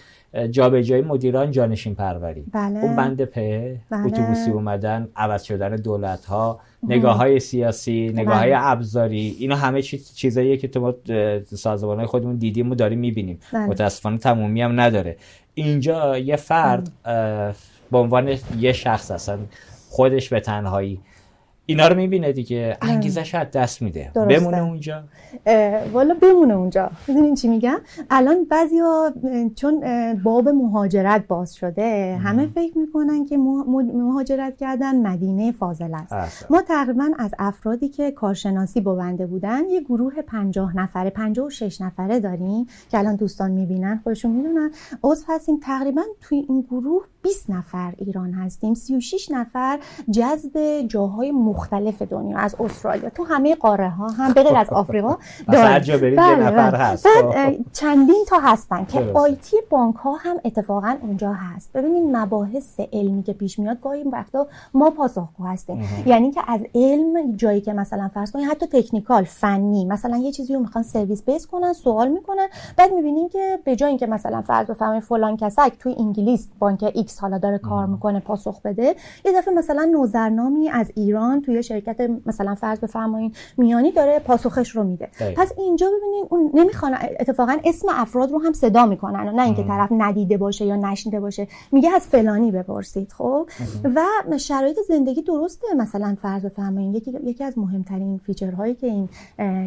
جابجایی 0.51 1.01
مدیران 1.01 1.51
جانشین 1.51 1.95
پروری 1.95 2.43
بله. 2.51 2.79
اون 2.79 2.95
بند 2.95 3.23
په 3.23 3.77
بله. 3.89 4.05
اتوبوسی 4.05 4.51
اومدن 4.51 5.07
عوض 5.15 5.43
شدن 5.43 5.75
دولت 5.75 6.25
ها 6.25 6.59
نگاه 6.83 7.17
های 7.17 7.39
سیاسی 7.39 8.11
نگاه 8.13 8.37
های 8.37 8.51
بله. 8.51 8.67
ابزاری 8.67 9.35
اینا 9.39 9.55
همه 9.55 9.81
چیز 9.81 10.13
چیزاییه 10.15 10.57
که 10.57 10.67
تو 10.67 10.81
ما 10.81 10.93
سازمان 11.45 11.97
های 11.97 12.05
خودمون 12.05 12.35
دیدیم 12.35 12.71
و 12.71 12.75
داریم 12.75 12.99
می‌بینیم 12.99 13.39
بله. 13.53 13.65
متاسفانه 13.65 14.17
تمومی 14.17 14.61
هم 14.61 14.79
نداره 14.79 15.17
اینجا 15.53 16.17
یه 16.17 16.35
فرد. 16.35 16.91
به 17.91 17.97
عنوان 17.97 18.37
یه 18.59 18.73
شخص 18.73 19.11
اصلا 19.11 19.39
خودش 19.89 20.29
به 20.29 20.39
تنهایی 20.39 20.99
اینا 21.69 21.87
رو 21.87 21.95
می‌بینه 21.95 22.31
دیگه. 22.31 22.77
انگیزش 22.81 23.35
از 23.35 23.51
دست 23.51 23.81
میده. 23.81 24.11
بمونه 24.15 24.63
اونجا. 24.63 25.03
والا 25.93 26.13
بمونه 26.21 26.53
اونجا. 26.53 26.91
می‌دونین 27.07 27.35
چی 27.35 27.47
میگم؟ 27.47 27.77
الان 28.09 28.45
بعضیا 28.45 29.13
چون 29.55 29.83
باب 30.23 30.49
مهاجرت 30.49 31.27
باز 31.27 31.55
شده 31.55 32.17
همه 32.23 32.47
فکر 32.47 32.77
می‌کنن 32.77 33.25
که 33.25 33.37
مهاجرت 33.37 34.57
کردن 34.57 35.07
مدینه 35.07 35.51
فاضل 35.51 35.93
است. 35.93 36.51
ما 36.51 36.61
تقریبا 36.61 37.09
از 37.19 37.31
افرادی 37.39 37.89
که 37.89 38.11
کارشناسی 38.11 38.81
بنده 38.81 39.25
بودن 39.25 39.69
یه 39.69 39.81
گروه 39.81 40.21
پنجاه 40.21 40.77
نفره 40.77 41.09
پنجاه 41.09 41.47
و 41.47 41.49
شش 41.49 41.81
نفره 41.81 42.19
داریم 42.19 42.67
که 42.91 42.97
الان 42.97 43.15
دوستان 43.15 43.51
می‌بینن 43.51 44.01
خودشون 44.03 44.31
می‌دونن. 44.31 44.71
عضو 45.03 45.25
هستیم 45.27 45.59
تقریبا 45.63 46.01
توی 46.21 46.45
این 46.49 46.61
گروه 46.61 47.03
20 47.27 47.49
نفر 47.49 47.93
ایران 47.97 48.33
هستیم. 48.33 48.73
36 48.73 49.31
نفر 49.31 49.79
جذب 50.11 50.81
جاهای 50.87 51.31
مختلف 51.31 52.01
دنیا 52.01 52.37
از 52.37 52.55
استرالیا 52.59 53.09
تو 53.09 53.23
همه 53.23 53.55
قاره 53.55 53.89
ها 53.89 54.07
هم 54.07 54.33
بغیر 54.33 54.57
از 54.57 54.69
آفریقا. 54.69 55.09
یه 55.47 55.97
بله، 55.97 56.35
نفر 56.35 56.71
بله. 56.71 56.77
هست. 56.77 57.07
چندین 57.73 58.25
تا 58.27 58.39
هستن 58.39 58.85
که 58.85 59.11
آیتی 59.13 59.57
بانک 59.69 59.95
ها 59.95 60.15
هم 60.15 60.35
اتفاقا 60.45 60.95
اونجا 61.01 61.33
هست. 61.33 61.73
ببینید 61.73 62.15
مباحث 62.15 62.79
علمی 62.93 63.23
که 63.23 63.33
پیش 63.33 63.59
میاد 63.59 63.81
گاهی 63.81 64.03
وقتا 64.03 64.47
ما 64.73 64.89
پاسخگو 64.89 65.45
هستیم. 65.45 65.83
یعنی 66.05 66.31
که 66.31 66.41
از 66.47 66.61
علم 66.75 67.35
جایی 67.35 67.61
که 67.61 67.73
مثلا 67.73 68.07
فرض 68.13 68.31
کنید 68.31 68.47
حتی 68.49 68.67
تکنیکال 68.67 69.23
فنی 69.23 69.85
مثلا 69.85 70.17
یه 70.17 70.31
چیزی 70.31 70.53
رو 70.53 70.59
می‌خوان 70.59 70.83
سرویس 70.83 71.23
بیس 71.23 71.47
کنن 71.47 71.73
سوال 71.73 72.07
می‌کنن. 72.07 72.47
بعد 72.77 72.93
می‌بینیم 72.93 73.29
که 73.29 73.59
به 73.63 73.75
جای 73.75 73.89
اینکه 73.89 74.07
مثلا 74.07 74.41
فرض 74.41 74.67
بفرمایید 74.67 75.03
فلان 75.03 75.37
کسک 75.37 75.71
توی 75.79 75.95
انگلیس 75.99 76.47
بانک 76.59 76.91
X 76.95 77.16
حالا 77.19 77.37
داره 77.37 77.57
کار 77.57 77.85
می‌کنه 77.85 78.19
پاسخ 78.19 78.61
بده. 78.61 78.95
یه 79.25 79.31
دفعه 79.35 79.53
مثلا 79.53 79.83
username 79.91 80.61
ی 80.61 80.69
از 80.69 80.91
ایران 80.95 81.41
توی 81.41 81.63
شرکت 81.63 82.09
مثلا 82.25 82.55
فرض 82.55 82.79
بفرمایید 82.79 83.35
میانی 83.57 83.91
داره 83.91 84.19
پاسخش 84.19 84.69
رو 84.69 84.83
میده. 84.83 85.09
پس 85.35 85.51
اینجا 85.57 85.87
ببینید 85.97 86.25
اون 86.29 86.51
نمی‌خوان 86.53 86.97
اتفاقا 87.19 87.57
اسم 87.65 87.87
افراد 87.91 88.31
رو 88.31 88.39
هم 88.39 88.53
صدا 88.53 88.85
می‌کنن. 88.85 89.29
نه 89.35 89.43
اینکه 89.43 89.63
طرف 89.63 89.89
ندیده 89.91 90.37
باشه 90.37 90.65
یا 90.65 90.75
نشنیده 90.75 91.19
باشه. 91.19 91.47
میگه 91.71 91.89
از 91.95 92.01
فلانی 92.01 92.51
بپرسید 92.51 93.11
خب؟ 93.11 93.49
و 93.95 94.37
شرایط 94.37 94.77
زندگی 94.87 95.21
درسته. 95.21 95.67
مثلا 95.77 96.17
فرض 96.21 96.45
بفرمایید 96.45 96.95
یکی 96.95 97.13
یکی 97.23 97.43
از 97.43 97.57
مهمترین 97.57 98.17
feature 98.17 98.58
هایی 98.58 98.75
که 98.75 98.87
این 98.87 99.09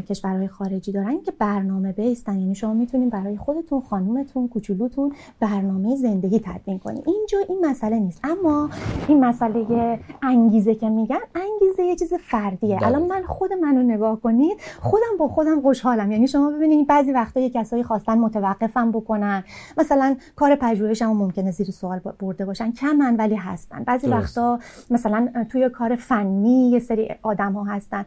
کشورهای 0.03 0.49
خارجی 0.49 0.93
دارن 0.93 1.21
که 1.23 1.33
برنامه 1.39 1.93
بیستن. 1.93 2.39
یعنی 2.39 2.55
شما 2.55 2.75
می‌تونید 2.75 3.11
برای 3.11 3.37
خودتون 3.37 3.81
خانومتون 3.81 4.49
کوچولوتون 4.49 5.13
برنامه 5.41 5.97
زندگی 5.97 6.41
تدوین 6.45 6.79
کنید 6.79 7.05
اینجا 7.33 7.55
این 7.55 7.67
مسئله 7.67 7.99
نیست. 7.99 8.21
اما 8.25 8.71
این 9.09 9.25
مسئله 9.25 9.99
انگیزه 10.23 10.75
که 10.75 10.89
میگن 10.89 11.19
انگیزه 11.35 11.85
یه 11.85 11.97
چیز 11.97 12.15
فردیه. 12.15 12.77
بله. 12.77 12.87
الان 12.87 13.03
من 13.03 13.23
خود 13.23 13.53
منو 13.53 13.83
نگاه 13.83 14.21
کنید 14.21 14.59
خودم 14.81 15.17
با 15.19 15.29
خودم 15.29 15.61
خوشحالم. 15.61 16.13
یعنی 16.13 16.29
شما 16.29 16.51
ببینید 16.51 16.87
بعضی 16.87 17.13
وقتا 17.13 17.41
یه 17.41 17.51
کسایی 17.51 17.83
خواستن 17.83 18.19
متوقفم 18.19 18.93
بکنن. 18.93 19.45
مثلا 19.79 20.17
کار 20.37 20.55
پژوهشمو 20.55 21.15
ممکنه 21.15 21.51
زیر 21.51 21.71
سوال 21.71 21.99
برده 21.99 22.45
باشن. 22.45 22.73
کمن 22.73 23.17
ولی 23.17 23.35
هستن. 23.35 23.85
بعضی 23.85 24.07
وقتا 24.07 24.59
مثلا 24.91 25.29
توی 25.49 25.69
کار 25.69 25.97
فنی 25.97 26.71
یه 26.71 26.79
سری 26.79 27.09
آدم 27.23 27.53
ها 27.53 27.65
هستن. 27.65 28.05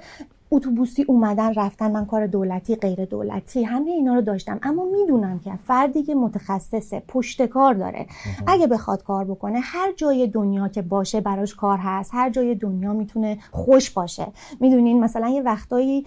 اتوبوسی 0.51 1.03
اومدن 1.03 1.53
رفتن 1.53 1.91
من 1.91 2.05
کار 2.05 2.27
دولتی 2.27 2.75
غیر 2.75 3.05
دولتی 3.05 3.63
همه 3.63 3.91
اینا 3.91 4.13
رو 4.13 4.21
داشتم. 4.21 4.59
اما 4.63 4.85
می‌دونم 4.85 5.39
که 5.39 5.51
فردی 5.67 6.03
که 6.03 6.15
متخصصه 6.15 7.03
پشت 7.07 7.45
کار 7.45 7.73
داره. 7.73 8.05
اگه 8.47 8.67
بخواد 8.67 9.03
کار 9.03 9.25
بکنه 9.25 9.59
هر 9.59 9.93
جای 9.95 10.27
دنیا 10.27 10.67
که 10.67 10.81
باشه 10.81 11.21
براش 11.21 11.55
کار 11.55 11.77
هست. 11.81 12.11
هر 12.13 12.29
جای 12.29 12.55
دنیا 12.55 12.93
می‌تونه 12.93 13.37
خوش 13.51 13.89
باشه. 13.89 14.27
می‌دونین 14.59 15.03
مثلا 15.03 15.29
یه 15.29 15.41
وقتایی 15.41 16.05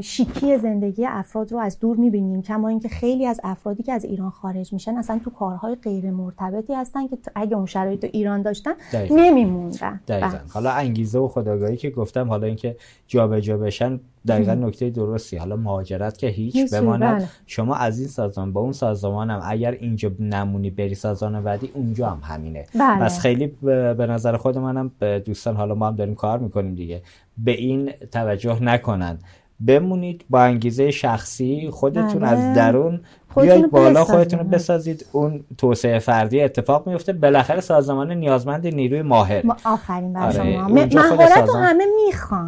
شیکی 0.00 0.58
زندگی 0.58 1.06
افراد 1.06 1.52
رو 1.52 1.58
از 1.58 1.78
دور 1.78 1.96
می‌بینیم. 1.96 2.42
کما 2.42 2.68
اینکه 2.68 2.88
خیلی 2.88 3.26
از 3.26 3.40
افرادی 3.44 3.82
که 3.82 3.92
از 3.92 4.04
ایران 4.04 4.30
خارج 4.30 4.72
میشن 4.72 4.96
اصلا 4.96 5.20
تو 5.24 5.30
کارهای 5.30 5.74
غیر 5.74 6.10
مرتبطی 6.10 6.74
هستن 6.74 7.08
که 7.08 7.18
اگه 7.34 7.56
اون 7.56 7.66
شرایط 7.66 8.04
ایران 8.04 8.42
داشتن 8.42 8.72
نمیموندن. 9.10 10.00
بله. 10.06 10.40
حالا 10.54 10.70
انگیزه 10.70 11.18
و 11.18 11.28
خداگاهی 11.28 11.76
که 11.76 11.90
گفتم 11.90 12.28
حالا 12.28 12.46
اینکه 12.46 12.76
جابجا 13.06 13.58
بشن 13.58 13.87
دقیقا 14.28 14.54
نکته 14.54 14.90
درستی. 14.90 15.36
حالا 15.36 15.56
مهاجرت 15.56 16.18
که 16.18 16.26
هیچ 16.26 16.74
بماند. 16.74 17.16
بله. 17.16 17.28
شما 17.46 17.74
از 17.74 17.98
این 17.98 18.08
سازمان 18.08 18.52
با 18.52 18.60
اون 18.60 18.72
سازمان 18.72 19.30
هم 19.30 19.40
اگر 19.44 19.70
اینجا 19.70 20.10
نمونی 20.20 20.70
بری 20.70 20.94
سازمان 20.94 21.44
بعدی 21.44 21.70
اونجا 21.74 22.10
هم 22.10 22.20
همینه. 22.22 22.66
بله. 22.74 23.04
پس 23.04 23.20
خیلی 23.20 23.46
به 23.46 24.06
نظر 24.08 24.36
خود 24.36 24.58
منم 24.58 24.90
دوستان 25.24 25.56
حالا 25.56 25.74
ما 25.74 25.86
هم 25.88 25.96
داریم 25.96 26.14
کار 26.14 26.38
می‌کنیم 26.38 26.74
دیگه. 26.74 27.02
به 27.38 27.52
این 27.52 27.90
توجه 28.12 28.62
نکنن. 28.62 29.18
بمونید 29.66 30.24
با 30.30 30.40
انگیزه 30.42 30.90
شخصی 30.90 31.70
خودتون 31.70 32.18
بله. 32.18 32.28
از 32.28 32.56
درون 32.56 33.00
بیاید 33.36 33.70
بالا 33.70 34.04
خودتون 34.04 34.38
رو 34.38 34.44
بسازید. 34.44 35.06
اون 35.12 35.44
توسعه 35.58 35.98
فردی 35.98 36.40
اتفاق 36.40 36.88
میفته 36.88 37.12
بالاخره 37.12 37.60
سازمان 37.60 38.12
نیازمند 38.12 38.66
نیروی 38.66 39.02
ماهر. 39.02 39.42
آفرین 39.64 40.12
بر 40.12 40.26
آره. 40.26 40.32
شما. 40.32 40.68
مهارت 40.68 41.48
همه 41.54 41.84
می‌خوان. 42.06 42.46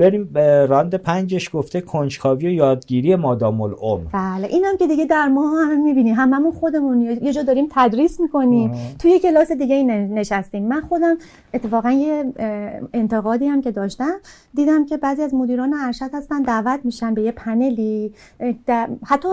بریم 0.00 0.24
به 0.32 0.66
راند 0.66 0.94
پنجش 0.94 1.50
گفته 1.52 1.80
کنجکاوی 1.80 2.46
و 2.46 2.50
یادگیری 2.50 3.16
مادام 3.16 3.60
العمر. 3.60 4.04
بله 4.12 4.46
اینم 4.46 4.76
که 4.76 4.86
دیگه 4.86 5.04
در 5.04 5.28
ما 5.28 5.60
هم 5.60 5.82
می‌بینیم. 5.82 6.14
هممون 6.14 6.52
خودمون 6.52 7.00
یه 7.00 7.32
جا 7.32 7.42
داریم 7.42 7.66
تدریس 7.70 8.20
می‌کنیم. 8.20 8.72
توی 8.98 9.18
کلاس 9.18 9.52
دیگه 9.52 9.82
نشستیم. 9.82 10.68
من 10.68 10.80
خودم 10.80 11.16
اتفاقا 11.54 11.90
یه 11.90 12.32
انتقادی 12.94 13.46
هم 13.46 13.60
که 13.60 13.70
داشتم 13.70 14.12
دیدم 14.54 14.86
که 14.86 14.96
بعضی 14.96 15.22
از 15.22 15.34
مدیران 15.34 15.74
ارشد 15.74 16.10
هستن 16.14 16.42
دعوت 16.42 16.80
میشن 16.84 17.14
به 17.14 17.22
یه 17.22 17.32
پنلی. 17.32 18.12
حتی 19.06 19.28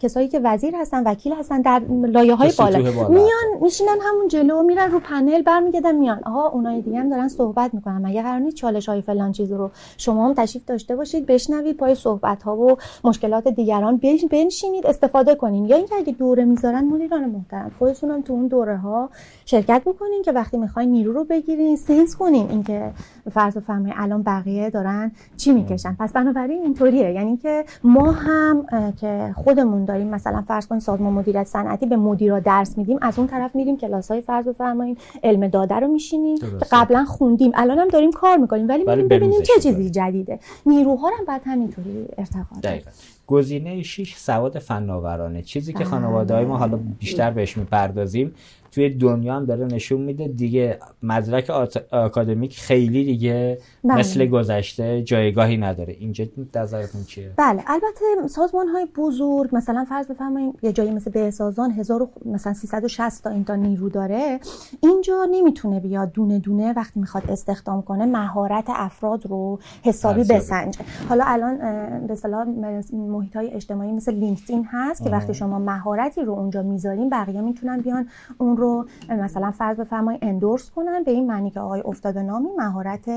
کسایی 0.00 0.28
که 0.28 0.40
وزیر 0.44 0.74
هستن 0.76 1.02
وکیل 1.06 1.32
هستن 1.32 1.60
در 1.60 1.82
لایه 1.88 2.34
های 2.34 2.52
بالا. 2.58 2.78
میان 3.08 3.62
میشینن 3.62 3.96
همون 4.02 4.28
جلو 4.28 4.62
میرن 4.62 4.90
رو 4.90 5.00
پنل 5.00 5.42
برمیگردن 5.42 5.94
میان. 5.94 6.20
آها 6.24 6.48
اونای 6.48 6.82
دیگه 6.82 6.98
هم 6.98 7.10
دارن 7.10 7.28
صحبت 7.28 7.74
می‌کنن. 7.74 8.06
مگه 8.06 8.22
قرار 8.22 8.38
نیست 8.38 8.56
چالش 8.56 8.88
های 8.88 9.02
فلان 9.02 9.32
چیز 9.32 9.52
رو 9.52 9.70
شما 9.96 10.26
هم 10.26 10.34
تشریف 10.34 10.64
داشته 10.64 10.96
باشید 10.96 11.26
بشنوید 11.26 11.76
پای 11.76 11.94
صحبت 11.94 12.42
ها 12.42 12.56
و 12.56 12.76
مشکلات 13.04 13.48
دیگران 13.48 14.00
بنشینید 14.30 14.86
استفاده 14.86 15.34
کنین. 15.34 15.64
یا 15.64 15.76
اینکه 15.76 15.94
اگه 15.94 16.12
دوره 16.12 16.44
می‌ذارن 16.44 16.84
مدیران 16.84 17.24
محترم 17.24 17.70
خودتون 17.78 18.10
هم 18.10 18.22
تو 18.22 18.32
اون 18.32 18.46
دوره 18.46 18.76
ها 18.76 19.10
شرکت 19.44 19.82
بکنین 19.86 20.22
که 20.22 20.32
وقتی 20.32 20.56
می‌خواین 20.56 20.90
نیرو 20.90 21.12
رو 21.12 21.24
بگیرین 21.24 21.76
سنس 21.76 22.16
کنین 22.16 22.50
اینکه 22.50 22.90
فرض 23.30 23.56
و 23.56 23.60
فهمه 23.60 23.92
الان 23.96 24.22
بقیه 24.22 24.70
دارن 24.70 25.12
چی 25.36 25.52
می‌کشن. 25.52 25.96
پس 26.00 26.12
بنابراین 26.12 26.62
اینطوریه. 26.62 27.12
یعنی 27.12 27.36
که 27.36 27.64
ما 27.84 28.12
هم 28.12 28.66
که 29.00 29.34
خودمون 29.44 29.84
داریم 29.84 30.06
مثلا 30.06 30.42
فرض 30.48 30.66
کنین 30.66 30.80
سازمان 30.80 31.12
مدیریت 31.12 31.46
صنعتی 31.46 31.86
به 31.86 31.96
مدیرا 31.96 32.40
درس 32.40 32.78
میدیم 32.78 32.98
از 33.02 33.18
اون 33.18 33.26
طرف 33.28 33.54
میریم 33.54 33.76
کلاس 33.76 34.10
های 34.10 34.20
فرض 34.20 34.46
و 34.46 34.52
فرمایین 34.52 34.96
علم 35.22 35.48
داده 35.48 35.74
رو 35.74 35.88
میشینیم. 35.88 36.38
قبلا 36.72 37.04
خوندیم. 37.04 37.52
الان 37.54 37.78
هم 37.78 37.88
داریم 37.88 38.12
کار 38.12 38.36
می‌کنیم 38.36 38.68
ولی 38.68 38.84
میریم 38.84 39.08
ببینیم 39.08 39.42
چه 39.42 39.52
چیزی 39.70 39.90
جدیده. 39.90 40.40
نیروها 40.66 41.08
هم 41.18 41.24
بعد 41.24 41.42
همینطوری 41.44 42.06
ارتقا 42.18 42.78
گزینه 43.26 43.82
6 43.82 44.14
سواد 44.16 44.58
فناورانه. 44.58 45.42
چیزی 45.42 45.72
که 45.72 45.84
خانواده 45.84 46.34
های 46.34 46.44
ما 46.44 46.56
حالا 46.58 46.78
بیشتر 46.98 47.30
بهش 47.30 47.56
می‌پردازیم 47.56 48.34
توی 48.72 48.90
دنیا 48.90 49.36
هم 49.36 49.44
داره 49.44 49.66
نشون 49.66 50.00
میده. 50.00 50.28
دیگه 50.28 50.78
مدرک 51.02 51.50
آکادمیک 51.90 52.58
خیلی 52.58 53.04
دیگه 53.04 53.58
بله. 53.84 53.98
مثل 53.98 54.26
گذشته 54.26 55.02
جایگاهی 55.02 55.56
نداره. 55.56 55.96
اینجا 56.00 56.24
نظرتون 56.54 57.04
چیه؟ 57.04 57.30
بله 57.36 57.62
البته 57.66 58.28
سازمان 58.28 58.68
های 58.68 58.86
بزرگ 58.96 59.50
مثلا 59.52 59.84
فرض 59.88 60.06
بفرمایید 60.06 60.54
یه 60.62 60.72
جایی 60.72 60.90
مثل 60.90 61.10
بهسازان 61.10 61.70
1000 61.70 62.08
مثلا 62.24 62.52
360 62.52 63.24
تا 63.24 63.30
این 63.30 63.44
تا 63.44 63.54
نیرو 63.54 63.88
داره. 63.88 64.40
اینجا 64.82 65.26
نمی‌تونه 65.30 65.80
بیاد 65.80 66.12
دونه 66.12 66.38
دونه 66.38 66.72
وقتی 66.72 67.00
می‌خواد 67.00 67.30
استخدام 67.30 67.82
کنه 67.82 68.06
مهارت 68.06 68.64
افراد 68.68 69.26
رو 69.26 69.58
حسابی 69.82 70.24
بسنجه. 70.24 70.80
حالا 71.08 71.24
الان 71.26 71.58
به 72.06 72.12
اصطلاح 72.12 72.46
محیط 72.92 73.36
های 73.36 73.50
اجتماعی 73.50 73.92
مثل 73.92 74.14
لینکدین 74.14 74.66
هست 74.70 75.04
که 75.04 75.10
وقتی 75.10 75.34
شما 75.34 75.58
مهارتی 75.58 76.22
رو 76.22 76.32
اونجا 76.32 76.62
می‌ذارین 76.62 77.10
بقیه 77.10 77.40
می‌تونن 77.40 77.80
بیان 77.80 78.08
اون 78.38 78.56
رو 78.60 78.86
مثلا 79.08 79.50
فرض 79.50 79.76
بفرمایید 79.76 80.24
اندورس 80.24 80.70
کنن 80.70 81.02
به 81.04 81.10
این 81.10 81.26
معنی 81.26 81.50
که 81.50 81.60
آقای 81.60 81.80
افتاده 81.80 82.22
نامی 82.22 82.48
مهارت 82.58 83.10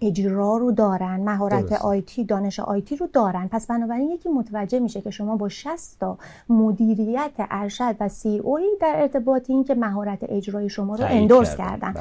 اجرا 0.00 0.56
رو 0.56 0.72
دارن 0.72 1.20
مهارت 1.20 1.72
آیتی 1.72 2.24
دانش 2.24 2.60
آیتی 2.60 2.96
رو 2.96 3.06
دارن. 3.12 3.48
پس 3.48 3.66
بنابراین 3.66 4.10
یکی 4.10 4.28
متوجه 4.28 4.78
میشه 4.80 5.00
که 5.00 5.10
شما 5.10 5.36
با 5.36 5.48
60 5.48 5.96
تا 6.00 6.18
مدیریت 6.48 7.30
ارشد 7.38 7.96
و 8.00 8.08
سی 8.08 8.38
اوی 8.38 8.62
در 8.80 8.94
ارتباط 8.96 9.50
این 9.50 9.64
که 9.64 9.74
مهارت 9.74 10.18
اجرایی 10.22 10.68
شما 10.68 10.94
رو 10.94 11.04
اندورس 11.04 11.56
کردن. 11.56 11.94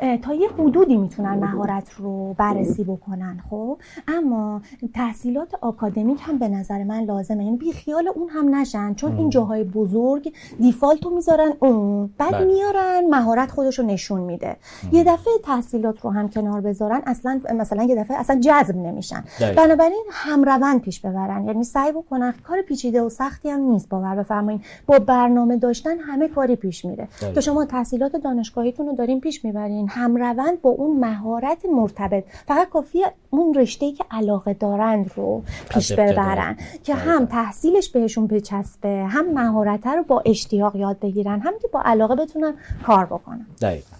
بله. 0.00 0.18
تا 0.18 0.34
یه 0.34 0.48
حدودی 0.58 0.96
می‌تونن 0.96 1.34
مهارت 1.34 1.90
رو 1.98 2.34
بررسی 2.38 2.84
بکنن 2.84 3.40
خب. 3.50 3.78
اما 4.08 4.60
تحصیلات 4.94 5.54
آکادمیک 5.60 6.18
هم 6.22 6.38
به 6.38 6.48
نظر 6.48 6.84
من 6.84 7.00
لازمه. 7.00 7.44
یعنی 7.44 7.56
بی 7.56 7.72
خیال 7.72 8.08
اون 8.14 8.28
هم 8.28 8.54
نشن 8.54 8.94
چون 8.94 9.16
این 9.16 9.30
جاهای 9.30 9.64
بزرگ 9.64 10.32
دیفالتو 10.60 11.10
می‌ذارن 11.10 11.52
اون. 11.60 12.10
بعد 12.18 12.34
بله. 12.44 12.54
میارن 12.54 13.02
مهارت 13.10 13.50
خودش 13.50 13.78
رو 13.78 13.86
نشون 13.86 14.20
میده. 14.20 14.56
یه 14.92 15.04
دفعه 15.04 15.32
تحصیلات 15.44 16.00
رو 16.00 16.10
هم 16.10 16.28
کنار 16.28 16.60
بذارن 16.60 17.02
اصلا 17.06 17.40
مثلا 17.54 17.82
یه 17.82 17.96
دفعه 17.96 18.16
اصلا 18.16 18.40
جذب 18.40 18.76
نمیشن. 18.76 19.24
بنابراین 19.56 20.04
هم 20.10 20.44
روند 20.44 20.80
پیش 20.80 21.00
ببرن. 21.00 21.46
یعنی 21.46 21.64
سعی 21.64 21.92
بکنن 21.92 22.34
کار 22.44 22.62
پیچیده 22.62 23.02
و 23.02 23.08
سختی 23.08 23.50
هم 23.50 23.60
نیست 23.60 23.88
باور 23.88 24.16
بفرمایید 24.16 24.60
با 24.86 24.98
برنامه 24.98 25.56
داشتن 25.56 25.98
همه 25.98 26.28
کاری 26.28 26.56
پیش 26.56 26.84
میره. 26.84 27.08
تو 27.34 27.40
شما 27.40 27.64
تحصیلات 27.64 28.16
دانشگاهیتون 28.16 28.86
رو 28.86 28.94
دارین 28.94 29.20
پیش 29.20 29.44
می‌برین. 29.44 29.88
هم 29.88 30.16
روند 30.16 30.62
با 30.62 30.70
اون 30.70 31.00
مهارت 31.00 31.58
مرتبط. 31.72 32.24
فقط 32.46 32.68
کافیه 32.68 33.12
اون 33.30 33.54
رشته 33.54 33.92
که 33.92 34.04
علاقه 34.10 34.54
دارند 34.54 35.10
رو 35.16 35.42
پیش 35.70 35.92
ببرن. 35.92 36.56
که 36.84 36.94
هم 36.94 37.26
تحصیلش 37.26 37.88
بهشون 37.90 38.26
بچسبه 38.26 39.06
هم 39.08 39.32
مهارت 39.32 39.86
رو 39.86 40.02
با 40.02 40.22
اشتیاق 40.26 40.76
یاد 40.76 40.98
بگیرن 41.00 41.40
هم 41.40 41.52
که 41.62 41.68
با 41.68 41.82
علاقه 41.84 42.14
بتونن 42.32 42.54
کار 42.86 43.06
بکنن 43.06 43.46
دقیقا. 43.60 43.96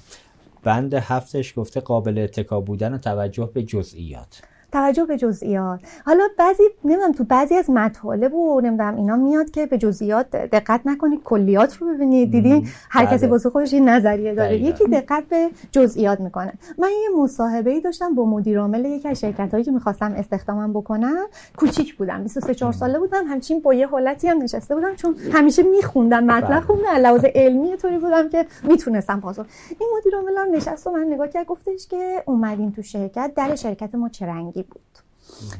بند 0.62 0.95
هفتش 0.95 1.59
گفته 1.59 1.80
قابل 1.80 2.18
اتکا 2.18 2.61
بودن 2.61 2.95
و 2.95 2.99
توجه 2.99 3.51
به 3.55 3.62
جزئیات. 3.62 4.43
توجه 4.73 5.05
به 5.05 5.16
جزئیات. 5.16 5.81
حالا 6.07 6.29
بعضی 6.39 6.62
نمی‌دونم 6.85 7.12
تو 7.12 7.25
بعضی 7.25 7.55
از 7.55 7.70
مطالب 7.70 8.35
و 8.35 8.61
نمی‌دونم 8.61 8.97
اینا 8.97 9.16
میاد 9.16 9.51
که 9.51 9.66
به 9.66 9.79
جزئیات 9.79 10.31
دقت 10.31 10.81
نکنید 10.85 11.23
کلیات 11.25 11.77
رو 11.77 11.95
ببینید 11.95 12.31
دیدین 12.31 12.68
هر 12.91 13.05
کسی 13.05 13.27
واسه 13.27 13.49
بله. 13.49 13.53
خودش 13.53 13.73
یه 13.73 13.81
نظریه 13.81 14.35
داره. 14.35 14.59
یکی 14.59 14.85
دقت 14.85 15.25
به 15.25 15.51
جزئیات 15.73 16.20
می‌کنه. 16.20 16.53
من 16.79 16.89
یه 16.89 17.23
مصاحبه 17.23 17.70
ای 17.70 17.81
داشتم 17.81 18.14
با 18.14 18.25
مدیر 18.25 18.59
عامل 18.61 18.85
یکی 18.85 19.09
از 19.09 19.20
شرکت 19.20 19.51
هایی 19.53 19.64
که 19.64 19.70
می‌خواستم 19.70 20.12
استخدامم 20.16 20.73
بکنم. 20.73 21.27
کوچیک 21.57 21.97
بودم 21.97 22.23
23 22.23 22.55
4 22.55 22.73
ساله 22.73 22.99
بودم. 22.99 23.25
همچین 23.27 23.61
با 23.61 23.75
یه 23.75 23.87
حالتی 23.87 24.29
هم 24.29 24.43
نشسته 24.43 24.75
بودم 24.75 24.95
چون 24.95 25.16
همیشه 25.33 25.62
میخوندم 25.62 26.25
مطلب 26.25 26.49
بله. 26.49 26.61
خوندم. 26.61 26.83
لحاظ 27.01 27.25
علمی 27.35 27.77
طوری 27.77 27.99
بودم 27.99 28.29
که 28.29 28.47
می‌تونستم 28.62 29.20
پاسخ. 29.20 29.47
این 29.79 29.89
مدیر 29.99 30.16
عامل 30.16 30.37
هم 30.37 30.57
نشست 30.57 30.87
و 30.87 30.91
من 30.91 31.05
نگاه 31.11 31.29
کرد 31.29 31.47
گفتش 31.47 31.87
که 31.87 32.23
اومدین 32.27 32.73
تو 32.73 32.83
شرکت 32.83 33.33
در 33.37 33.55
شرکت 33.55 33.95
ما 33.95 34.09
چه 34.09 34.27
رنگی 34.27 34.62
بود. 34.71 34.83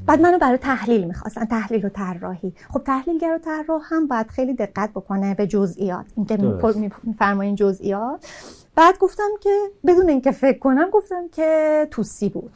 بعد 0.07 0.21
منو 0.21 0.39
برای 0.39 0.59
تحلیل 0.59 1.05
می‌خواستن 1.05 1.45
تحلیل 1.45 1.87
و 1.87 1.89
طراحی. 1.89 2.53
خب 2.73 2.83
تحلیلگر 2.85 3.35
و 3.35 3.39
طراح 3.39 3.83
هم 3.85 4.09
باید 4.09 4.27
خیلی 4.27 4.55
دقت 4.55 4.91
بکنه 4.91 5.35
به 5.35 5.47
جزئیات. 5.47 6.07
اینکه 6.17 6.39
میفرمایین 7.03 7.55
جزئیات. 7.55 8.27
بعد 8.75 8.99
گفتم 8.99 9.31
که 9.41 9.59
بدون 9.87 10.09
اینکه 10.09 10.31
فکر 10.31 10.59
کنم 10.59 10.91
گفتم 10.91 11.29
که 11.33 11.89
توسی 11.91 12.29
بود. 12.29 12.51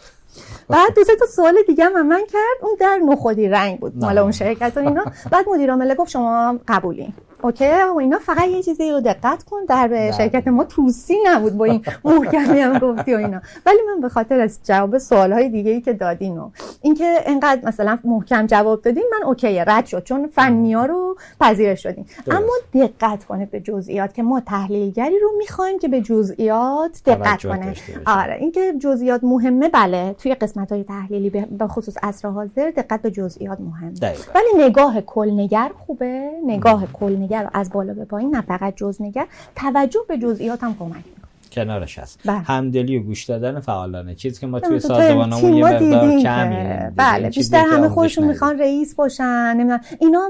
بعد 0.68 0.94
دو 0.94 1.04
تا 1.04 1.26
سوال 1.26 1.54
دیگه 1.66 1.84
هم 1.84 2.06
من 2.06 2.22
کرد. 2.32 2.56
اون 2.62 2.76
در 2.80 3.00
نخودی 3.04 3.48
رنگ 3.48 3.80
بود. 3.80 3.96
مال 3.96 4.18
اون 4.18 4.32
شرکت 4.32 4.72
و 4.76 4.80
اینا. 4.80 5.04
بعد 5.30 5.48
مدیر 5.48 5.70
عامل 5.70 5.94
گفت 5.94 6.10
شما 6.10 6.58
قبولین. 6.68 7.12
اوکی؟ 7.42 7.64
و 7.94 7.98
اینا 7.98 8.18
فقط 8.18 8.48
یه 8.48 8.62
چیزی 8.62 8.90
رو 8.90 9.00
دقت 9.00 9.42
کن 9.42 9.64
در 9.68 9.88
بله. 9.88 10.12
شرکت 10.12 10.48
ما 10.48 10.64
توسی 10.64 11.16
نبود 11.26 11.56
با 11.56 11.64
این 11.64 11.82
محکمی 12.04 12.60
هم 12.60 12.78
گفتی 12.78 13.14
و 13.14 13.18
اینا. 13.18 13.40
ولی 13.66 13.78
من 13.88 14.00
به 14.00 14.08
خاطر 14.08 14.40
از 14.40 14.58
جواب 14.64 14.98
سوال 14.98 15.32
های 15.32 15.48
دیگه 15.48 15.70
ای 15.70 15.80
که 15.80 15.92
دادین 15.92 16.38
و 16.38 16.50
اینکه 16.82 17.18
انقدر 17.26 17.68
مثلا 17.68 17.98
محکم 18.04 18.46
جواب 18.46 18.82
دادین 18.82 19.04
من 19.12 19.26
اوکی 19.26 19.58
رد 19.58 19.86
شد. 19.86 20.04
چون 20.04 20.26
فنی 20.26 20.72
ها 20.72 20.86
رو 20.86 21.16
پذیرش 21.40 21.82
شدیم 21.82 22.06
اما 22.30 22.52
دقت 22.74 23.24
کنه 23.24 23.46
به 23.46 23.60
جزئیات 23.60 24.14
که 24.14 24.22
ما 24.22 24.40
تحلیلگری 24.40 25.18
رو 25.18 25.30
می‌خوایم 25.38 25.78
که 25.78 25.88
به 25.88 26.00
جزئیات 26.00 27.02
دقت 27.06 27.42
کنه. 27.42 27.74
آره 28.06 28.34
اینکه 28.40 28.74
جزئیات 28.80 29.24
مهمه 29.24 29.68
بله. 29.68 30.14
توی 30.18 30.34
قسمت 30.34 30.72
های 30.72 30.84
تحلیلی 30.84 31.30
به 31.30 31.66
خصوص 31.66 31.96
عصر 32.02 32.28
حاضر 32.28 32.70
دقت 32.76 33.02
به 33.02 33.10
جزئیات 33.10 33.60
مهمه 33.60 33.92
ولی 34.34 34.64
نگاه 34.64 35.00
کلنگر 35.00 35.70
خوبه. 35.86 36.30
نگاه 36.46 36.86
کلنگر 37.26 37.42
نگر 37.42 37.50
از 37.54 37.70
بالا 37.72 37.94
به 37.94 38.04
پایین 38.04 38.36
نه 38.36 38.40
فقط 38.40 38.76
جز 38.76 39.02
نگر 39.02 39.26
توجه 39.56 40.00
به 40.08 40.18
جزئیات 40.18 40.64
هم 40.64 40.76
کمک 40.78 41.04
کنارش 41.52 41.98
هست. 41.98 42.20
بله. 42.24 42.38
همدلی 42.38 42.98
و 42.98 43.02
گوش 43.02 43.24
دادن 43.24 43.60
فعالانه. 43.60 44.14
چیزی 44.14 44.40
که 44.40 44.46
ما 44.46 44.60
توی 44.60 44.80
سازمانمون 44.80 45.54
یه 45.54 45.64
مقدار 45.64 46.20
کمی 46.20 46.90
بله 46.96 47.28
بیشتر 47.28 47.64
همه 47.70 47.88
خودشون 47.88 48.26
می‌خوان 48.26 48.58
رئیس 48.58 48.94
باشن 48.94 49.54
نمی‌دونم. 49.54 49.80
اینا 50.00 50.28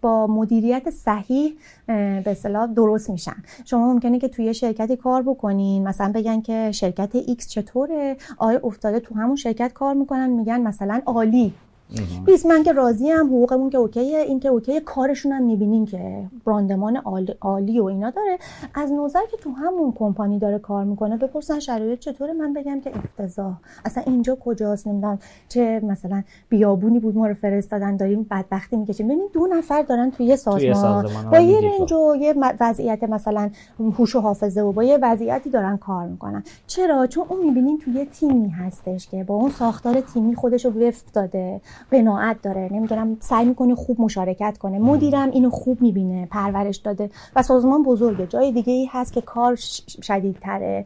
با 0.00 0.26
مدیریت 0.26 0.90
صحیح 0.90 1.52
به 1.86 2.22
اصطلاح 2.26 2.66
درست 2.66 3.10
میشن. 3.10 3.36
شما 3.64 3.92
ممکنه 3.92 4.18
که 4.18 4.28
توی 4.28 4.54
شرکتی 4.54 4.96
کار 4.96 5.22
بکنین 5.22 5.88
مثلا 5.88 6.12
بگن 6.14 6.40
که 6.40 6.72
شرکت 6.72 7.10
X 7.20 7.46
چطوره؟ 7.46 8.16
آیا 8.38 8.60
افتاده 8.64 9.00
تو 9.00 9.14
همون 9.14 9.36
شرکت 9.36 9.72
کار 9.72 9.94
می‌کنن؟ 9.94 10.30
میگن 10.30 10.60
مثلا 10.60 11.00
عالی. 11.06 11.54
بیس 12.26 12.46
من 12.46 12.62
که 12.62 12.72
راضی 12.72 13.10
هم 13.10 13.26
حقوقمون 13.26 13.70
که 13.70 13.78
اوکیه. 13.78 14.18
این 14.18 14.40
که 14.40 14.48
اوکیه 14.48 14.80
کارشون 14.80 15.32
هم 15.32 15.42
می‌بینین 15.42 15.86
که 15.86 16.22
براندمان 16.44 16.96
عالی 17.40 17.80
و 17.80 17.84
اینا 17.84 18.10
داره. 18.10 18.38
از 18.74 18.92
نظر 18.92 19.20
که 19.30 19.36
تو 19.36 19.50
همون 19.50 19.92
کمپانی 19.92 20.38
داره 20.38 20.58
کار 20.58 20.84
می‌کنه 20.84 21.16
بپرسن 21.16 21.58
شرایط 21.58 21.98
چطوره؟ 21.98 22.32
من 22.32 22.52
بگم 22.52 22.80
که 22.80 22.92
افتضاح. 22.96 23.52
اصلا 23.84 24.02
اینجا 24.06 24.34
کجاست؟ 24.34 24.86
نمی‌دونم 24.86 25.18
چه 25.48 25.80
مثلا 25.84 26.22
بیابونی 26.48 26.98
بود 26.98 27.16
ما 27.16 27.26
رو 27.26 27.34
فرستادن. 27.34 27.96
داریم 27.96 28.26
بدبختی 28.30 28.76
می‌کشیم. 28.76 29.06
ببین 29.06 29.28
دو 29.32 29.46
نفر 29.46 29.82
دارن 29.82 30.10
توی 30.10 30.26
یه 30.26 30.36
سازمان. 30.36 31.06
با 31.30 31.38
یه 31.38 31.60
رنج 31.60 31.92
و 31.92 32.16
یه 32.20 32.34
وضعیت 32.60 33.02
مثلا 33.02 33.50
هوش 33.78 34.16
و 34.16 34.20
حافظه 34.20 34.60
و 34.60 34.72
با 34.72 34.84
یه 34.84 34.98
وضعیتی 35.02 35.50
دارن 35.50 35.76
کار 35.76 36.06
می‌کنن. 36.06 36.44
چرا؟ 36.66 37.06
چون 37.06 37.24
اون 37.28 37.46
می‌بینین 37.46 37.78
توی 37.78 37.94
یه 37.94 38.04
تیمی 38.04 38.48
هستش 38.48 39.08
که 39.08 39.24
با 39.24 39.34
اون 39.34 39.50
ساختار 39.50 40.00
تیمی 40.00 40.34
خودش 40.34 40.64
رو 40.64 40.70
وفق 40.70 41.12
داده. 41.12 41.60
قناعت 41.92 42.42
داره. 42.42 42.68
نمی‌دونم 42.72 43.16
سعی 43.20 43.44
می‌کنه 43.44 43.74
خوب 43.74 44.00
مشارکت 44.00 44.58
کنه. 44.58 44.78
مدیرم 44.78 45.30
اینو 45.30 45.50
خوب 45.50 45.82
می‌بینه 45.82 46.26
پرورش 46.26 46.76
داده 46.76 47.10
و 47.36 47.42
سازمان 47.42 47.82
بزرگه. 47.82 48.26
جای 48.26 48.52
دیگه 48.52 48.72
ای 48.72 48.88
هست 48.90 49.12
که 49.12 49.20
کار 49.20 49.54
شدیدتره. 50.02 50.84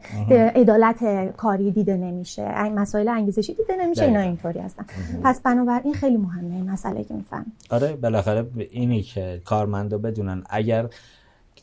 عدالت 0.55 1.31
کاری 1.37 1.71
دیده 1.71 1.97
نمیشه. 1.97 2.63
این 2.63 2.73
مسائل 2.73 3.07
انگیزشی 3.07 3.53
دیده 3.53 3.75
نمیشه. 3.79 4.05
اینا 4.05 4.19
اینطوری 4.19 4.59
هستن. 4.59 4.85
پس 5.23 5.41
بنابراین 5.41 5.93
خیلی 5.93 6.17
مهمه 6.17 6.55
این 6.55 6.69
مسئله 6.69 7.03
که 7.03 7.13
میفهم 7.13 7.45
آره 7.69 7.95
بالاخره 7.95 8.45
اینی 8.69 9.01
که 9.01 9.41
کارمندا 9.45 9.97
بدونن 9.97 10.43
اگر 10.49 10.87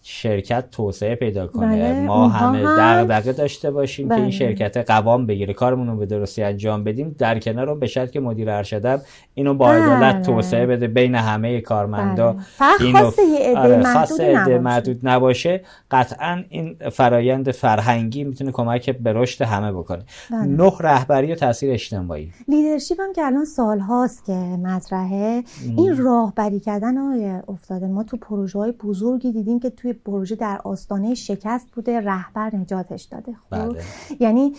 شرکت 0.03 0.71
توسعه 0.71 1.15
پیدا 1.15 1.47
کنه 1.47 1.93
بله. 1.93 2.07
ما 2.07 2.29
همه 2.29 2.63
دغدغه 2.63 3.33
داشته 3.33 3.71
باشیم 3.71 4.09
بله. 4.09 4.19
که 4.19 4.23
این 4.23 4.31
بله. 4.31 4.39
شرکت 4.39 4.91
قوام 4.91 5.27
بگیره 5.27 5.55
کارمون 5.55 5.87
رو 5.87 5.97
به 5.97 6.07
درستی 6.07 6.43
انجام 6.43 6.85
بدیم 6.85 7.17
در 7.19 7.39
کنار 7.39 7.67
رو 7.67 7.75
به 7.75 7.87
شرط 7.87 8.11
که 8.11 8.21
مدیر 8.21 8.51
ارشدم 8.51 9.01
اینو 9.35 9.55
با 9.55 9.69
بله. 9.69 9.83
عدالت 9.83 10.27
توسعه 10.27 10.67
بده 10.67 10.89
بین 10.89 11.15
همه 11.15 11.61
کارمندا 11.61 12.33
بله. 12.33 12.87
اینو 12.87 13.11
آره 13.57 14.59
محدود 14.59 15.01
نباشه 15.03 15.61
قطعا 15.91 16.45
این 16.49 16.77
فرایند 16.93 17.51
فرهنگی 17.51 18.25
می‌تونه 18.25 18.53
کمک 18.53 18.91
به 18.91 19.13
رشد 19.13 19.45
همه 19.45 19.73
بکنه 19.73 20.03
بله. 20.31 20.45
نه 20.45 20.73
رهبری 20.81 21.33
و 21.33 21.35
تاثیر 21.35 21.73
اجتماعی 21.73 22.33
لیدرشپ 22.49 23.01
هم 23.01 23.13
که 23.13 23.23
الان 23.23 23.45
سال 23.45 23.79
هاست 23.79 24.25
که 24.25 24.33
مطرحه 24.33 25.45
این 25.77 25.97
راهبری 25.97 26.61
کردن 26.61 26.97
های 26.97 27.41
افتاده 27.49 27.87
ما 27.87 28.05
تو 28.05 28.17
پروژه 28.17 28.59
های 28.59 28.73
بزرگی 28.73 29.33
دیدیم 29.33 29.61
که 29.61 29.71
توی 29.71 29.92
پروژه 29.93 30.37
در 30.37 30.61
آستانه 30.65 31.15
شکست 31.15 31.71
بوده 31.71 32.01
رهبر 32.01 32.57
نجاتش 32.57 33.03
داده. 33.03 33.33
خب؟ 33.33 33.51
بله. 33.51 33.83
یعنی 34.21 34.53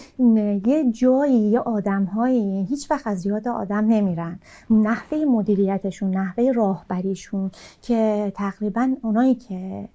یه 0.65 0.91
جایی 0.91 1.39
یه 1.39 1.59
آدمهایی 1.59 2.65
هیچ 2.65 2.91
وقت 2.91 3.07
از 3.07 3.25
یاد 3.25 3.47
آدم 3.47 3.85
نمیرن. 3.85 4.39
نحوه 4.69 5.17
مدیریتشون 5.17 6.09
نحوه 6.09 6.51
راهبریشون 6.51 7.51
که 7.81 8.31
تقریبا 8.35 8.95
اونایی 9.01 9.35
که 9.35 9.89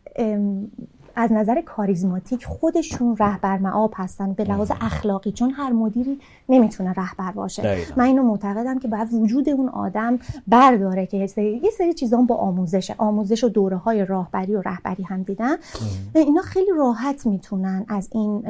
از 1.19 1.33
نظر 1.33 1.61
کاریزماتیک 1.61 2.45
خودشون 2.45 3.17
رهبر 3.17 3.59
معاب 3.59 3.93
هستن. 3.97 4.33
به 4.33 4.45
لحاظ 4.45 4.71
اخلاقی 4.81 5.33
چون 5.33 5.51
هر 5.51 5.73
مدیری 5.73 6.21
نمی‌تونه 6.49 6.93
رهبر 6.93 7.33
باشه. 7.33 7.79
من 7.97 8.05
اینو 8.05 8.23
معتقدم 8.23 8.79
که 8.79 8.89
باید 8.89 9.13
وجود 9.13 9.49
اون 9.49 9.69
آدم 9.69 10.19
برداره 10.49 11.07
که 11.07 11.17
یه 11.17 11.27
سری, 11.27 11.61
یه 11.65 11.71
سری 11.71 11.95
چیزان 11.95 12.27
با 12.27 12.35
آموزشه. 12.35 12.95
آموزش 12.99 13.45
و 13.45 13.49
دوره 13.49 13.77
های 13.77 14.05
راهبری 14.05 14.55
و 14.55 14.63
رهبری 14.63 15.03
هم 15.03 15.23
دیدن 15.23 15.57
اینا 16.15 16.43
خیلی 16.43 16.71
راحت 16.79 17.27
می‌تونن 17.27 17.85
از 17.89 18.09
این 18.13 18.43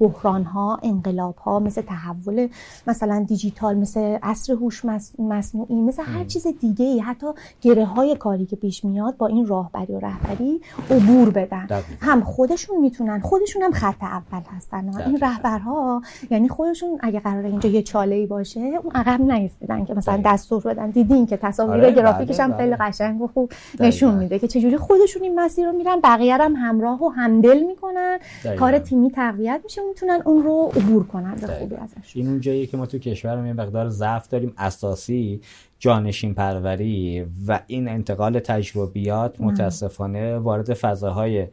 بحران 0.00 0.44
ها 0.44 0.78
انقلاب 0.82 1.36
ها 1.36 1.58
مثل 1.58 1.82
تحول 1.82 2.48
مثلا 2.86 3.24
دیجیتال 3.28 3.76
مثل 3.76 4.00
عصر 4.22 4.52
هوش 4.52 4.84
مصنوعی 5.18 5.82
مثل 5.82 6.02
هر 6.02 6.24
چیز 6.24 6.46
دیگه 6.60 6.84
ای 6.84 6.98
حتی 7.00 7.26
گره 7.60 7.84
های 7.84 8.16
کاری 8.16 8.46
که 8.46 8.56
پیش 8.56 8.84
میاد 8.84 9.16
با 9.16 9.26
این 9.26 9.46
راهبری 9.46 9.92
و 9.92 10.00
رهبری 10.00 10.60
عبور 10.90 11.30
بدن. 11.30 11.68
هم 12.14 12.24
خودشون 12.24 12.80
می‌تونن 12.80 13.20
خودشون 13.20 13.62
هم 13.62 13.72
خط 13.72 14.02
اول 14.02 14.42
هستن 14.56 14.98
این 15.06 15.18
رهبرها 15.20 16.02
یعنی 16.30 16.48
خودشون 16.48 16.98
اگه 17.00 17.20
قراره 17.20 17.48
اینجا 17.48 17.68
یه 17.68 17.82
چاله 17.82 18.14
ای 18.14 18.26
باشه 18.26 18.60
اون 18.60 18.92
عقب 18.94 19.20
نیستیدن 19.20 19.84
که 19.84 19.94
مثلا 19.94 20.22
دستور 20.24 20.62
بدن 20.62 20.90
دیدین 20.90 21.26
که 21.26 21.36
تصاویر 21.36 21.74
آره 21.74 21.92
گرافیکش 21.92 22.40
هم 22.40 22.48
بله، 22.48 22.56
خیلی 22.56 22.76
بله. 22.76 22.88
قشنگ 22.88 23.22
و 23.22 23.26
خوب 23.26 23.52
نشون 23.80 24.14
میده 24.14 24.38
که 24.38 24.48
چجوری 24.48 24.76
خودشون 24.76 25.22
این 25.22 25.40
مسیر 25.40 25.66
رو 25.66 25.72
میرن 25.72 26.00
بقیه 26.04 26.36
هم 26.36 26.56
همراه 26.56 27.02
و 27.02 27.08
همدل 27.08 27.62
می‌کنن 27.62 28.18
کار 28.58 28.78
تیمی 28.78 29.10
تقویت 29.10 29.60
میشه 29.64 29.82
می‌تونن 29.88 30.22
اون 30.24 30.42
رو 30.42 30.72
عبور 30.76 31.06
کنن 31.06 31.34
به 31.34 31.46
خوبی 31.46 31.76
ازش. 31.76 32.16
این 32.16 32.28
اون 32.28 32.40
جایی 32.40 32.66
که 32.66 32.76
ما 32.76 32.86
تو 32.86 32.98
کشورمون 32.98 33.46
یه 33.46 33.52
مقدار 33.52 33.88
ضعف 33.88 34.28
داریم 34.28 34.52
اساسی 34.58 35.40
جانشین 35.78 36.34
پروری 36.34 37.26
و 37.46 37.60
این 37.66 37.88
انتقال 37.88 38.38
تجربیات 38.38 39.40
متاسفانه 39.40 40.38
وارد 40.38 40.74
فضاهای 40.74 41.46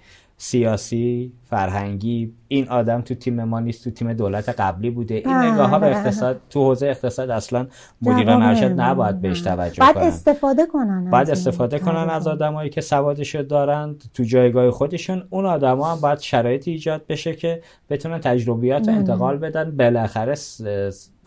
سیاسی 0.44 1.34
فرهنگی 1.44 2.34
این 2.48 2.70
آدم 2.70 3.02
تو 3.02 3.16
تیم 3.16 3.44
ما 3.44 3.60
نیست 3.60 3.84
تو 3.84 3.92
تیم 3.92 4.14
دولت 4.14 4.50
قبلی 4.50 4.90
بوده. 4.90 5.16
این 5.16 5.36
نگاه 5.36 5.70
ها 5.70 5.80
به 5.80 5.88
اقتصاد 5.88 6.42
تو 6.50 6.64
حوزه 6.66 6.88
اقتصاد 6.88 7.30
اصلا 7.30 7.68
مدیران 8.02 8.42
ارشد 8.42 8.82
نباید 8.82 9.22
بهش 9.22 9.42
توجه 9.42 9.94
کنن. 9.94 10.04
استفاده 10.04 10.66
کنن 10.66 11.10
بعد 11.12 11.30
استفاده 11.30 11.80
کنن 11.80 12.10
از 12.10 12.28
آدمایی 12.28 12.70
که 12.70 12.82
سوادشو 12.82 13.42
دارند 13.42 14.04
تو 14.14 14.24
جایگاه 14.24 14.72
خودشون. 14.72 15.28
اون 15.30 15.46
آدما 15.46 15.92
هم 15.92 16.02
باید 16.02 16.20
شرایطی 16.20 16.72
ایجاد 16.72 17.08
بشه 17.08 17.36
که 17.36 17.62
بتونن 17.90 18.20
تجربیات 18.20 18.90
انتقال 18.90 19.38
بدن. 19.38 19.72
بالاخره 19.78 20.36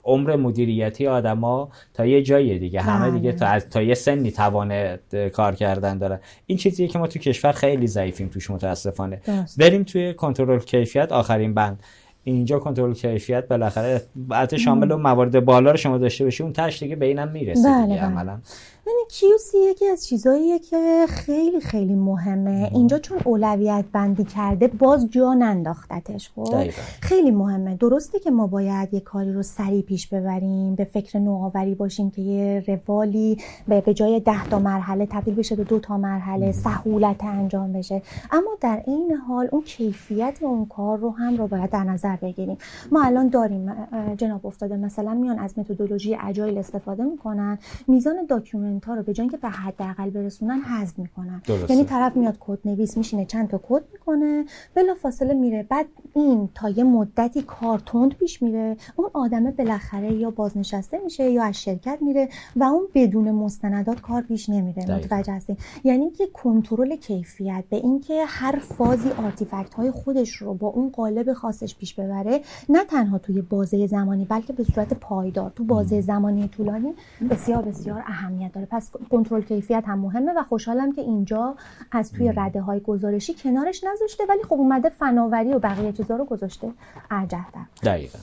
عمر 0.04 0.36
مدیریتی 0.36 1.06
آدما 1.06 1.68
تا 1.94 2.06
یه 2.06 2.22
جایی 2.22 2.58
دیگه 2.58 2.80
همه 2.80 3.10
دیگه 3.10 3.32
تا 3.32 3.46
از 3.46 3.70
تا 3.70 3.82
یه 3.82 3.94
سنی 3.94 4.30
توان 4.30 4.96
کار 5.32 5.54
کردن 5.54 5.98
داره 5.98 6.20
این 6.46 6.58
چیزیه 6.58 6.88
که 6.88 6.98
ما 6.98 7.06
تو 7.06 7.18
کشور 7.18 7.52
خیلی 7.52 7.86
ضعیفیم 7.86 8.28
توش 8.28 8.50
متاسفانه. 8.50 9.20
بریم 9.58 9.82
توی 9.82 10.14
کنترل 10.14 10.58
کیفیت 10.58 11.12
آخرین 11.12 11.54
بند. 11.54 11.82
اینجا 12.26 12.58
کنترل 12.58 12.94
کیفیت 12.94 13.48
بالاخره 13.48 14.02
البته 14.30 14.56
شامل 14.58 14.90
و 14.90 14.96
موارد 14.96 15.44
بالا 15.44 15.70
رو 15.70 15.76
شما 15.76 15.98
داشته 15.98 16.24
باشی 16.24 16.42
اون 16.42 16.52
تاش 16.52 16.82
دیگه 16.82 16.96
به 16.96 17.06
اینم 17.06 17.28
می‌رسه 17.28 17.68
بله 17.68 17.86
دیگه 17.86 17.96
بله. 17.96 18.06
عملا. 18.06 18.38
یعنی 18.86 19.00
کیوسی 19.10 19.58
یکی 19.58 19.86
از 19.86 20.06
چیزاییه 20.06 20.58
که 20.58 21.06
خیلی 21.08 21.60
خیلی 21.60 21.94
مهمه. 21.94 22.70
اینجا 22.74 22.98
چون 22.98 23.18
اولویت 23.24 23.84
بندی 23.92 24.24
کرده 24.24 24.68
باز 24.68 25.10
جا 25.10 25.34
ننداختتش 25.34 26.30
خب؟ 26.34 26.70
خیلی 27.00 27.30
مهمه. 27.30 27.76
درسته 27.76 28.18
که 28.18 28.30
ما 28.30 28.46
باید 28.46 28.94
یه 28.94 29.00
کاری 29.00 29.32
رو 29.32 29.42
سریع 29.42 29.82
پیش 29.82 30.08
ببریم 30.08 30.74
به 30.74 30.84
فکر 30.84 31.18
نوآوری 31.18 31.74
باشیم 31.74 32.10
که 32.10 32.22
یه 32.22 32.64
روالی 32.66 33.38
به 33.68 33.94
جای 33.94 34.20
ده 34.20 34.48
تا 34.48 34.58
مرحله 34.58 35.06
تبدیل 35.06 35.34
بشه 35.34 35.56
به 35.56 35.64
دو 35.64 35.78
تا 35.78 35.98
مرحله 35.98 36.52
سهولت 36.52 37.24
انجام 37.24 37.72
بشه. 37.72 38.02
اما 38.32 38.50
در 38.60 38.82
این 38.86 39.12
حال 39.12 39.48
اون 39.52 39.62
کیفیت 39.62 40.38
اون 40.40 40.66
کار 40.66 40.98
رو 40.98 41.10
هم 41.10 41.36
رو 41.36 41.46
باید 41.46 41.70
در 41.70 41.84
نظر 41.84 42.16
بگیریم. 42.16 42.58
ما 42.92 43.02
الان 43.04 43.28
داریم 43.28 43.72
جناب 44.16 44.46
افتاده 44.46 44.76
مثلا 44.76 45.14
میان 45.14 45.38
از 45.38 45.58
متدولوژی 45.58 46.16
agile 46.20 46.58
استفاده 46.58 47.04
می‌کنن. 47.04 47.58
میزان 47.88 48.26
document 48.28 48.73
ها 48.86 48.94
رو 48.94 49.02
به 49.02 49.12
جای 49.12 49.28
که 49.28 49.36
به 49.36 49.48
حداقل 49.48 50.10
برسونن 50.10 50.60
حذف 50.60 50.98
می‌کنن. 50.98 51.42
یعنی 51.68 51.84
طرف 51.84 52.16
میاد 52.16 52.36
کد 52.40 52.58
نویس 52.64 52.96
میشینه 52.96 53.24
چند 53.24 53.48
تا 53.48 53.60
کد 53.68 53.82
می‌کنه. 53.92 54.44
بلا 54.74 54.94
فاصله 54.94 55.34
میره. 55.34 55.62
بعد 55.62 55.86
این 56.14 56.48
تا 56.54 56.68
یه 56.68 56.84
مدتی 56.84 57.42
کارتون 57.42 58.14
پیش 58.14 58.42
میره. 58.42 58.76
اون 58.96 59.10
آدمه 59.12 59.50
بالاخره 59.50 60.12
یا 60.12 60.30
بازنشسته 60.30 61.00
میشه 61.04 61.30
یا 61.30 61.44
از 61.44 61.62
شرکت 61.62 61.98
میره 62.00 62.28
و 62.56 62.64
اون 62.64 62.86
بدون 62.94 63.30
مستندات 63.30 64.00
کار 64.00 64.22
پیش 64.22 64.48
نمیره. 64.48 64.96
متوجه 64.96 65.32
هستین؟ 65.32 65.56
یعنی 65.84 66.10
که 66.10 66.26
کنترل 66.26 66.96
کیفیت 66.96 67.64
به 67.70 67.76
اینکه 67.76 68.24
هر 68.26 68.58
فازی 68.58 69.10
آرتیفکت 69.10 69.74
های 69.74 69.90
خودش 69.90 70.36
رو 70.36 70.54
با 70.54 70.68
اون 70.68 70.90
قالب 70.90 71.32
خاصش 71.32 71.76
پیش 71.76 71.94
ببره 71.94 72.40
نه 72.68 72.84
تنها 72.84 73.18
توی 73.18 73.42
بازه 73.42 73.86
زمانی 73.86 74.24
بلکه 74.24 74.52
به 74.52 74.64
صورت 74.64 74.94
پایدار 74.94 75.50
تو 75.50 75.64
بازه 75.64 76.00
زمانی 76.00 76.48
طولانی 76.48 76.94
بسیار 77.30 77.62
بسیار 77.62 78.02
اهمیت 78.06 78.52
داره. 78.52 78.63
پس 78.70 78.90
کنترل 79.10 79.42
کیفیت 79.42 79.84
هم 79.86 79.98
مهمه 79.98 80.32
و 80.36 80.42
خوشحالم 80.42 80.92
که 80.92 81.00
اینجا 81.00 81.54
از 81.92 82.12
توی 82.12 82.32
رده 82.36 82.60
های 82.60 82.80
گزارشی 82.80 83.34
کنارش 83.34 83.84
نذاشته 83.84 84.24
ولی 84.28 84.42
خب 84.42 84.52
اومده 84.52 84.88
فناوری 84.88 85.52
و 85.52 85.58
بقیه 85.58 85.92
چیزا 85.92 86.16
رو 86.16 86.24
گذاشته. 86.24 86.72
ارجحتر 87.10 87.64
دقیقا. 87.82 88.18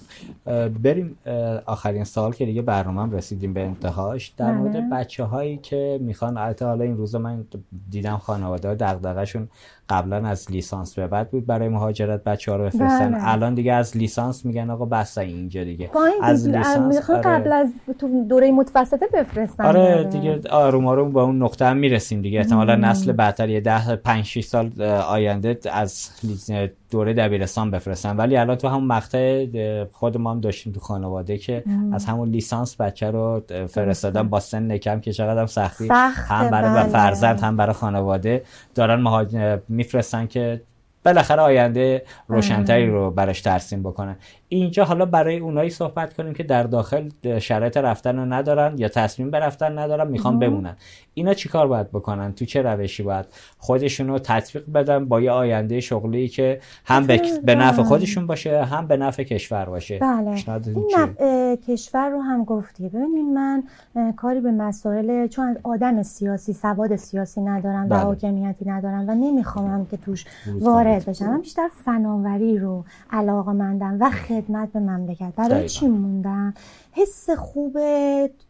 بریم 0.83 1.17
آخرین 1.65 2.03
سال 2.03 2.33
که 2.33 2.45
دیگه 2.45 2.61
برنامه 2.61 3.17
رسیدیم 3.17 3.53
به 3.53 3.61
انتهاش. 3.61 4.27
در 4.27 4.51
مورد 4.51 4.73
بله. 4.73 4.89
بچه 4.89 5.23
هایی 5.23 5.57
که 5.57 5.99
می‌خوان 6.01 6.37
البته 6.37 6.65
حالا 6.65 6.83
این 6.83 6.97
روزا 6.97 7.19
من 7.19 7.45
دیدم 7.89 8.17
خانواده 8.17 8.75
دغدغه‌شون 8.75 9.47
قبلا 9.91 10.27
از 10.27 10.51
لیسانس 10.51 10.95
به 10.95 11.07
بعد 11.07 11.31
بود 11.31 11.45
برای 11.45 11.69
مهاجرت 11.69 12.23
بچه 12.23 12.51
ها 12.51 12.57
رو 12.57 12.63
بفرستن. 12.63 13.11
بله. 13.11 13.29
الان 13.29 13.53
دیگه 13.53 13.73
از 13.73 13.97
لیسانس 13.97 14.45
میگن 14.45 14.69
آقا 14.69 14.85
بسته 14.85 15.21
اینجا 15.21 15.63
دیگه. 15.63 15.89
از 16.23 16.49
لیسانس 16.49 17.09
آره. 17.09 17.21
قبل 17.21 17.51
از 17.51 17.67
تو 17.99 18.25
دوره 18.29 18.51
متوسطه 18.51 19.07
بفرستن 19.13 19.65
آره 19.65 20.03
دیگه 20.03 20.41
آروم 20.49 20.87
آروم 20.87 21.11
با 21.11 21.23
اون 21.23 21.43
نقطه 21.43 21.65
هم 21.65 21.77
می‌رسیم 21.77 22.21
دیگه. 22.21 22.39
احتمالا 22.39 22.75
نسل 22.75 23.11
بعدتر 23.11 23.49
یه 23.49 23.59
ده 23.59 23.95
پنج 23.95 24.25
6 24.25 24.43
سال 24.43 24.81
آینده 25.07 25.59
از 25.71 26.09
دوره 26.91 27.13
دبیرستان 27.13 27.71
بفرستن 27.71 28.17
ولی 28.17 28.37
الان 28.37 28.55
تو 28.55 28.67
همون 28.67 28.83
مقطع 28.83 29.45
خود 29.91 30.17
ما 30.17 30.31
هم 30.31 30.39
داشتیم 30.39 30.73
تو 30.73 30.79
خانواده 30.79 31.37
که 31.37 31.63
از 31.93 32.05
همون 32.05 32.29
لیسانس 32.29 32.81
بچه 32.81 33.11
رو 33.11 33.41
فرستادن 33.67 34.29
با 34.29 34.39
سن 34.39 34.77
کم 34.77 34.99
که 34.99 35.13
چقدر 35.13 35.45
سختی. 35.45 35.87
هم 35.87 36.49
برای 36.49 36.83
بله. 36.83 36.89
فرزند 36.91 37.39
هم 37.39 37.57
برای 37.57 37.73
خانواده. 37.73 38.43
دارن 38.75 39.01
مهاج... 39.01 39.35
میفرستن 39.69 40.27
که 40.27 40.61
بالاخره 41.05 41.41
آینده 41.41 42.03
روشنتری 42.27 42.89
رو 42.89 43.11
براش 43.11 43.41
ترسیم 43.41 43.83
بکنن. 43.83 44.15
اینجا 44.53 44.83
حالا 44.85 45.05
برای 45.05 45.39
اونایی 45.39 45.69
صحبت 45.69 46.13
کنیم 46.13 46.33
که 46.33 46.43
در 46.43 46.63
داخل 46.63 47.09
شرایط 47.39 47.77
رفتن 47.77 48.17
رو 48.17 48.25
ندارن 48.25 48.77
یا 48.77 48.87
تصمیم 48.87 49.31
به 49.31 49.39
رفتن 49.39 49.79
ندارن 49.79 50.07
می‌خوان 50.07 50.39
بمونن. 50.39 50.75
اینا 51.13 51.33
چیکار 51.33 51.67
باید 51.67 51.89
بکنن؟ 51.91 52.33
تو 52.33 52.45
چه 52.45 52.61
روشی 52.61 53.03
باید 53.03 53.25
خودشون 53.57 54.07
رو 54.07 54.19
تطبیق 54.19 54.63
بدن 54.73 55.05
با 55.05 55.21
یه 55.21 55.31
آینده 55.31 55.79
شغلی 55.79 56.27
که 56.27 56.59
هم 56.85 57.07
به, 57.43 57.55
نفع 57.55 57.83
خودشون 57.83 58.27
باشه 58.27 58.65
هم 58.65 58.87
به 58.87 58.97
نفع 58.97 59.23
کشور 59.23 59.65
باشه؟ 59.65 59.99
بله. 59.99 60.43
این 60.47 60.87
نفع 60.97 61.55
کشور 61.55 62.09
رو 62.09 62.21
هم 62.21 62.43
گفتی. 62.43 62.89
ببینید 62.89 63.25
من 63.25 63.63
کاری 64.15 64.41
به 64.41 64.51
مسائل 64.51 65.27
چون 65.27 65.57
آدم 65.63 66.03
سیاسی 66.03 66.53
سواد 66.53 66.95
سیاسی 66.95 67.41
ندارم 67.41 67.85
و 67.85 67.89
بله. 67.89 67.99
حاکمیتی 67.99 68.65
ندارم 68.65 69.09
و 69.09 69.15
نمی‌خوام 69.15 69.85
که 69.91 69.97
توش 69.97 70.25
وارد 70.59 71.05
بشم. 71.05 71.25
من 71.25 71.41
بیشتر 71.41 71.69
فناوری 71.85 72.59
رو 72.59 72.85
علاقه 73.11 73.51
مندم 73.51 73.97
و 73.99 74.09
خدمت 74.41 74.71
به 74.71 74.79
مملکت. 74.79 75.33
برای 75.37 75.69
چی 75.69 75.87
موندم؟ 75.87 76.53
حس 76.93 77.29
خوب 77.29 77.77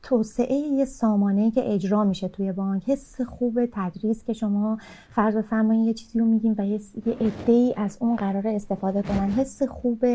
توسعه 0.04 0.56
یه 0.56 0.86
سامانه 0.86 1.52
که 1.52 1.74
اجرا 1.74 2.04
میشه 2.04 2.28
توی 2.28 2.52
بانک 2.52 2.90
حس 2.90 3.22
خوب 3.22 3.66
تدریس 3.72 4.24
که 4.24 4.34
شما 4.34 4.78
فرض 5.10 5.36
بفرمایید 5.36 5.88
یه 5.88 5.94
چیزی 5.94 6.20
رو 6.20 6.26
میگیم 6.26 6.56
و 6.58 6.66
یه 6.66 6.80
عده 7.22 7.52
ای 7.52 7.74
از 7.78 7.98
اون 8.00 8.16
قرار 8.16 8.48
استفاده 8.48 9.02
کنن. 9.02 9.30
حس 9.30 9.64
خوب 9.64 10.06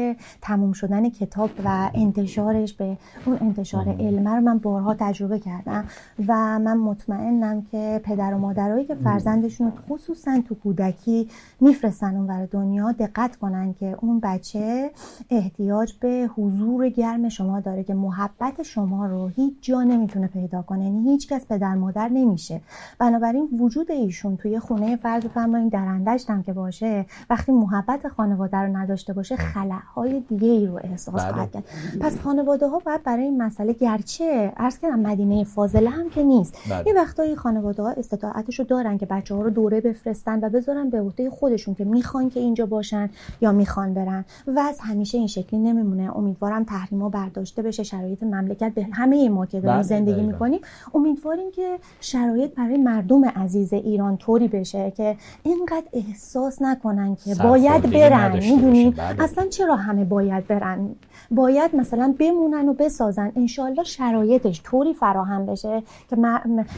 تموم 0.42 0.72
شدن 0.72 1.10
کتاب 1.10 1.50
و 1.64 1.90
انتشارش 1.94 2.72
به 2.72 2.98
اون 3.26 3.38
انتشار 3.40 3.88
علمه 3.88 4.30
رو 4.30 4.40
من 4.40 4.58
بارها 4.58 4.94
تجربه 4.94 5.38
کردم 5.38 5.84
و 6.28 6.58
من 6.58 6.76
مطمئنم 6.76 7.62
که 7.62 8.00
پدر 8.04 8.34
و 8.34 8.38
مادرایی 8.38 8.84
که 8.84 8.94
فرزندشون 8.94 9.66
رو 9.66 9.72
خصوصا 9.88 10.42
تو 10.48 10.54
کودکی 10.54 11.28
میفرستن 11.60 12.16
اون 12.16 12.44
دنیا 12.44 12.92
دقت 12.92 13.36
کنن 13.36 13.74
که 13.74 13.96
اون 14.00 14.20
بچه 14.20 14.90
احتیاج 15.30 15.92
به 16.00 16.30
حضور 16.36 16.88
گرم 16.88 17.28
شما 17.28 17.60
داره 17.60 17.84
که 17.84 17.94
محبت 18.16 18.62
شما 18.62 19.06
رو 19.06 19.28
هیچ 19.28 19.54
جا 19.60 19.82
نمی‌تونه 19.82 20.26
پیدا 20.26 20.62
کنه. 20.62 20.84
یعنی 20.84 21.10
هیچ 21.10 21.28
کس 21.28 21.46
پدر 21.46 21.74
مادر 21.74 22.08
نمیشه. 22.08 22.60
بنابراین 22.98 23.48
وجود 23.60 23.90
ایشون 23.90 24.36
توی 24.36 24.58
خونه 24.58 24.96
فرض 24.96 25.24
بفرمایید 25.24 25.72
درندشت 25.72 26.30
هم 26.30 26.42
که 26.42 26.52
باشه 26.52 27.06
وقتی 27.30 27.52
محبت 27.52 28.08
خانواده 28.08 28.56
رو 28.56 28.76
نداشته 28.76 29.12
باشه 29.12 29.36
خلاهای 29.36 30.20
دیگه 30.20 30.48
ای 30.48 30.66
رو 30.66 30.80
احساس 30.84 31.14
بله. 31.14 31.32
خواهد 31.32 31.52
کرد. 31.52 31.64
پس 32.00 32.20
خانواده 32.20 32.66
ها 32.66 32.78
باید 32.78 33.02
برای 33.02 33.24
این 33.24 33.42
مسئله 33.42 33.72
گرچه 33.72 34.52
عرض 34.56 34.78
کردم 34.78 35.00
مدینه 35.00 35.44
فاضله 35.44 35.90
هم 35.90 36.10
که 36.10 36.22
نیست 36.22 36.56
بله. 36.70 36.82
یه 36.86 36.94
وقتایی 36.94 37.36
خانواده 37.36 37.82
ها 37.82 37.90
استطاعتش 37.90 38.58
رو 38.58 38.64
دارن 38.64 38.98
که 38.98 39.06
بچه 39.06 39.34
ها 39.34 39.42
رو 39.42 39.50
دوره 39.50 39.80
بفرستن 39.80 40.44
و 40.44 40.48
بذارن 40.48 40.90
به 40.90 41.00
عهده 41.00 41.30
خودشون 41.30 41.74
که 41.74 41.84
می‌خوان 41.84 42.30
که 42.30 42.40
اینجا 42.40 42.66
باشن 42.66 43.10
یا 43.40 43.52
می‌خوان 43.52 43.94
برن. 43.94 44.24
و 44.46 44.58
از 44.58 44.78
همیشه 44.80 45.18
این 45.18 45.26
شکلی 45.26 45.60
نمیمونه. 45.60 46.16
امیدوارم 46.16 46.64
تحریما 46.64 47.08
برداشته 47.08 47.62
بشه 47.62 47.82
شرایط 48.06 48.22
مملکت 48.22 48.72
به 48.74 48.86
همه 48.92 49.28
ما 49.28 49.46
که 49.46 49.60
داریم 49.60 49.76
بله، 49.76 49.82
زندگی 49.82 50.20
می‌کنیم. 50.20 50.60
امیدواریم 50.94 51.50
که 51.50 51.78
شرایط 52.00 52.54
برای 52.54 52.76
مردم 52.76 53.24
عزیز 53.24 53.72
ایران 53.72 54.16
طوری 54.16 54.48
بشه 54.48 54.92
که 54.96 55.16
اینقدر 55.42 55.86
احساس 55.92 56.62
نکنن 56.62 57.16
که 57.16 57.34
باید 57.34 57.90
برن 57.90 58.32
می‌دونید 58.32 58.96
بله. 58.96 59.22
اصلا 59.22 59.46
چرا 59.46 59.76
همه 59.76 60.04
باید 60.04 60.46
برن؟ 60.46 60.88
باید 61.30 61.76
مثلا 61.76 62.14
بمونن 62.18 62.68
و 62.68 62.72
بسازن. 62.74 63.32
انشالله 63.36 63.82
شرایطش 63.82 64.62
طوری 64.64 64.94
فراهم 64.94 65.46
بشه 65.46 65.82
که, 66.10 66.16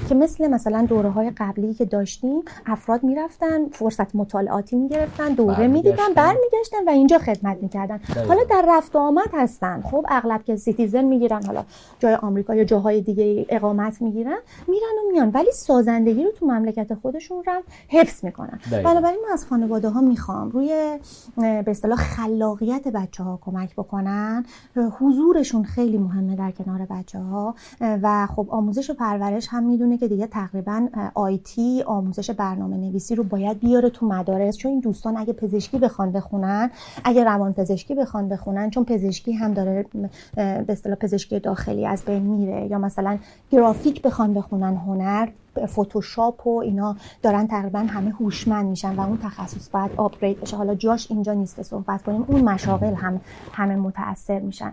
که 0.09 0.14
مثل 0.14 0.49
مثلا 0.49 0.83
دوره 0.83 1.11
های 1.11 1.31
قبلی 1.37 1.74
که 1.74 1.85
داشتیم 1.85 2.41
افراد 2.66 3.05
می‌رفتن 3.05 3.68
فرصت 3.72 4.16
مطالعاتی 4.16 4.76
می‌گرفتن 4.76 5.29
دوره 5.29 5.66
می‌دیدن 5.66 6.12
برمیگشتن. 6.16 6.79
و 6.87 6.91
اینجا 6.91 7.18
خدمت 7.18 7.57
می‌کردن. 7.62 8.01
حالا 8.29 8.41
در 8.51 8.64
رفت 8.68 8.97
آمد 8.97 9.29
هستن. 9.33 9.83
خب 9.83 10.07
اغلب 10.09 10.43
که 10.45 10.57
citizen 10.57 11.05
می‌گیرن. 11.19 11.43
حالا 11.43 11.64
جای 11.99 12.14
آمریکا 12.14 12.55
یا 12.55 12.64
جاهای 12.64 13.01
دیگه 13.01 13.47
اقامت 13.49 14.03
می‌گیرن 14.03 14.39
میرن 14.69 14.95
و 14.99 15.12
میان. 15.12 15.31
ولی 15.35 15.53
سازندگی 15.53 16.25
رو 16.25 16.31
تو 16.31 16.47
مملکت 16.47 16.95
خودشون 16.95 17.43
رو 17.47 17.53
حفظ 17.89 18.25
می‌کنن. 18.25 18.61
بنابراین 18.71 19.19
من 19.27 19.33
از 19.33 19.47
خانواده 19.47 19.89
ها 19.89 20.01
می‌خوام 20.01 20.51
روی 20.51 20.99
به 21.37 21.64
اصطلاح 21.66 21.99
خلاقیت 21.99 22.89
بچه 22.89 23.23
ها 23.23 23.39
کمک 23.43 23.73
بکنن. 23.77 24.45
حضورشون 24.99 25.64
خیلی 25.64 25.99
مهمه 25.99 26.37
در 26.37 26.51
کنار 26.51 26.87
بچه 26.91 27.19
ها 27.19 27.55
و 27.81 28.27
خب 28.27 28.47
آموزش 28.51 28.91
و 28.91 28.95
پرورش 28.95 29.49
هم 29.51 29.64
می‌دونه 29.64 29.99
که 29.99 30.09
دیگه 30.09 30.27
تقریبا 30.27 30.89
آیتی 31.14 31.83
آموزش 31.83 32.31
برنامه 32.31 32.77
نویسی 32.77 33.14
رو 33.14 33.25
باید 33.25 33.61
بیاره 33.61 33.91
تو 33.91 34.07
مدارس. 34.07 34.57
چون 34.57 34.71
این 34.71 34.81
دوستان 34.81 35.16
اگه 35.16 35.33
پزشکی 35.33 35.79
بخوان 35.79 36.12
بخونن 36.12 36.71
اگه 37.05 37.25
روان 37.25 37.53
پزشکی 37.53 37.95
بخوان 37.95 38.29
بخونن 38.29 38.71
چون 38.71 38.85
پزشکی 38.85 39.33
هم 39.33 39.55
داره 39.55 39.87
به 40.35 40.64
اصطلاح 40.69 40.97
پزشکی 41.09 41.41
داخلی 41.41 41.87
از 41.87 42.05
بین 42.05 42.23
میره 42.23 42.67
یا 42.71 42.79
مثلا 42.79 43.19
گرافیک 43.51 44.03
بخوان 44.03 44.35
بخونن 44.35 44.77
هنر 44.77 45.29
فتوشاپ 45.67 46.47
و 46.47 46.59
اینا 46.59 46.97
دارن 47.23 47.47
تقریبا 47.47 47.79
همه 47.79 48.11
هوشمند 48.11 48.67
میشن 48.67 48.95
و 48.97 49.01
اون 49.01 49.19
تخصص 49.23 49.71
باید 49.71 49.91
آپگرید 49.97 50.41
بشه. 50.41 50.57
حالا 50.57 50.75
جاش 50.75 51.11
اینجا 51.11 51.33
نیست 51.33 51.57
که 51.57 51.63
صحبت 51.63 52.03
کنیم 52.03 52.25
اون 52.29 52.41
مشاغل 52.41 52.95
هم 52.95 53.21
همه 53.53 53.77
متاثر 53.77 54.39
میشن. 54.39 54.73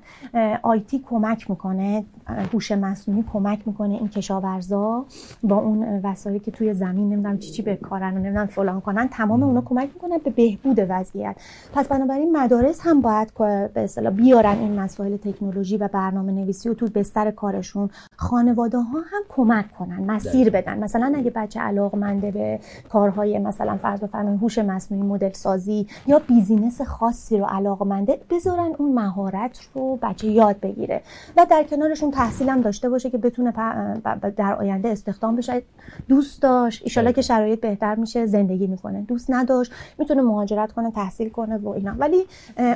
آیتی 0.61 1.03
کمک 1.09 1.49
می‌کنه 1.49 2.05
هوش 2.53 2.71
مصنوعی 2.71 3.23
کمک 3.33 3.59
می‌کنه 3.65 3.93
این 3.93 4.07
کشاورزا 4.07 5.05
با 5.43 5.55
اون 5.55 5.99
وسایلی 6.03 6.39
که 6.39 6.51
توی 6.51 6.73
زمین 6.73 7.09
نمی‌دونم 7.09 7.37
چی 7.37 7.51
چی 7.51 7.61
بکارن 7.61 8.17
و 8.17 8.19
نمی‌دونم 8.19 8.45
فلان 8.45 8.81
کنن 8.81 9.07
تمام 9.07 9.43
اونا 9.43 9.61
کمک 9.61 9.89
می‌کنن 9.93 10.17
به 10.17 10.29
بهبود 10.29 10.85
وضعیت. 10.89 11.35
پس 11.73 11.87
بنابراین 11.87 12.37
مدارس 12.37 12.79
هم 12.83 13.01
باید 13.01 13.33
به 13.73 13.83
اصطلاح 13.83 14.13
بیارن 14.13 14.59
این 14.59 14.79
مسائل 14.79 15.17
تکنولوژی 15.17 15.77
و 15.77 15.87
برنامه 15.87 16.31
نویسی 16.31 16.69
و 16.69 16.73
تو 16.73 16.87
بستر 16.95 17.31
کارشون. 17.31 17.89
خانواده 18.15 18.77
ها 18.77 18.99
هم 18.99 19.21
کمک 19.29 19.71
کنن 19.71 20.11
مسیر 20.11 20.49
بدن. 20.49 20.74
مثلا 20.75 21.13
اگه 21.15 21.31
بچه 21.35 21.59
علاقمنده 21.59 22.31
به 22.31 22.59
کارهای 22.89 23.39
مثلا 23.39 23.77
فرض 23.77 23.99
بفرمایید 23.99 24.41
هوش 24.41 24.57
مصنوعی 24.57 25.03
مدل 25.03 25.33
سازی 25.33 25.87
یا 26.07 26.19
بیزینس 26.19 26.81
خاصی 26.81 27.37
رو 27.37 27.45
علاقمنده 27.45 28.19
بذارن 28.29 28.71
اون 28.77 28.93
مهارت 28.93 29.59
رو 29.73 29.99
بچه 30.01 30.27
یاد 30.27 30.59
بگیره. 30.59 31.01
و 31.37 31.45
در 31.49 31.63
کنارشون 31.63 32.11
تحصیلم 32.11 32.61
داشته 32.61 32.89
باشه 32.89 33.09
که 33.09 33.17
بتونه 33.17 33.53
در 34.37 34.55
آینده 34.59 34.89
استخدام 34.89 35.35
بشه. 35.35 35.61
دوست 36.09 36.41
داشت. 36.41 36.81
ایشالا 36.83 37.11
که 37.11 37.21
شرایط 37.21 37.59
بهتر 37.59 37.95
میشه 37.95 38.25
زندگی 38.25 38.67
می‌کنه. 38.67 39.01
دوست 39.01 39.31
نداشت 39.31 39.71
می‌تونه 39.97 40.21
مهاجرت 40.21 40.71
کنه 40.71 40.91
تحصیل 40.91 41.29
کنه 41.29 41.57
و 41.57 41.69
اینا. 41.69 41.93
ولی 41.97 42.25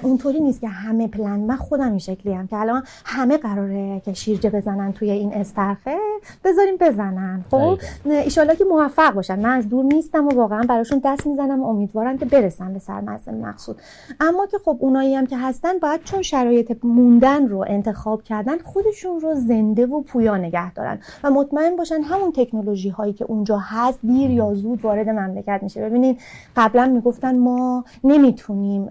اونطوری 0.01 0.39
نیست 0.39 0.61
که 0.61 0.67
همه 0.67 1.07
پلن. 1.07 1.39
من 1.39 1.55
خودم 1.55 1.89
این 1.89 1.99
شکلی 1.99 2.33
هم 2.33 2.47
که 2.47 2.57
الان 2.57 2.83
همه 3.05 3.37
قراره 3.37 4.01
که 4.05 4.13
شیرجه 4.13 4.49
بزنن 4.49 4.93
توی 4.93 5.11
این 5.11 5.33
استرخه. 5.33 5.97
بذاریم 6.45 6.75
بزنن. 6.79 7.45
خب؟ 7.51 7.79
ایشالا 8.05 8.53
که 8.53 8.63
موفق 8.63 9.13
باشن. 9.13 9.39
من 9.39 9.49
از 9.49 9.69
دور 9.69 9.85
نیستم 9.85 10.27
و 10.27 10.29
واقعا 10.29 10.61
براشون 10.69 11.01
دست 11.05 11.27
می‌زنم 11.27 11.63
امیدوارم 11.63 12.17
که 12.17 12.25
برسن 12.25 12.73
به 12.73 12.79
سرمزه 12.79 13.31
مقصود. 13.31 13.75
اما 14.19 14.45
که 14.45 14.57
خب 14.65 14.77
اونایی 14.79 15.15
هم 15.15 15.25
که 15.25 15.37
هستن 15.37 15.79
باید 15.81 16.03
چون 16.03 16.21
شرایط 16.21 16.77
موندن 16.83 17.47
رو 17.47 17.65
انتخاب 17.67 18.23
کردن 18.23 18.57
خودشون 18.57 19.19
رو 19.19 19.35
زنده 19.35 19.85
و 19.85 20.01
پویا 20.01 20.37
نگه 20.37 20.73
دارن 20.73 20.99
و 21.23 21.31
مطمئن 21.31 21.75
باشن 21.75 22.01
همون 22.01 22.31
تکنولوژی 22.31 22.89
هایی 22.89 23.13
که 23.13 23.25
اونجا 23.25 23.57
هست 23.57 23.99
دیر 24.03 24.31
یا 24.31 24.53
زود 24.53 24.85
وارد 24.85 25.09
مملکت 25.09 25.59
میشه. 25.63 25.81
ببینید 25.81 26.19
قبلا 26.55 26.85
می‌گفتن 26.85 27.37
ما 27.37 27.85
نمی‌تونیم 28.03 28.89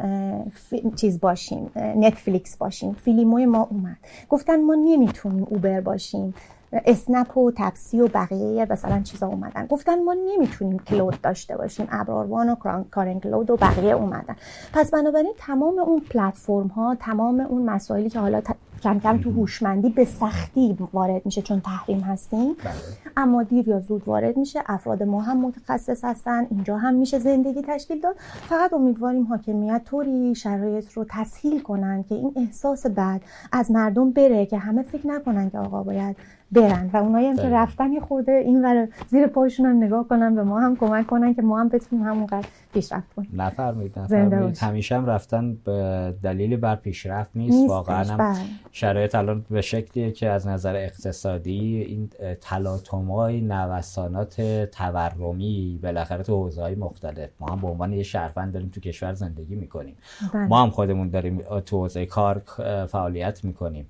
چیز 0.96 1.20
باشیم 1.20 1.70
نتفلیکس 1.76 2.56
باشیم. 2.56 2.92
فیلمای 2.92 3.46
ما 3.46 3.68
اومد. 3.70 3.96
گفتن 4.28 4.64
ما 4.64 4.74
نمی‌تونیم 4.74 5.46
اوبر 5.50 5.80
باشیم. 5.80 6.34
اسنپ 6.72 7.38
و 7.38 7.52
تپسی 7.56 8.00
و 8.00 8.08
بقیه 8.08 8.66
مثلا 8.70 9.02
چیزا 9.02 9.26
اومدن. 9.26 9.66
گفتن 9.66 10.04
ما 10.04 10.14
نمی‌تونیم 10.14 10.78
کلود 10.78 11.20
داشته 11.20 11.56
باشیم. 11.56 11.88
ابراروان 11.90 12.48
و 12.48 12.54
کارن 12.90 13.20
کلود 13.20 13.50
و 13.50 13.56
بقیه 13.56 13.92
اومدن. 13.92 14.36
پس 14.72 14.90
بنابراین 14.90 15.34
تمام 15.38 15.78
اون 15.78 16.00
پلتفرم 16.00 16.66
ها 16.66 16.94
تمام 17.00 17.40
اون 17.40 17.62
مسائلی 17.62 18.10
که 18.10 18.20
حالا 18.20 18.40
کم 18.82 18.98
کم 18.98 19.18
تو 19.18 19.30
هوشمندی 19.30 19.88
به 19.88 20.04
سختی 20.04 20.76
وارد 20.92 21.26
میشه 21.26 21.42
چون 21.42 21.60
تحریم 21.60 22.00
هستیم. 22.00 22.54
بله. 22.64 22.74
اما 23.16 23.42
دیر 23.42 23.68
یا 23.68 23.80
زود 23.80 24.02
وارد 24.06 24.36
میشه. 24.36 24.60
افراد 24.66 25.02
ما 25.02 25.20
هم 25.20 25.40
متخصص 25.40 26.04
هستن. 26.04 26.46
اینجا 26.50 26.76
هم 26.76 26.94
میشه 26.94 27.18
زندگی 27.18 27.62
تشکیل 27.62 28.00
داد. 28.00 28.16
فقط 28.48 28.72
امیدواریم 28.72 29.24
حاکمیت 29.24 29.82
طوری 29.84 30.34
شرایط 30.34 30.92
رو 30.92 31.06
تسهیل 31.08 31.60
کنن 31.60 32.04
که 32.08 32.14
این 32.14 32.32
احساس 32.36 32.86
بعد 32.86 33.20
از 33.52 33.70
مردم 33.70 34.10
بره 34.10 34.46
که 34.46 34.58
همه 34.58 34.82
فکر 34.82 35.06
نکنن 35.06 35.50
که 35.50 35.58
آقا 35.58 35.82
باید 35.82 36.16
برن. 36.52 36.90
و 36.92 36.96
اونایی 36.96 37.26
هم 37.26 37.36
که 37.36 37.42
بله. 37.42 37.56
رفتن 37.56 37.92
یه 37.92 38.00
خورده 38.00 38.32
این 38.32 38.64
ور 38.64 38.88
زیر 39.08 39.26
پایشون 39.26 39.66
هم 39.66 39.76
نگاه 39.84 40.08
کنن 40.08 40.34
به 40.34 40.42
ما 40.42 40.60
هم 40.60 40.76
کمک 40.76 41.06
کنن 41.06 41.34
که 41.34 41.42
ما 41.42 41.60
هم 41.60 41.68
بتونیم 41.68 42.04
همونقدر 42.04 42.48
پیشرفت 42.72 43.14
کنیم. 43.16 43.30
نفرمایید 43.32 43.94
باشید. 43.94 44.58
همیشه 44.58 44.96
هم 44.96 45.06
رفتن 45.06 45.56
به 45.64 46.14
دلیلی 46.22 46.56
بر 46.56 46.76
پیشرفت 46.76 47.30
نیست, 47.34 47.68
واقعا 47.68 48.04
هم 48.04 48.16
بله. 48.16 48.38
شرایط 48.72 49.14
الان 49.14 49.44
به 49.50 49.60
شکلیه 49.60 50.12
که 50.12 50.28
از 50.28 50.46
نظر 50.46 50.76
اقتصادی 50.76 51.84
این 51.88 52.10
تلاطم‌های 52.40 53.40
نوسانات 53.40 54.40
تورمی 54.72 55.80
بالاخره 55.82 56.22
تو 56.22 56.42
حوزه‌های 56.42 56.74
مختلف. 56.74 57.30
ما 57.40 57.46
هم 57.46 57.60
به 57.60 57.66
عنوان 57.66 57.92
یه 57.92 58.02
شهروند 58.02 58.52
داریم 58.52 58.68
تو 58.68 58.80
کشور 58.80 59.12
زندگی 59.12 59.54
می‌کنیم. 59.54 59.96
بله. 60.34 60.46
ما 60.46 60.62
هم 60.62 60.70
خودمون 60.70 61.08
داریم 61.08 61.60
تو 61.60 61.76
حوزه 61.76 62.06
کار 62.06 62.42
فعالیت 62.88 63.44
می‌کنیم. 63.44 63.88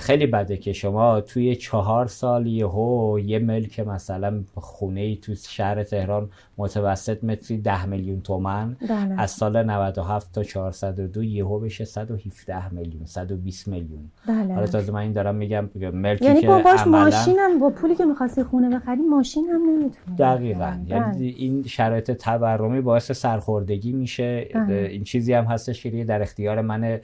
خیلی 0.00 0.26
بده 0.26 0.56
که 0.56 0.72
شما 0.72 1.20
توی 1.20 1.56
چهار 1.56 2.06
سال 2.06 2.46
یهو 2.46 3.18
یه 3.24 3.38
ملک 3.38 3.80
مثلا 3.80 4.44
خونه 4.54 5.00
ای 5.00 5.16
تو 5.16 5.34
شهر 5.34 5.82
تهران 5.82 6.30
متوسط 6.58 7.24
متری 7.24 7.58
ده 7.58 7.86
میلیون 7.86 8.20
تومن 8.20 8.76
بله. 8.88 9.20
از 9.20 9.30
سال 9.30 9.62
97 9.62 10.32
تا 10.32 10.42
402 10.42 11.22
یهو 11.22 11.58
بشه 11.58 11.84
117 11.84 12.74
میلیون 12.74 13.06
120 13.06 13.68
میلیون 13.68 14.10
بله. 14.28 14.54
حالا 14.54 14.66
تازه 14.66 14.92
من 14.92 15.00
این 15.00 15.12
دارم 15.12 15.34
میگم 15.34 15.68
ملکی 15.92 16.24
یعنی 16.24 16.40
که 16.40 16.46
با 16.46 16.58
باش 16.58 16.80
عملا 16.80 17.04
ماشین 17.04 17.38
هم 17.38 17.58
با 17.58 17.70
پولی 17.70 17.94
که 17.94 18.04
می‌خواستی 18.04 18.42
خونه 18.42 18.76
بخری 18.76 19.02
ماشین 19.02 19.48
هم 19.48 19.60
نمی‌تونی 19.62 20.16
دقیقا 20.18 20.78
بله. 20.86 20.88
یعنی 20.88 21.28
این 21.28 21.62
شرایط 21.62 22.10
تورمی 22.10 22.80
باعث 22.80 23.12
سرخوردگی 23.12 23.92
میشه 23.92 24.48
بله. 24.54 24.88
این 24.92 25.04
چیزی 25.04 25.32
هم 25.32 25.44
هستش 25.44 25.82
که 25.82 26.04
در 26.04 26.22
اختیار 26.22 26.60
من 26.60 27.00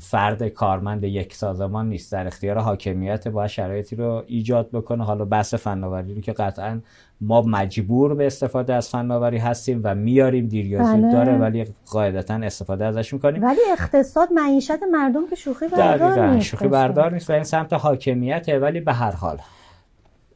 فرد 0.00 0.48
کارمند 0.48 1.04
یک 1.04 1.34
سازمان 1.34 1.88
نیست 1.88 2.12
در 2.12 2.26
اختیار 2.26 2.58
حاکمیت 2.58 3.28
باید 3.28 3.50
شرایطی 3.50 3.96
رو 3.96 4.24
ایجاد 4.26 4.70
بکنه 4.70 5.04
حالا 5.04 5.24
بحث 5.24 5.54
فناوری 5.54 6.14
رو 6.14 6.20
که 6.20 6.32
قطعا 6.32 6.80
ما 7.20 7.42
مجبور 7.42 8.14
به 8.14 8.26
استفاده 8.26 8.74
از 8.74 8.88
فناوری 8.88 9.38
هستیم 9.38 9.80
و 9.84 9.94
میاریم 9.94 10.48
دیر 10.48 10.78
بله. 10.78 11.12
داره 11.12 11.38
ولی 11.38 11.64
قاعدتا 11.90 12.34
استفاده 12.34 12.84
ازش 12.84 13.12
می‌کنیم. 13.12 13.42
ولی 13.42 13.60
اقتصاد 13.72 14.28
معیشت 14.32 14.82
مردم 14.92 15.28
که 15.30 15.36
شوخی 15.36 15.68
بردار 15.68 16.10
دقیقا 16.10 16.34
نیست. 16.34 16.46
شوخی 16.46 16.68
بردار 16.68 17.12
نیست 17.12 17.30
و 17.30 17.32
این 17.32 17.42
سمت 17.42 17.72
حاکمیته 17.72 18.58
ولی 18.58 18.80
به 18.80 18.92
هر 18.92 19.12
حال 19.12 19.38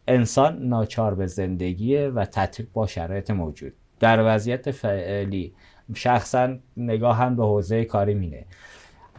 انسان 0.09 0.63
ناچار 0.63 1.15
به 1.15 1.27
زندگیه 1.27 2.09
و 2.09 2.25
تطبیق 2.25 2.67
با 2.73 2.87
شرایط 2.87 3.31
موجود. 3.31 3.73
در 4.01 4.35
وضعیت 4.35 4.71
فعلی 4.71 5.55
شخصا 5.95 6.57
نگاه 6.77 7.17
هم 7.17 7.37
به 7.37 7.45
حوزه 7.45 7.85
کاری 7.85 8.15
مینه. 8.15 8.45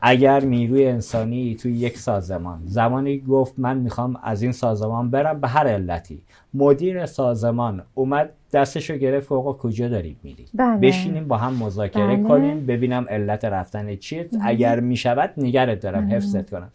اگر 0.01 0.39
نیروی 0.39 0.85
انسانی 0.85 1.55
توی 1.55 1.71
یک 1.71 1.97
سازمان. 1.97 2.59
زمانی 2.65 3.19
گفت 3.19 3.53
من 3.57 3.77
می‌خوام 3.77 4.19
از 4.23 4.41
این 4.41 4.51
سازمان 4.51 5.09
برم 5.11 5.41
به 5.41 5.47
هر 5.47 5.67
علتی. 5.67 6.21
مدیر 6.53 7.05
سازمان 7.05 7.83
اومد 7.93 8.29
دستشو 8.53 8.97
گرفت 8.97 9.27
فوق 9.27 9.57
کجا 9.57 9.87
دارید 9.87 10.17
میرید؟ 10.23 10.49
بله. 10.53 10.77
بشینیم 10.77 11.27
با 11.27 11.37
هم 11.37 11.53
مذاکره 11.63 12.15
بله. 12.15 12.27
کنیم 12.27 12.65
ببینم 12.65 13.05
علت 13.09 13.45
رفتن 13.45 13.95
چیه. 13.95 14.29
اگر 14.41 14.79
می‌شود 14.79 15.33
نگرت 15.37 15.79
دارم 15.79 16.11
حفظت 16.11 16.49
کنم. 16.49 16.69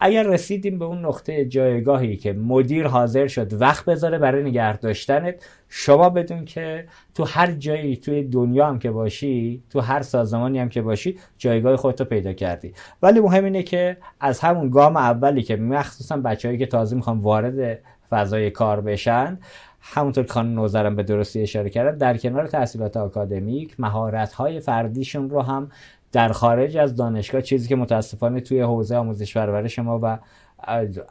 اگر 0.00 0.22
رسیدیم 0.22 0.78
به 0.78 0.84
اون 0.84 1.04
نقطه 1.04 1.44
جایگاهی 1.44 2.16
که 2.16 2.32
مدیر 2.32 2.86
حاضر 2.86 3.26
شد 3.26 3.62
وقت 3.62 3.84
بذاره 3.84 4.18
برای 4.18 4.42
نگه 4.42 4.76
داشتنت 4.76 5.34
شما 5.68 6.10
بدون 6.10 6.44
که 6.44 6.88
تو 7.14 7.24
هر 7.24 7.52
جایی 7.52 7.96
توی 7.96 8.22
دنیا 8.22 8.66
هم 8.66 8.78
که 8.78 8.90
باشی 8.90 9.62
تو 9.70 9.80
هر 9.80 10.02
سازمانی 10.02 10.58
هم 10.58 10.68
که 10.68 10.82
باشی 10.82 11.18
جایگاه 11.38 11.76
خودتو 11.76 12.04
پیدا 12.04 12.32
کردی. 12.32 12.72
ولی 13.02 13.20
مهم 13.20 13.44
اینه 13.44 13.62
که 13.62 13.96
از 14.20 14.40
همون 14.40 14.70
گام 14.70 14.96
اولی 14.96 15.42
که 15.42 15.56
مخصوصا 15.56 16.16
بچههایی 16.16 16.58
که 16.58 16.66
تازه 16.66 16.96
می‌خوان 16.96 17.18
وارد 17.18 17.78
فضای 18.10 18.50
کار 18.50 18.80
بشن 18.80 19.38
همونطور 19.80 20.24
که 20.24 20.32
خانم 20.32 20.54
نوزرم 20.54 20.96
به 20.96 21.02
درستی 21.02 21.42
اشاره 21.42 21.70
کردن 21.70 21.98
در 21.98 22.16
کنار 22.16 22.46
تحصیلات 22.46 22.96
آکادمیک 22.96 23.80
مهارت 23.80 24.32
های 24.32 24.60
فردیشون 24.60 25.30
رو 25.30 25.42
هم 25.42 25.70
در 26.12 26.28
خارج 26.28 26.76
از 26.76 26.96
دانشگاه 26.96 27.42
چیزی 27.42 27.68
که 27.68 27.76
متاسفانه 27.76 28.40
توی 28.40 28.60
حوزه 28.60 28.96
آموزش 28.96 29.36
پرورش 29.36 29.78
ما 29.78 30.00
و 30.02 30.18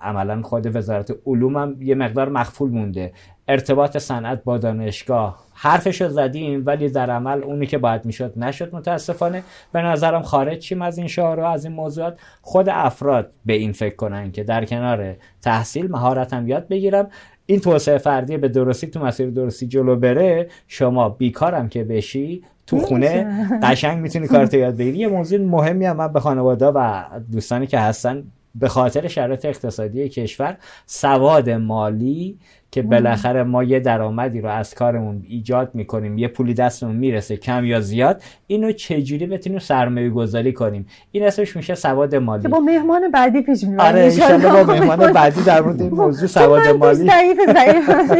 عملا 0.01 0.41
خود 0.41 0.75
وزارت 0.75 1.15
علوم 1.25 1.57
هم 1.57 1.81
یه 1.81 1.95
مقدار 1.95 2.29
مخفول 2.29 2.69
مونده. 2.69 3.13
ارتباط 3.47 3.97
صنعت 3.97 4.43
با 4.43 4.57
دانشگاه. 4.57 5.45
حرفش 5.53 6.01
رو 6.01 6.09
زدیم 6.09 6.63
ولی 6.65 6.89
در 6.89 7.09
عمل 7.11 7.43
اونی 7.43 7.65
که 7.65 7.77
باید 7.77 8.05
می‌شد 8.05 8.33
نشد 8.37 8.75
متاسفانه. 8.75 9.43
به 9.71 9.81
نظرم 9.81 10.21
خارج 10.21 10.57
چیم 10.57 10.81
از 10.81 10.97
این 10.97 11.07
شعار 11.07 11.39
و 11.39 11.43
از 11.43 11.65
این 11.65 11.73
موضوعات. 11.73 12.19
خود 12.41 12.69
افراد 12.69 13.31
به 13.45 13.53
این 13.53 13.71
فکر 13.71 13.95
کنن 13.95 14.31
که 14.31 14.43
در 14.43 14.65
کنار 14.65 15.15
تحصیل 15.41 15.91
مهارت 15.91 16.33
هم 16.33 16.47
یاد 16.47 16.67
بگیرم. 16.67 17.07
این 17.45 17.59
توسعه 17.59 17.97
فردی 17.97 18.37
به 18.37 18.47
درستی 18.47 18.87
تو 18.87 19.05
مسیر 19.05 19.29
درستی 19.29 19.67
جلو 19.67 19.95
بره 19.95 20.49
شما 20.67 21.09
بیکارم 21.09 21.69
که 21.69 21.83
بشی 21.83 22.43
تو 22.67 22.79
خونه 22.79 23.27
قشنگ 23.63 23.97
می‌تونی 23.97 24.27
کارتو 24.27 24.57
یاد 24.57 24.77
بگیری. 24.77 24.97
یه 24.97 25.07
موضوع 25.07 25.39
مهمی 25.39 25.85
هم 25.85 25.97
من 25.97 26.13
به 26.13 26.19
خانواده 26.19 26.65
و 26.65 27.03
دوستانی 27.31 27.67
که 27.67 27.79
هستن 27.79 28.23
به 28.55 28.67
خاطر 28.67 29.07
شرایط 29.07 29.45
اقتصادی 29.45 30.09
کشور 30.09 30.57
سواد 30.85 31.49
مالی 31.49 32.39
که 32.75 32.81
بالاخره 32.81 33.43
ما 33.43 33.63
یه 33.63 33.79
درآمدی 33.79 34.41
رو 34.41 34.49
از 34.49 34.75
کارمون 34.75 35.23
ایجاد 35.27 35.69
می‌کنیم 35.73 36.17
یه 36.17 36.27
پولی 36.27 36.53
دستمون 36.53 36.95
می‌رسه 36.95 37.37
کم 37.37 37.65
یا 37.65 37.79
زیاد 37.79 38.21
اینو 38.47 38.71
چجوری 38.71 39.25
بتونیم 39.25 39.59
سرمایه 39.59 40.09
گذاری 40.09 40.53
کنیم 40.53 40.87
این 41.11 41.23
اسمش 41.23 41.55
میشه 41.55 41.75
سواد 41.75 42.15
مالی 42.15 42.41
که 42.41 42.47
با 42.47 42.59
مهمان 42.59 43.11
بعدی 43.11 43.41
پیش 43.41 43.63
می‌بریم 43.63 44.21
آره 44.21 44.37
با 44.37 44.73
مهمان 44.73 45.13
بعدی 45.13 45.41
در 45.43 45.61
مورد 45.61 45.81
این 45.81 45.91
موضوع 45.91 46.27
سواد 46.27 46.67
مالی 46.67 46.95
ضعیف 46.95 47.37
ضعیف 47.53 47.89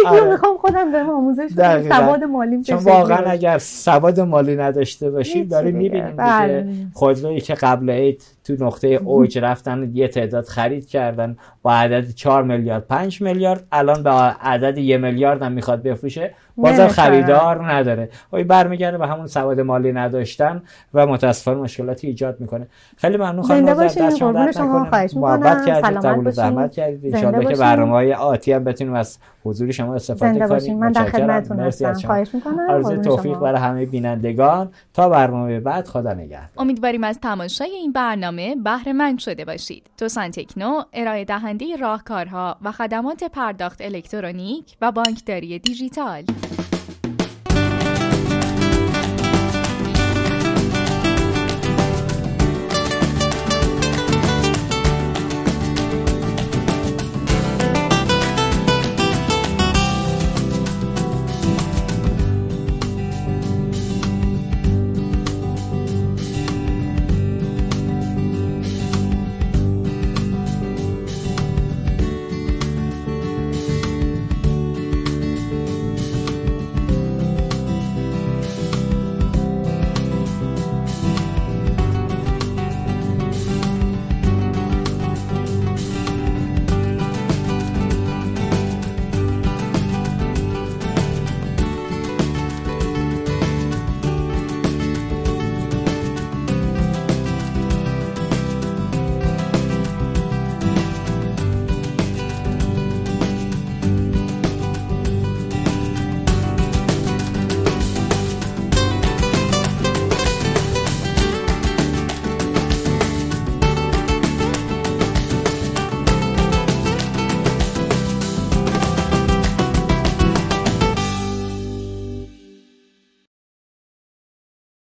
یکی 0.00 0.08
آره. 0.08 0.30
می‌خوام 0.30 0.56
خودم 0.56 0.92
به 0.92 0.98
اموزش 0.98 1.52
بدم. 1.56 1.88
سواد 1.88 2.24
مالیم 2.24 2.62
چون 2.62 2.76
واقعا. 2.76 3.30
اگر 3.30 3.58
سواد 3.58 4.20
مالی 4.20 4.56
نداشته 4.56 5.10
باشیم 5.10 5.48
داریم. 5.48 5.76
می‌بینیم 5.76 6.16
بله. 6.16 6.62
دیگه 6.62 6.86
خودرویی 6.92 7.40
که 7.40 7.54
قبل 7.54 7.90
عید 7.90 8.22
تو 8.44 8.64
نقطه 8.64 8.88
اوج 8.88 9.38
رفتن 9.38 9.90
یه 9.94 10.08
تعداد 10.08 10.44
خرید 10.44 10.88
کردن 10.88 11.36
با 11.62 11.74
عدد 11.74 12.10
4 12.10 12.44
میلیارد 12.44 12.86
5 12.86 13.22
میلیارد 13.22 13.66
الان 13.72 14.02
به 14.02 14.10
عدد 14.10 14.78
یه 14.78 14.98
میلیارد 14.98 15.42
هم 15.42 15.52
می‌خواد 15.52 15.82
بفروشه. 15.82 16.34
بازم. 16.56 16.88
خریدار 16.88 17.72
نداره 17.72 18.08
وای 18.32 18.44
برمیگرده 18.44 18.98
به 18.98 19.06
همون 19.06 19.26
سواد 19.26 19.60
مالی 19.60 19.92
نداشتن 19.92 20.62
و 20.94 21.06
متاسفانه 21.06 21.60
مشکلاتی 21.60 22.06
ایجاد 22.06 22.40
می‌کنه 22.40 22.66
خیلی 22.96 23.16
ممنون 23.16 23.42
خانم 23.42 23.74
باشین. 23.74 24.06
دست 24.06 24.16
شما 24.16 24.52
شما. 24.52 24.84
خواهش. 24.84 25.14
محبت 25.16 25.66
کردید 25.66 26.06
قبول. 26.06 26.30
زحمت 26.30 26.72
کردید 26.72 27.14
انشالله 27.14 27.54
که. 27.54 27.56
برنامه 27.56 27.92
های 27.92 28.12
آتی 28.14 28.52
هم 28.52 28.64
بتونیم 28.64 28.94
از 28.94 29.18
حضور 29.44 29.70
شما 29.70 29.94
استفاده 29.94 30.46
زنده 30.46 30.60
کنیم 30.60 30.78
من 30.78 30.92
در. 30.92 31.04
خدمتتون 31.04 31.60
از 31.60 31.82
هستم. 31.82 32.06
خواهش 32.06 32.34
می‌کنم 32.34 32.70
آرزوی 32.70 32.96
قربون 32.96 33.02
توفیق. 33.02 33.38
برای 33.38 33.60
همه 33.60 33.86
بینندگان 33.86 34.70
تا 34.94 35.08
برنامه 35.08 35.60
بعد 35.60 35.86
خدا 35.86 36.12
نگهدار 36.12 36.48
امیدواریم 36.58 37.04
از 37.04 37.18
تماشای 37.20 37.70
این 37.70 37.92
برنامه 37.92 38.56
بهره 38.64 38.92
مند 38.92 39.18
شده 39.18 39.44
باشید. 39.44 39.90
توسان 39.96 40.30
تکنو 40.30 40.82
ارائه 40.92 41.24
دهنده 41.24 41.76
راهکارها 41.76 42.56
و 42.64 42.72
خدمات 42.72 43.24
پرداخت 43.24 43.80
الکترونیک 43.80 44.76
و 44.80 44.92
بانکداری 44.92 45.58
دیجیتال 45.58 46.22